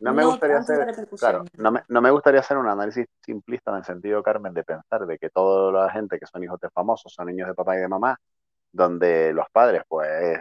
no 0.00 0.14
me 0.14 0.24
gustaría 0.24 0.56
hacer, 0.56 1.06
claro, 1.18 1.44
no 1.58 1.70
me, 1.70 1.82
no 1.86 2.00
me, 2.00 2.10
gustaría 2.10 2.40
hacer 2.40 2.56
un 2.56 2.66
análisis 2.66 3.04
simplista 3.22 3.70
en 3.72 3.76
el 3.76 3.84
sentido, 3.84 4.22
Carmen, 4.22 4.54
de 4.54 4.64
pensar 4.64 5.04
de 5.04 5.18
que 5.18 5.28
toda 5.28 5.70
la 5.70 5.92
gente 5.92 6.18
que 6.18 6.24
son 6.24 6.42
hijos 6.42 6.58
de 6.60 6.70
famosos 6.70 7.12
son 7.12 7.26
niños 7.26 7.46
de 7.46 7.54
papá 7.54 7.76
y 7.76 7.80
de 7.80 7.88
mamá, 7.88 8.18
donde 8.72 9.34
los 9.34 9.50
padres 9.52 9.82
pues 9.86 10.40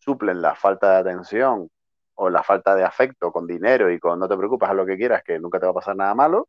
suplen 0.00 0.42
la 0.42 0.54
falta 0.54 0.90
de 0.90 0.98
atención 0.98 1.70
o 2.16 2.28
la 2.28 2.42
falta 2.42 2.74
de 2.74 2.84
afecto 2.84 3.32
con 3.32 3.46
dinero 3.46 3.90
y 3.90 3.98
con 3.98 4.18
no 4.18 4.28
te 4.28 4.36
preocupes 4.36 4.68
a 4.68 4.74
lo 4.74 4.84
que 4.84 4.98
quieras, 4.98 5.22
que 5.24 5.38
nunca 5.38 5.58
te 5.58 5.64
va 5.64 5.70
a 5.70 5.76
pasar 5.76 5.96
nada 5.96 6.14
malo, 6.14 6.46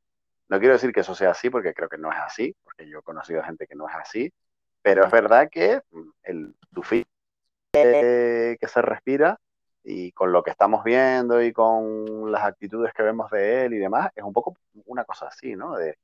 no 0.48 0.60
quiero 0.60 0.74
decir 0.74 0.92
que 0.92 1.02
eso 1.02 1.16
sea 1.16 1.32
así, 1.32 1.50
porque 1.50 1.74
creo 1.74 1.90
que 1.90 1.98
no 1.98 2.12
es 2.12 2.18
así, 2.20 2.56
porque 2.64 2.88
yo 2.88 3.00
he 3.00 3.04
conocido 3.04 3.44
gente 3.44 3.68
que 3.68 3.76
no 3.76 3.88
es 3.90 3.96
así, 3.96 4.32
pero 4.82 5.06
es 5.06 5.12
verdad 5.12 5.50
que 5.50 5.82
mm, 5.92 6.10
el 6.24 6.56
tufí 6.74 7.06
que 7.72 8.58
se 8.68 8.82
respira 8.82 9.40
y 9.84 10.12
con 10.14 10.32
lo 10.32 10.44
que 10.44 10.52
estamos 10.52 10.84
viendo 10.84 11.42
y 11.42 11.54
con 11.54 12.32
las 12.32 12.44
actitudes 12.44 12.94
que 12.94 13.04
vemos 13.04 13.30
de 13.32 13.66
él 13.66 13.74
y 13.76 13.78
demás, 13.78 14.12
es 14.16 14.24
un 14.24 14.34
poco 14.34 14.56
una 14.86 15.06
cosa 15.06 15.28
así, 15.28 15.56
¿no? 15.56 15.76
De, 15.76 15.98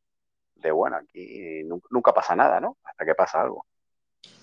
de 0.55 0.71
bueno, 0.71 0.97
aquí 0.97 1.63
nunca 1.89 2.13
pasa 2.13 2.35
nada, 2.35 2.59
¿no? 2.59 2.77
Hasta 2.83 3.05
que 3.05 3.15
pasa 3.15 3.41
algo. 3.41 3.65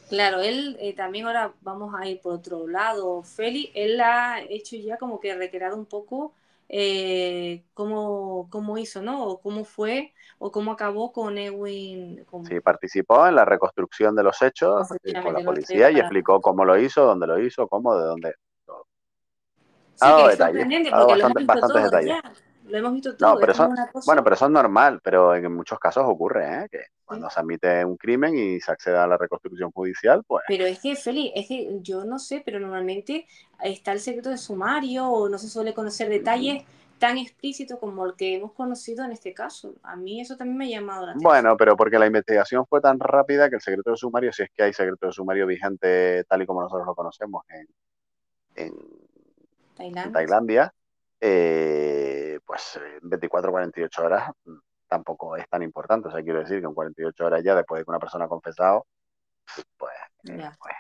Claro, 0.09 0.41
él 0.41 0.77
eh, 0.81 0.95
también 0.95 1.27
ahora 1.27 1.53
vamos 1.61 1.95
a 1.95 2.09
ir 2.09 2.21
por 2.21 2.33
otro 2.33 2.67
lado. 2.67 3.23
Feli, 3.23 3.71
él 3.75 4.01
ha 4.01 4.41
hecho 4.41 4.75
ya 4.77 4.97
como 4.97 5.21
que 5.21 5.35
recreado 5.35 5.77
un 5.77 5.87
poco 5.87 6.33
eh, 6.69 7.63
cómo, 7.75 8.28
cómo, 8.49 8.79
hizo, 8.79 9.03
¿no? 9.03 9.25
O 9.25 9.41
cómo 9.41 9.65
fue 9.65 10.13
o 10.39 10.53
cómo 10.53 10.73
acabó 10.73 11.13
con 11.13 11.37
Ewin. 11.39 12.25
Sí, 12.47 12.61
participó 12.61 13.27
en 13.27 13.35
la 13.35 13.45
reconstrucción 13.45 14.15
de 14.15 14.23
los 14.23 14.41
hechos 14.43 14.89
eh, 15.03 15.21
con 15.23 15.35
la 15.35 15.41
policía 15.41 15.91
y 15.91 15.99
explicó 15.99 16.41
cómo 16.41 16.65
lo 16.65 16.79
hizo, 16.79 17.05
dónde 17.05 17.27
lo 17.27 17.41
hizo, 17.41 17.67
cómo, 17.67 17.97
de 17.97 18.05
dónde. 18.05 18.35
Todo. 18.65 18.87
Sí, 19.95 20.01
ah, 20.03 20.23
que 20.27 20.33
es 20.33 20.39
sorprendente 20.39 20.91
porque 20.91 21.17
lo 21.17 21.27
hemos 21.27 21.35
visto 21.35 21.61
todo, 21.61 21.91
lo 22.69 22.77
hemos 22.79 22.93
visto 22.93 23.17
todo. 23.17 23.35
No, 23.35 23.41
pero 23.41 23.53
eso, 23.53 23.69
Bueno, 24.07 24.23
pero 24.23 24.37
eso 24.37 24.45
es 24.45 24.51
normal, 24.51 25.01
pero 25.03 25.35
en 25.35 25.53
muchos 25.53 25.79
casos 25.79 26.05
ocurre, 26.07 26.65
¿eh? 26.65 26.69
Que 26.71 26.81
cuando 27.05 27.31
se 27.31 27.41
admite 27.41 27.85
un 27.85 27.97
crimen 27.97 28.37
y 28.37 28.61
se 28.61 28.71
accede 28.71 28.99
a 28.99 29.07
la 29.07 29.17
reconstrucción 29.17 29.71
judicial, 29.73 30.23
pues... 30.27 30.45
Pero 30.47 30.67
es 30.67 30.79
que, 30.81 30.95
Feli, 30.95 31.33
es 31.35 31.49
que 31.49 31.79
yo 31.81 32.05
no 32.05 32.19
sé, 32.19 32.43
pero 32.45 32.61
normalmente 32.61 33.27
está 33.63 33.93
el 33.93 34.01
secreto 34.01 34.29
de 34.29 34.37
sumario 34.37 35.09
o 35.09 35.29
no 35.29 35.39
se 35.39 35.49
suele 35.49 35.73
conocer 35.73 36.11
detalles 36.11 36.65
tan 36.99 37.19
explícitos 37.19 37.79
como 37.79 38.05
el 38.05 38.15
que 38.17 38.35
hemos 38.35 38.53
conocido 38.53 39.05
en 39.05 39.13
este 39.13 39.33
caso. 39.33 39.75
A 39.83 39.97
mí 39.97 40.21
eso 40.21 40.37
también 40.37 40.59
me 40.59 40.65
ha 40.67 40.81
llamado 40.81 41.07
la 41.07 41.13
atención. 41.13 41.31
Bueno, 41.31 41.57
pero 41.57 41.77
porque 41.77 41.99
la 41.99 42.07
investigación 42.07 42.67
fue 42.67 42.81
tan 42.81 42.99
rápida 42.99 43.49
que 43.49 43.57
el 43.57 43.63
secreto 43.63 43.91
de 43.91 43.97
sumario, 43.97 44.33
si 44.33 44.43
es 44.43 44.51
que 44.55 44.65
hay 44.65 44.73
secreto 44.73 45.07
de 45.07 45.13
sumario 45.13 45.47
vigente 45.47 46.25
tal 46.25 46.43
y 46.43 46.47
como 46.47 46.63
nosotros 46.63 46.87
lo 46.87 46.95
conocemos 46.95 47.45
en, 47.49 47.69
en 49.77 50.13
Tailandia, 50.13 50.73
eh, 51.21 52.39
pues 52.45 52.81
24 53.03 53.51
48 53.51 54.05
horas 54.05 54.31
tampoco 54.89 55.37
es 55.37 55.49
tan 55.49 55.63
importante. 55.63 56.09
O 56.09 56.11
sea, 56.11 56.23
quiero 56.23 56.41
decir 56.41 56.61
que 56.61 56.67
en 56.67 56.75
48 56.75 57.25
horas 57.25 57.43
ya, 57.45 57.55
después 57.55 57.81
de 57.81 57.85
que 57.85 57.91
una 57.91 58.01
persona 58.01 58.25
ha 58.25 58.29
confesado, 58.29 58.87
pues, 59.77 59.93
eh, 60.29 60.51
pues 60.59 60.75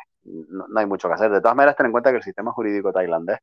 no, 0.49 0.67
hay 0.77 0.87
mucho 0.87 1.09
que 1.09 1.15
hacer. 1.15 1.31
De 1.31 1.41
todas 1.41 1.57
maneras, 1.57 1.77
ten 1.77 1.87
en 1.87 1.93
cuenta 1.93 2.11
que 2.11 2.17
el 2.17 2.23
sistema 2.23 2.53
jurídico 2.53 2.93
tailandés 2.93 3.39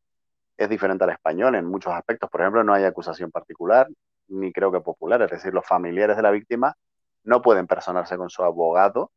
es 0.57 0.69
diferente 0.69 1.03
al 1.03 1.11
español 1.11 1.55
en 1.55 1.65
muchos 1.65 1.93
aspectos. 1.93 2.29
Por 2.29 2.41
ejemplo, 2.41 2.63
no 2.63 2.73
hay 2.73 2.83
acusación 2.83 3.31
particular, 3.31 3.87
ni 4.27 4.51
creo 4.51 4.71
que 4.71 4.81
popular. 4.81 5.21
Es 5.21 5.31
decir, 5.31 5.53
los 5.53 5.65
familiares 5.65 6.15
de 6.15 6.23
la 6.23 6.31
víctima 6.31 6.75
no 7.23 7.41
pueden 7.41 7.67
personarse 7.67 8.17
con 8.17 8.29
su 8.29 8.43
abogado 8.43 9.11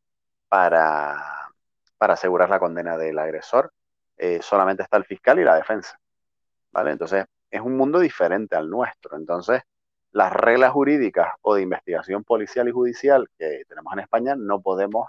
para, 0.49 1.51
para 1.97 2.14
asegurar 2.14 2.51
la 2.51 2.59
condena 2.59 2.97
del 2.97 3.18
agresor. 3.18 3.72
Eh, 4.16 4.41
solamente 4.43 4.82
está 4.82 4.97
el 4.97 5.05
fiscal 5.05 5.39
y 5.39 5.45
la 5.45 5.57
defensa. 5.57 5.99
¿Vale? 6.72 6.93
Entonces, 6.93 7.24
es 7.51 7.61
un 7.61 7.76
mundo 7.76 7.99
diferente 8.01 8.57
al 8.57 8.68
nuestro. 8.68 9.16
Entonces, 9.16 9.62
las 10.12 10.32
reglas 10.32 10.72
jurídicas 10.72 11.32
o 11.43 11.55
de 11.55 11.62
investigación 11.62 12.24
policial 12.24 12.68
y 12.68 12.72
judicial 12.72 13.28
que 13.39 13.62
tenemos 13.68 13.93
en 13.93 14.01
España 14.01 14.34
no 14.36 14.61
podemos 14.61 15.09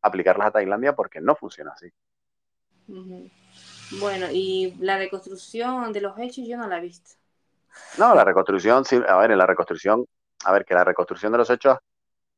aplicarlas 0.00 0.48
a 0.48 0.52
Tailandia 0.52 0.94
porque 0.94 1.20
no 1.20 1.36
funciona 1.36 1.72
así. 1.72 1.90
Bueno, 4.00 4.26
y 4.30 4.74
la 4.80 4.96
reconstrucción 4.96 5.92
de 5.92 6.00
los 6.00 6.18
hechos 6.18 6.46
yo 6.46 6.56
no 6.56 6.66
la 6.66 6.78
he 6.78 6.80
visto. 6.80 7.10
No, 7.98 8.14
la 8.14 8.24
reconstrucción, 8.24 8.84
sí, 8.84 9.00
a 9.06 9.16
ver, 9.16 9.32
en 9.32 9.38
la 9.38 9.46
reconstrucción, 9.46 10.06
a 10.44 10.52
ver, 10.52 10.64
que 10.64 10.74
la 10.74 10.84
reconstrucción 10.84 11.32
de 11.32 11.38
los 11.38 11.50
hechos 11.50 11.78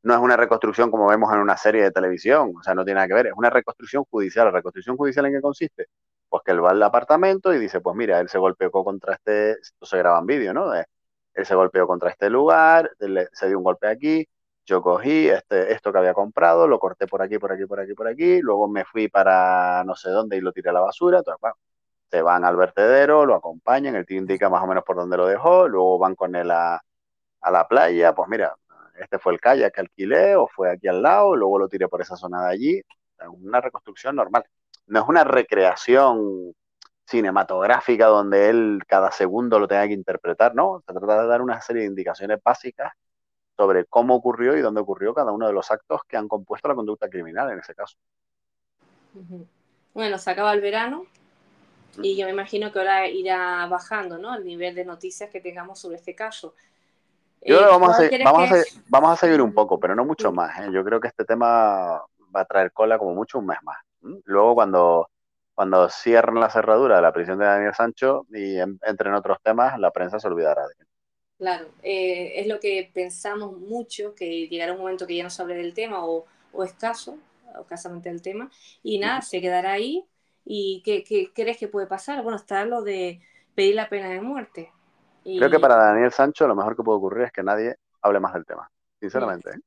no 0.02 0.14
es 0.14 0.20
una 0.20 0.36
reconstrucción 0.36 0.90
como 0.90 1.06
vemos 1.08 1.32
en 1.32 1.40
una 1.40 1.56
serie 1.56 1.82
de 1.82 1.90
televisión, 1.90 2.52
o 2.58 2.62
sea, 2.62 2.74
no 2.74 2.84
tiene 2.84 2.96
nada 2.96 3.08
que 3.08 3.14
ver, 3.14 3.26
es 3.28 3.32
una 3.34 3.50
reconstrucción 3.50 4.04
judicial. 4.04 4.46
¿La 4.46 4.52
reconstrucción 4.52 4.96
judicial 4.96 5.26
en 5.26 5.32
qué 5.32 5.40
consiste? 5.40 5.86
Pues 6.28 6.42
que 6.44 6.52
él 6.52 6.64
va 6.64 6.70
al 6.70 6.82
apartamento 6.82 7.54
y 7.54 7.58
dice, 7.58 7.80
pues 7.80 7.96
mira, 7.96 8.20
él 8.20 8.28
se 8.28 8.38
golpeó 8.38 8.70
contra 8.70 9.14
este, 9.14 9.56
se 9.80 9.98
graba 9.98 10.18
en 10.18 10.26
vídeo, 10.26 10.52
¿no? 10.52 10.72
él 10.74 11.46
se 11.46 11.54
golpeó 11.54 11.86
contra 11.86 12.10
este 12.10 12.30
lugar, 12.30 12.90
se 13.32 13.48
dio 13.48 13.58
un 13.58 13.64
golpe 13.64 13.88
aquí, 13.88 14.28
yo 14.66 14.82
cogí 14.82 15.28
este, 15.28 15.72
esto 15.72 15.92
que 15.92 15.98
había 15.98 16.14
comprado, 16.14 16.66
lo 16.68 16.78
corté 16.78 17.06
por 17.06 17.22
aquí, 17.22 17.38
por 17.38 17.52
aquí, 17.52 17.66
por 17.66 17.80
aquí, 17.80 17.94
por 17.94 18.08
aquí, 18.08 18.40
luego 18.40 18.68
me 18.68 18.84
fui 18.84 19.08
para 19.08 19.84
no 19.84 19.94
sé 19.96 20.10
dónde 20.10 20.36
y 20.36 20.40
lo 20.40 20.52
tiré 20.52 20.70
a 20.70 20.72
la 20.72 20.80
basura, 20.80 21.18
entonces, 21.18 21.40
bueno, 21.40 21.56
se 22.10 22.22
van 22.22 22.44
al 22.44 22.56
vertedero, 22.56 23.26
lo 23.26 23.34
acompañan, 23.34 23.96
el 23.96 24.06
tío 24.06 24.18
indica 24.18 24.48
más 24.48 24.62
o 24.62 24.66
menos 24.66 24.84
por 24.84 24.96
dónde 24.96 25.16
lo 25.16 25.26
dejó, 25.26 25.68
luego 25.68 25.98
van 25.98 26.14
con 26.14 26.34
él 26.36 26.50
a, 26.50 26.82
a 27.40 27.50
la 27.50 27.68
playa, 27.68 28.14
pues 28.14 28.28
mira, 28.28 28.56
este 28.98 29.18
fue 29.18 29.32
el 29.34 29.40
kayak 29.40 29.74
que 29.74 29.80
alquilé 29.82 30.36
o 30.36 30.48
fue 30.48 30.70
aquí 30.70 30.88
al 30.88 31.02
lado, 31.02 31.36
luego 31.36 31.58
lo 31.58 31.68
tiré 31.68 31.88
por 31.88 32.00
esa 32.02 32.16
zona 32.16 32.44
de 32.46 32.52
allí, 32.52 32.82
una 33.28 33.60
reconstrucción 33.60 34.16
normal. 34.16 34.44
No 34.86 35.00
es 35.02 35.08
una 35.08 35.24
recreación 35.24 36.54
cinematográfica 37.06 38.06
donde 38.06 38.50
él 38.50 38.82
cada 38.86 39.10
segundo 39.10 39.58
lo 39.58 39.68
tenga 39.68 39.86
que 39.88 39.94
interpretar, 39.94 40.54
no, 40.54 40.82
se 40.86 40.92
trata 40.94 41.22
de 41.22 41.28
dar 41.28 41.42
una 41.42 41.60
serie 41.60 41.82
de 41.82 41.88
indicaciones 41.88 42.38
básicas 42.42 42.92
sobre 43.56 43.84
cómo 43.86 44.14
ocurrió 44.14 44.56
y 44.56 44.60
dónde 44.60 44.80
ocurrió 44.80 45.14
cada 45.14 45.32
uno 45.32 45.46
de 45.46 45.52
los 45.52 45.70
actos 45.70 46.02
que 46.08 46.16
han 46.16 46.28
compuesto 46.28 46.68
la 46.68 46.74
conducta 46.74 47.08
criminal 47.08 47.50
en 47.52 47.60
ese 47.60 47.74
caso. 47.74 47.96
Bueno, 49.92 50.18
se 50.18 50.30
acaba 50.30 50.52
el 50.52 50.60
verano 50.60 51.06
y 51.98 52.16
yo 52.16 52.26
me 52.26 52.32
imagino 52.32 52.72
que 52.72 52.80
ahora 52.80 53.08
irá 53.08 53.66
bajando 53.66 54.18
¿no? 54.18 54.34
el 54.34 54.44
nivel 54.44 54.74
de 54.74 54.84
noticias 54.84 55.30
que 55.30 55.40
tengamos 55.40 55.78
sobre 55.78 55.96
este 55.96 56.14
caso. 56.14 56.54
Yo 57.42 57.58
creo 57.58 57.68
que 57.68 58.24
vamos, 58.24 58.50
a, 58.50 58.62
vamos, 58.88 59.10
a 59.12 59.16
seguir 59.16 59.42
un 59.42 59.52
poco, 59.52 59.78
pero 59.78 59.94
no 59.94 60.04
mucho 60.04 60.32
más. 60.32 60.58
¿eh? 60.60 60.70
Yo 60.72 60.82
creo 60.82 60.98
que 60.98 61.08
este 61.08 61.24
tema 61.24 62.02
va 62.34 62.40
a 62.40 62.44
traer 62.46 62.72
cola 62.72 62.98
como 62.98 63.14
mucho 63.14 63.38
un 63.38 63.46
mes 63.46 63.58
más. 63.62 63.76
Luego 64.24 64.54
cuando, 64.54 65.10
cuando 65.54 65.88
cierren 65.90 66.40
la 66.40 66.50
cerradura 66.50 66.96
de 66.96 67.02
la 67.02 67.12
prisión 67.12 67.38
de 67.38 67.44
Daniel 67.44 67.74
Sancho 67.74 68.26
y 68.30 68.58
entren 68.58 69.14
otros 69.14 69.38
temas, 69.42 69.78
la 69.78 69.90
prensa 69.90 70.18
se 70.18 70.26
olvidará 70.26 70.66
de 70.66 70.74
él. 70.80 70.86
Claro, 71.44 71.66
eh, 71.82 72.40
es 72.40 72.46
lo 72.46 72.58
que 72.58 72.90
pensamos 72.94 73.58
mucho, 73.58 74.14
que 74.14 74.48
llegará 74.48 74.72
un 74.72 74.78
momento 74.78 75.06
que 75.06 75.14
ya 75.14 75.24
no 75.24 75.28
se 75.28 75.42
hable 75.42 75.54
del 75.54 75.74
tema 75.74 76.02
o, 76.02 76.24
o 76.54 76.64
escaso, 76.64 77.18
o 77.54 77.60
escasamente 77.60 78.08
del 78.08 78.22
tema, 78.22 78.50
y 78.82 78.98
nada, 78.98 79.20
se 79.20 79.42
quedará 79.42 79.72
ahí. 79.72 80.06
¿Y 80.46 80.80
qué, 80.86 81.04
qué, 81.04 81.30
crees 81.34 81.58
que 81.58 81.68
puede 81.68 81.86
pasar? 81.86 82.22
Bueno, 82.22 82.38
está 82.38 82.64
lo 82.64 82.80
de 82.80 83.20
pedir 83.54 83.74
la 83.74 83.90
pena 83.90 84.08
de 84.08 84.22
muerte. 84.22 84.72
Creo 85.22 85.50
que 85.50 85.60
para 85.60 85.76
Daniel 85.76 86.12
Sancho 86.12 86.48
lo 86.48 86.56
mejor 86.56 86.76
que 86.76 86.82
puede 86.82 86.96
ocurrir 86.96 87.24
es 87.24 87.32
que 87.32 87.42
nadie 87.42 87.76
hable 88.00 88.20
más 88.20 88.32
del 88.32 88.46
tema, 88.46 88.70
sinceramente. 88.98 89.50
¿eh? 89.50 89.60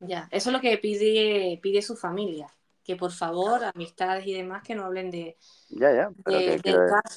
Ya, 0.00 0.28
eso 0.30 0.48
es 0.48 0.54
lo 0.54 0.62
que 0.62 0.78
pide, 0.78 1.60
pide 1.62 1.82
su 1.82 1.94
familia 1.94 2.48
que 2.84 2.96
por 2.96 3.12
favor, 3.12 3.62
amistades 3.64 4.26
y 4.26 4.34
demás, 4.34 4.62
que 4.62 4.74
no 4.74 4.84
hablen 4.84 5.10
de. 5.10 5.36
Ya, 5.70 5.92
ya, 5.92 6.10
pero 6.24 6.38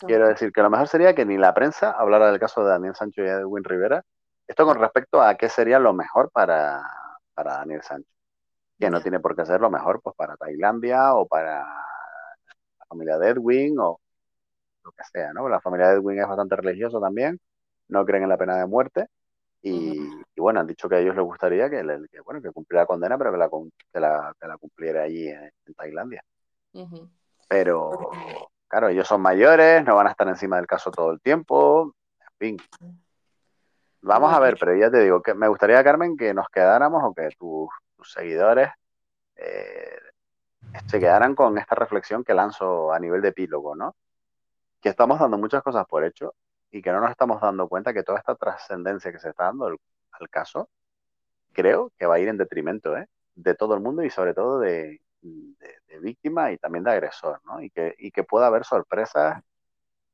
quiero, 0.05 0.28
decir 0.28 0.51
que 0.51 0.61
lo 0.61 0.70
mejor 0.70 0.88
sería 0.88 1.16
que 1.16 1.26
ni 1.26 1.38
la 1.38 1.53
prensa 1.53 1.91
hablara 1.91 2.32
del 2.32 2.39
caso 2.39 2.63
de 2.63 2.70
Daniel 2.70 2.95
Sancho 2.95 3.24
y 3.24 3.28
Edwin 3.28 3.63
Rivera. 3.63 4.03
Esto 4.47 4.66
con 4.66 4.80
respecto 4.80 5.22
a 5.22 5.36
qué 5.36 5.49
sería 5.49 5.80
lo 5.80 5.93
mejor 5.93 6.30
para, 6.32 6.82
para 7.34 7.57
Daniel 7.57 7.82
Sancho. 7.82 8.09
Que 8.80 8.89
no 8.89 9.01
tiene 9.01 9.20
por 9.20 9.36
qué 9.36 9.45
ser 9.45 9.61
lo 9.61 9.72
mejor 9.72 10.01
pues 10.01 10.16
para 10.16 10.36
Tailandia 10.38 11.16
o 11.16 11.26
para 11.26 11.59
la 11.59 12.86
familia 12.88 13.18
de 13.18 13.30
Edwin 13.30 13.80
o 13.80 13.99
lo 14.84 14.91
que 14.91 15.03
sea, 15.11 15.34
¿no? 15.34 15.49
La 15.49 15.61
familia 15.61 15.88
de 15.89 15.95
Edwin 15.95 16.20
es 16.20 16.28
bastante 16.28 16.55
religiosa 16.55 16.99
también, 16.99 17.39
no 17.88 18.05
creen 18.05 18.24
en 18.24 18.30
la 18.30 18.38
pena 18.38 18.57
de 18.57 18.66
muerte 18.68 19.07
y, 19.68 19.97
bueno, 20.38 20.59
han 20.59 20.68
dicho 20.68 20.88
que 20.88 20.95
a 20.95 20.99
ellos 20.99 21.16
les 21.16 21.26
gustaría 21.26 21.68
que, 21.72 21.82
bueno, 22.24 22.39
que 22.39 22.51
cumpliera 22.51 22.84
la 22.84 22.88
condena, 22.88 23.18
pero 23.18 23.32
que 23.32 23.38
la, 23.99 24.34
que 24.39 24.47
la, 24.47 24.57
cumpliera 24.57 25.01
allí 25.01 25.28
en, 25.28 25.51
Tailandia. 25.76 26.24
Pero, 27.47 28.11
claro, 28.68 28.89
ellos 28.89 29.07
son 29.07 29.22
mayores, 29.22 29.84
no 29.84 29.95
van 29.95 30.05
a 30.05 30.11
estar 30.11 30.28
encima 30.28 30.57
del 30.57 30.68
caso 30.68 30.91
todo 30.91 31.11
el 31.11 31.20
tiempo, 31.20 31.95
en 32.20 32.38
fin. 32.38 32.57
Vamos 34.01 34.32
a 34.32 34.39
ver, 34.39 34.55
pero 34.59 34.76
ya 34.76 34.91
te 34.91 34.99
digo 34.99 35.24
que 35.24 35.34
me 35.34 35.47
gustaría, 35.47 35.84
Carmen, 35.84 36.16
que 36.16 36.32
nos 36.32 36.47
quedáramos 36.49 37.01
o 37.03 37.16
que 37.16 37.30
tus, 37.36 37.68
seguidores 38.03 38.70
eh, 39.36 39.97
se 40.86 40.99
quedaran 40.99 41.34
con 41.34 41.57
esta 41.57 41.74
reflexión 41.74 42.24
que 42.24 42.36
lanzo 42.36 42.93
a 42.93 42.99
nivel 42.99 43.20
de 43.20 43.30
epílogo, 43.30 43.76
¿no? 43.76 43.95
Que 44.80 44.89
estamos 44.89 45.20
dando 45.20 45.39
muchas 45.39 45.63
cosas 45.63 45.88
por 45.88 46.05
hecho 46.05 46.36
y 46.76 46.82
que 46.82 46.91
no 46.91 46.99
nos 46.99 47.11
estamos 47.11 47.39
dando 47.39 47.69
cuenta 47.69 47.93
que 47.93 48.03
toda 48.03 48.19
esta 48.19 48.36
trascendencia 48.36 49.09
que 49.09 49.19
se 49.19 49.30
está 49.30 49.45
dando 49.45 49.67
al, 49.67 50.30
caso, 50.30 50.67
creo 51.53 51.93
que 51.97 52.05
va 52.05 52.15
a 52.15 52.19
ir 52.19 52.28
en 52.28 52.38
detrimento 52.38 52.97
¿eh? 52.97 53.07
de 53.34 53.55
todo 53.55 53.76
el 53.76 53.80
mundo 53.80 54.03
y 54.03 54.09
sobre 54.09 54.34
todo 54.34 54.59
de, 54.59 54.99
víctima 56.01 56.51
y 56.51 56.57
también 56.57 56.84
de 56.84 56.91
agresor, 56.91 57.39
¿no? 57.45 57.61
Y 57.61 57.69
que, 57.69 57.95
y 57.97 58.11
que 58.11 58.26
pueda 58.26 58.47
haber 58.47 58.65
sorpresas 58.65 59.41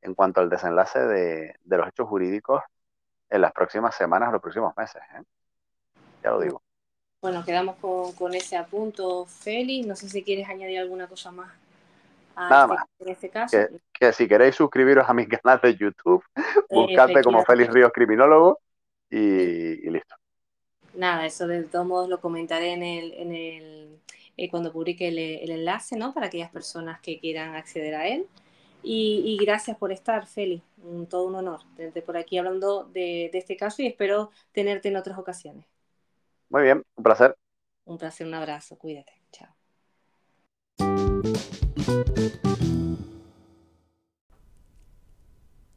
en 0.02 0.14
cuanto 0.14 0.40
al 0.40 0.52
desenlace 0.52 1.00
de, 1.00 1.56
los 1.66 1.88
hechos 1.88 2.08
jurídicos 2.08 2.62
en 3.32 3.42
las 3.42 3.54
próximas 3.54 3.96
semanas, 3.96 4.32
los 4.32 4.42
próximos 4.42 4.78
meses. 4.78 5.02
¿eh? 5.16 5.24
Ya 6.24 6.30
lo 6.30 6.42
digo. 6.42 6.62
Bueno, 7.22 7.44
quedamos 7.44 7.78
con, 7.78 8.14
con 8.14 8.36
ese 8.36 8.56
apunto, 8.56 9.26
Félix. 9.26 9.88
No 9.88 9.96
sé 9.96 10.08
si 10.10 10.24
quieres 10.24 10.48
añadir 10.48 10.78
alguna 10.78 11.08
cosa 11.08 11.32
más. 11.32 11.61
Nada 12.36 12.68
más. 12.68 12.86
En 13.00 13.10
este 13.10 13.30
caso. 13.30 13.58
Que, 13.94 14.14
si 14.14 14.28
queréis 14.28 14.56
suscribiros 14.56 15.08
a 15.08 15.14
mi 15.14 15.28
canal 15.28 15.60
de 15.62 15.76
YouTube, 15.76 16.24
buscadme 16.70 17.22
como 17.24 17.44
Félix 17.44 17.74
Ríos 17.74 17.92
Criminólogo 17.94 18.60
y, 19.10 19.90
listo. 19.90 20.16
Nada, 20.94 21.26
eso 21.26 21.48
de 21.48 21.64
todos 21.64 21.86
modos 21.86 22.10
lo 22.10 22.20
comentaré 22.20 22.74
en 22.74 22.84
el, 22.84 23.14
en 23.14 23.34
el 23.34 24.00
eh, 24.38 24.50
cuando 24.50 24.72
publique 24.74 25.08
el, 25.08 25.50
enlace, 25.50 25.96
¿no? 25.96 26.14
Para 26.14 26.28
aquellas 26.28 26.52
personas 26.52 27.00
que 27.02 27.20
quieran 27.20 27.56
acceder 27.56 27.96
a 27.96 28.08
él. 28.08 28.28
Y, 28.84 29.38
gracias 29.40 29.78
por 29.78 29.92
estar, 29.92 30.26
Feli. 30.26 30.64
todo 31.08 31.28
un 31.28 31.36
honor 31.36 31.60
tenerte 31.76 32.02
por 32.02 32.18
aquí 32.18 32.40
hablando 32.40 32.86
de, 32.86 33.30
de 33.32 33.38
este 33.38 33.56
caso 33.56 33.84
y 33.84 33.88
espero 33.88 34.32
tenerte 34.52 34.90
en 34.90 34.96
otras 34.96 35.20
ocasiones. 35.20 35.66
Muy 36.50 36.64
bien, 36.64 36.84
un 36.96 37.04
placer. 37.04 37.36
Un 37.86 37.98
placer, 37.98 38.26
un 38.28 38.34
abrazo, 38.34 38.78
cuídate. 38.78 39.14
Chao. 39.32 39.56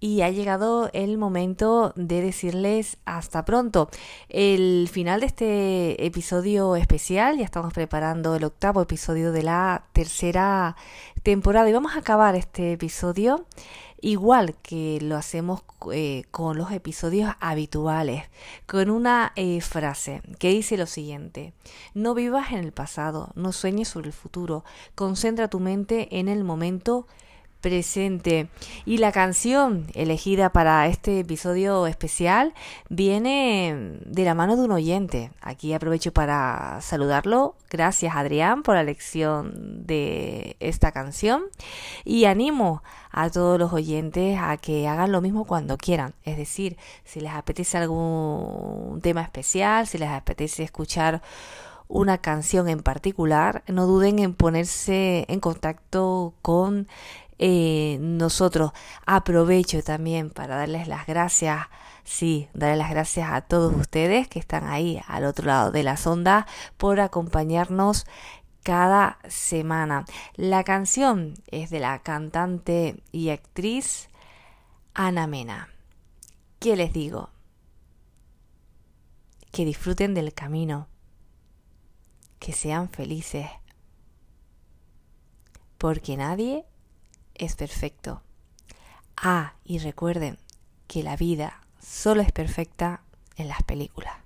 Y 0.04 0.20
ha 0.20 0.28
llegado 0.28 0.90
el 0.92 1.16
momento 1.16 1.94
de 1.96 2.20
decirles 2.20 2.98
hasta 3.06 3.46
pronto. 3.46 3.88
El 4.28 4.86
final 4.92 5.20
de 5.20 5.26
este 5.26 6.06
episodio 6.06 6.76
especial, 6.76 7.38
ya 7.38 7.44
estamos 7.44 7.72
preparando 7.72 8.36
el 8.36 8.44
octavo 8.44 8.82
episodio 8.82 9.32
de 9.32 9.42
la 9.42 9.86
tercera 9.94 10.76
temporada 11.22 11.70
y 11.70 11.72
vamos 11.72 11.96
a 11.96 12.00
acabar 12.00 12.34
este 12.34 12.72
episodio 12.72 13.46
igual 14.04 14.54
que 14.62 14.98
lo 15.00 15.16
hacemos 15.16 15.62
eh, 15.90 16.24
con 16.30 16.58
los 16.58 16.70
episodios 16.72 17.34
habituales, 17.40 18.24
con 18.66 18.90
una 18.90 19.32
eh, 19.34 19.62
frase 19.62 20.20
que 20.38 20.50
dice 20.50 20.76
lo 20.76 20.86
siguiente, 20.86 21.54
no 21.94 22.12
vivas 22.14 22.52
en 22.52 22.58
el 22.58 22.72
pasado, 22.72 23.30
no 23.34 23.52
sueñes 23.52 23.88
sobre 23.88 24.08
el 24.08 24.12
futuro, 24.12 24.62
concentra 24.94 25.48
tu 25.48 25.58
mente 25.58 26.18
en 26.18 26.28
el 26.28 26.44
momento 26.44 27.06
presente. 27.64 28.50
Y 28.84 28.98
la 28.98 29.10
canción 29.10 29.86
elegida 29.94 30.52
para 30.52 30.86
este 30.86 31.20
episodio 31.20 31.86
especial 31.86 32.52
viene 32.90 34.00
de 34.04 34.24
la 34.24 34.34
mano 34.34 34.56
de 34.56 34.64
un 34.64 34.72
oyente. 34.72 35.30
Aquí 35.40 35.72
aprovecho 35.72 36.12
para 36.12 36.78
saludarlo. 36.82 37.56
Gracias 37.70 38.14
Adrián 38.14 38.62
por 38.62 38.74
la 38.74 38.82
elección 38.82 39.86
de 39.86 40.58
esta 40.60 40.92
canción. 40.92 41.44
Y 42.04 42.26
animo 42.26 42.82
a 43.16 43.30
todos 43.30 43.58
los 43.60 43.72
oyentes 43.72 44.38
a 44.40 44.56
que 44.56 44.88
hagan 44.88 45.12
lo 45.12 45.20
mismo 45.20 45.44
cuando 45.44 45.78
quieran. 45.78 46.14
Es 46.24 46.36
decir, 46.36 46.76
si 47.04 47.20
les 47.20 47.32
apetece 47.32 47.78
algún 47.78 49.00
tema 49.02 49.22
especial, 49.22 49.86
si 49.86 49.98
les 49.98 50.10
apetece 50.10 50.64
escuchar 50.64 51.22
una 51.86 52.18
canción 52.18 52.68
en 52.68 52.82
particular, 52.82 53.62
no 53.68 53.86
duden 53.86 54.18
en 54.18 54.34
ponerse 54.34 55.26
en 55.28 55.38
contacto 55.38 56.34
con 56.42 56.88
eh, 57.38 57.98
nosotros. 58.00 58.72
Aprovecho 59.06 59.80
también 59.82 60.30
para 60.30 60.56
darles 60.56 60.88
las 60.88 61.06
gracias, 61.06 61.66
sí, 62.02 62.48
darles 62.52 62.78
las 62.78 62.90
gracias 62.90 63.30
a 63.30 63.42
todos 63.42 63.72
ustedes 63.74 64.26
que 64.26 64.40
están 64.40 64.64
ahí 64.64 65.00
al 65.06 65.24
otro 65.24 65.46
lado 65.46 65.70
de 65.70 65.84
la 65.84 65.96
sonda 65.96 66.48
por 66.78 66.98
acompañarnos 66.98 68.06
cada 68.64 69.18
semana. 69.28 70.06
La 70.34 70.64
canción 70.64 71.34
es 71.48 71.70
de 71.70 71.78
la 71.78 72.00
cantante 72.00 73.00
y 73.12 73.28
actriz 73.28 74.08
Ana 74.94 75.28
Mena. 75.28 75.68
¿Qué 76.58 76.74
les 76.74 76.92
digo? 76.92 77.28
Que 79.52 79.64
disfruten 79.64 80.14
del 80.14 80.32
camino, 80.32 80.88
que 82.40 82.52
sean 82.52 82.88
felices, 82.88 83.46
porque 85.76 86.16
nadie 86.16 86.64
es 87.34 87.54
perfecto. 87.56 88.22
Ah, 89.16 89.54
y 89.62 89.78
recuerden 89.78 90.38
que 90.88 91.02
la 91.02 91.16
vida 91.16 91.60
solo 91.80 92.22
es 92.22 92.32
perfecta 92.32 93.02
en 93.36 93.48
las 93.48 93.62
películas. 93.62 94.23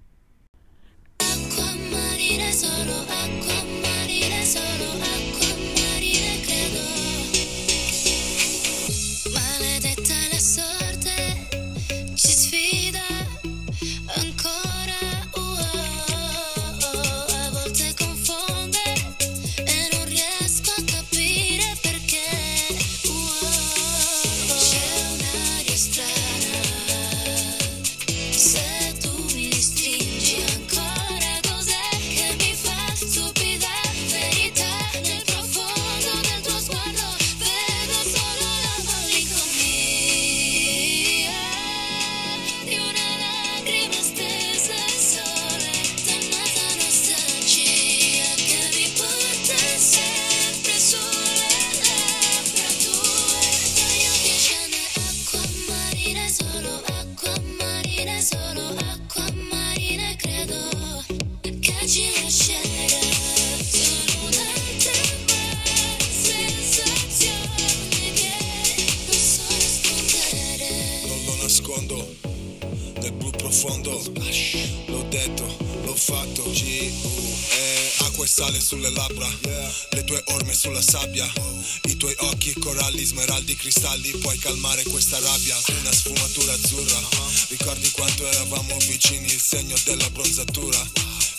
Cristalli, 83.69 84.17
puoi 84.17 84.39
calmare 84.39 84.83
questa 84.85 85.19
rabbia, 85.19 85.55
una 85.81 85.93
sfumatura 85.93 86.55
azzurra, 86.55 87.01
ricordi 87.49 87.91
quanto 87.91 88.27
eravamo 88.27 88.75
vicini, 88.87 89.27
il 89.27 89.41
segno 89.41 89.77
della 89.85 90.09
bronzatura 90.09 90.79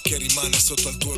che 0.01 0.17
rimane 0.17 0.59
sotto 0.59 0.89
al 0.89 0.97
tuo 0.97 1.08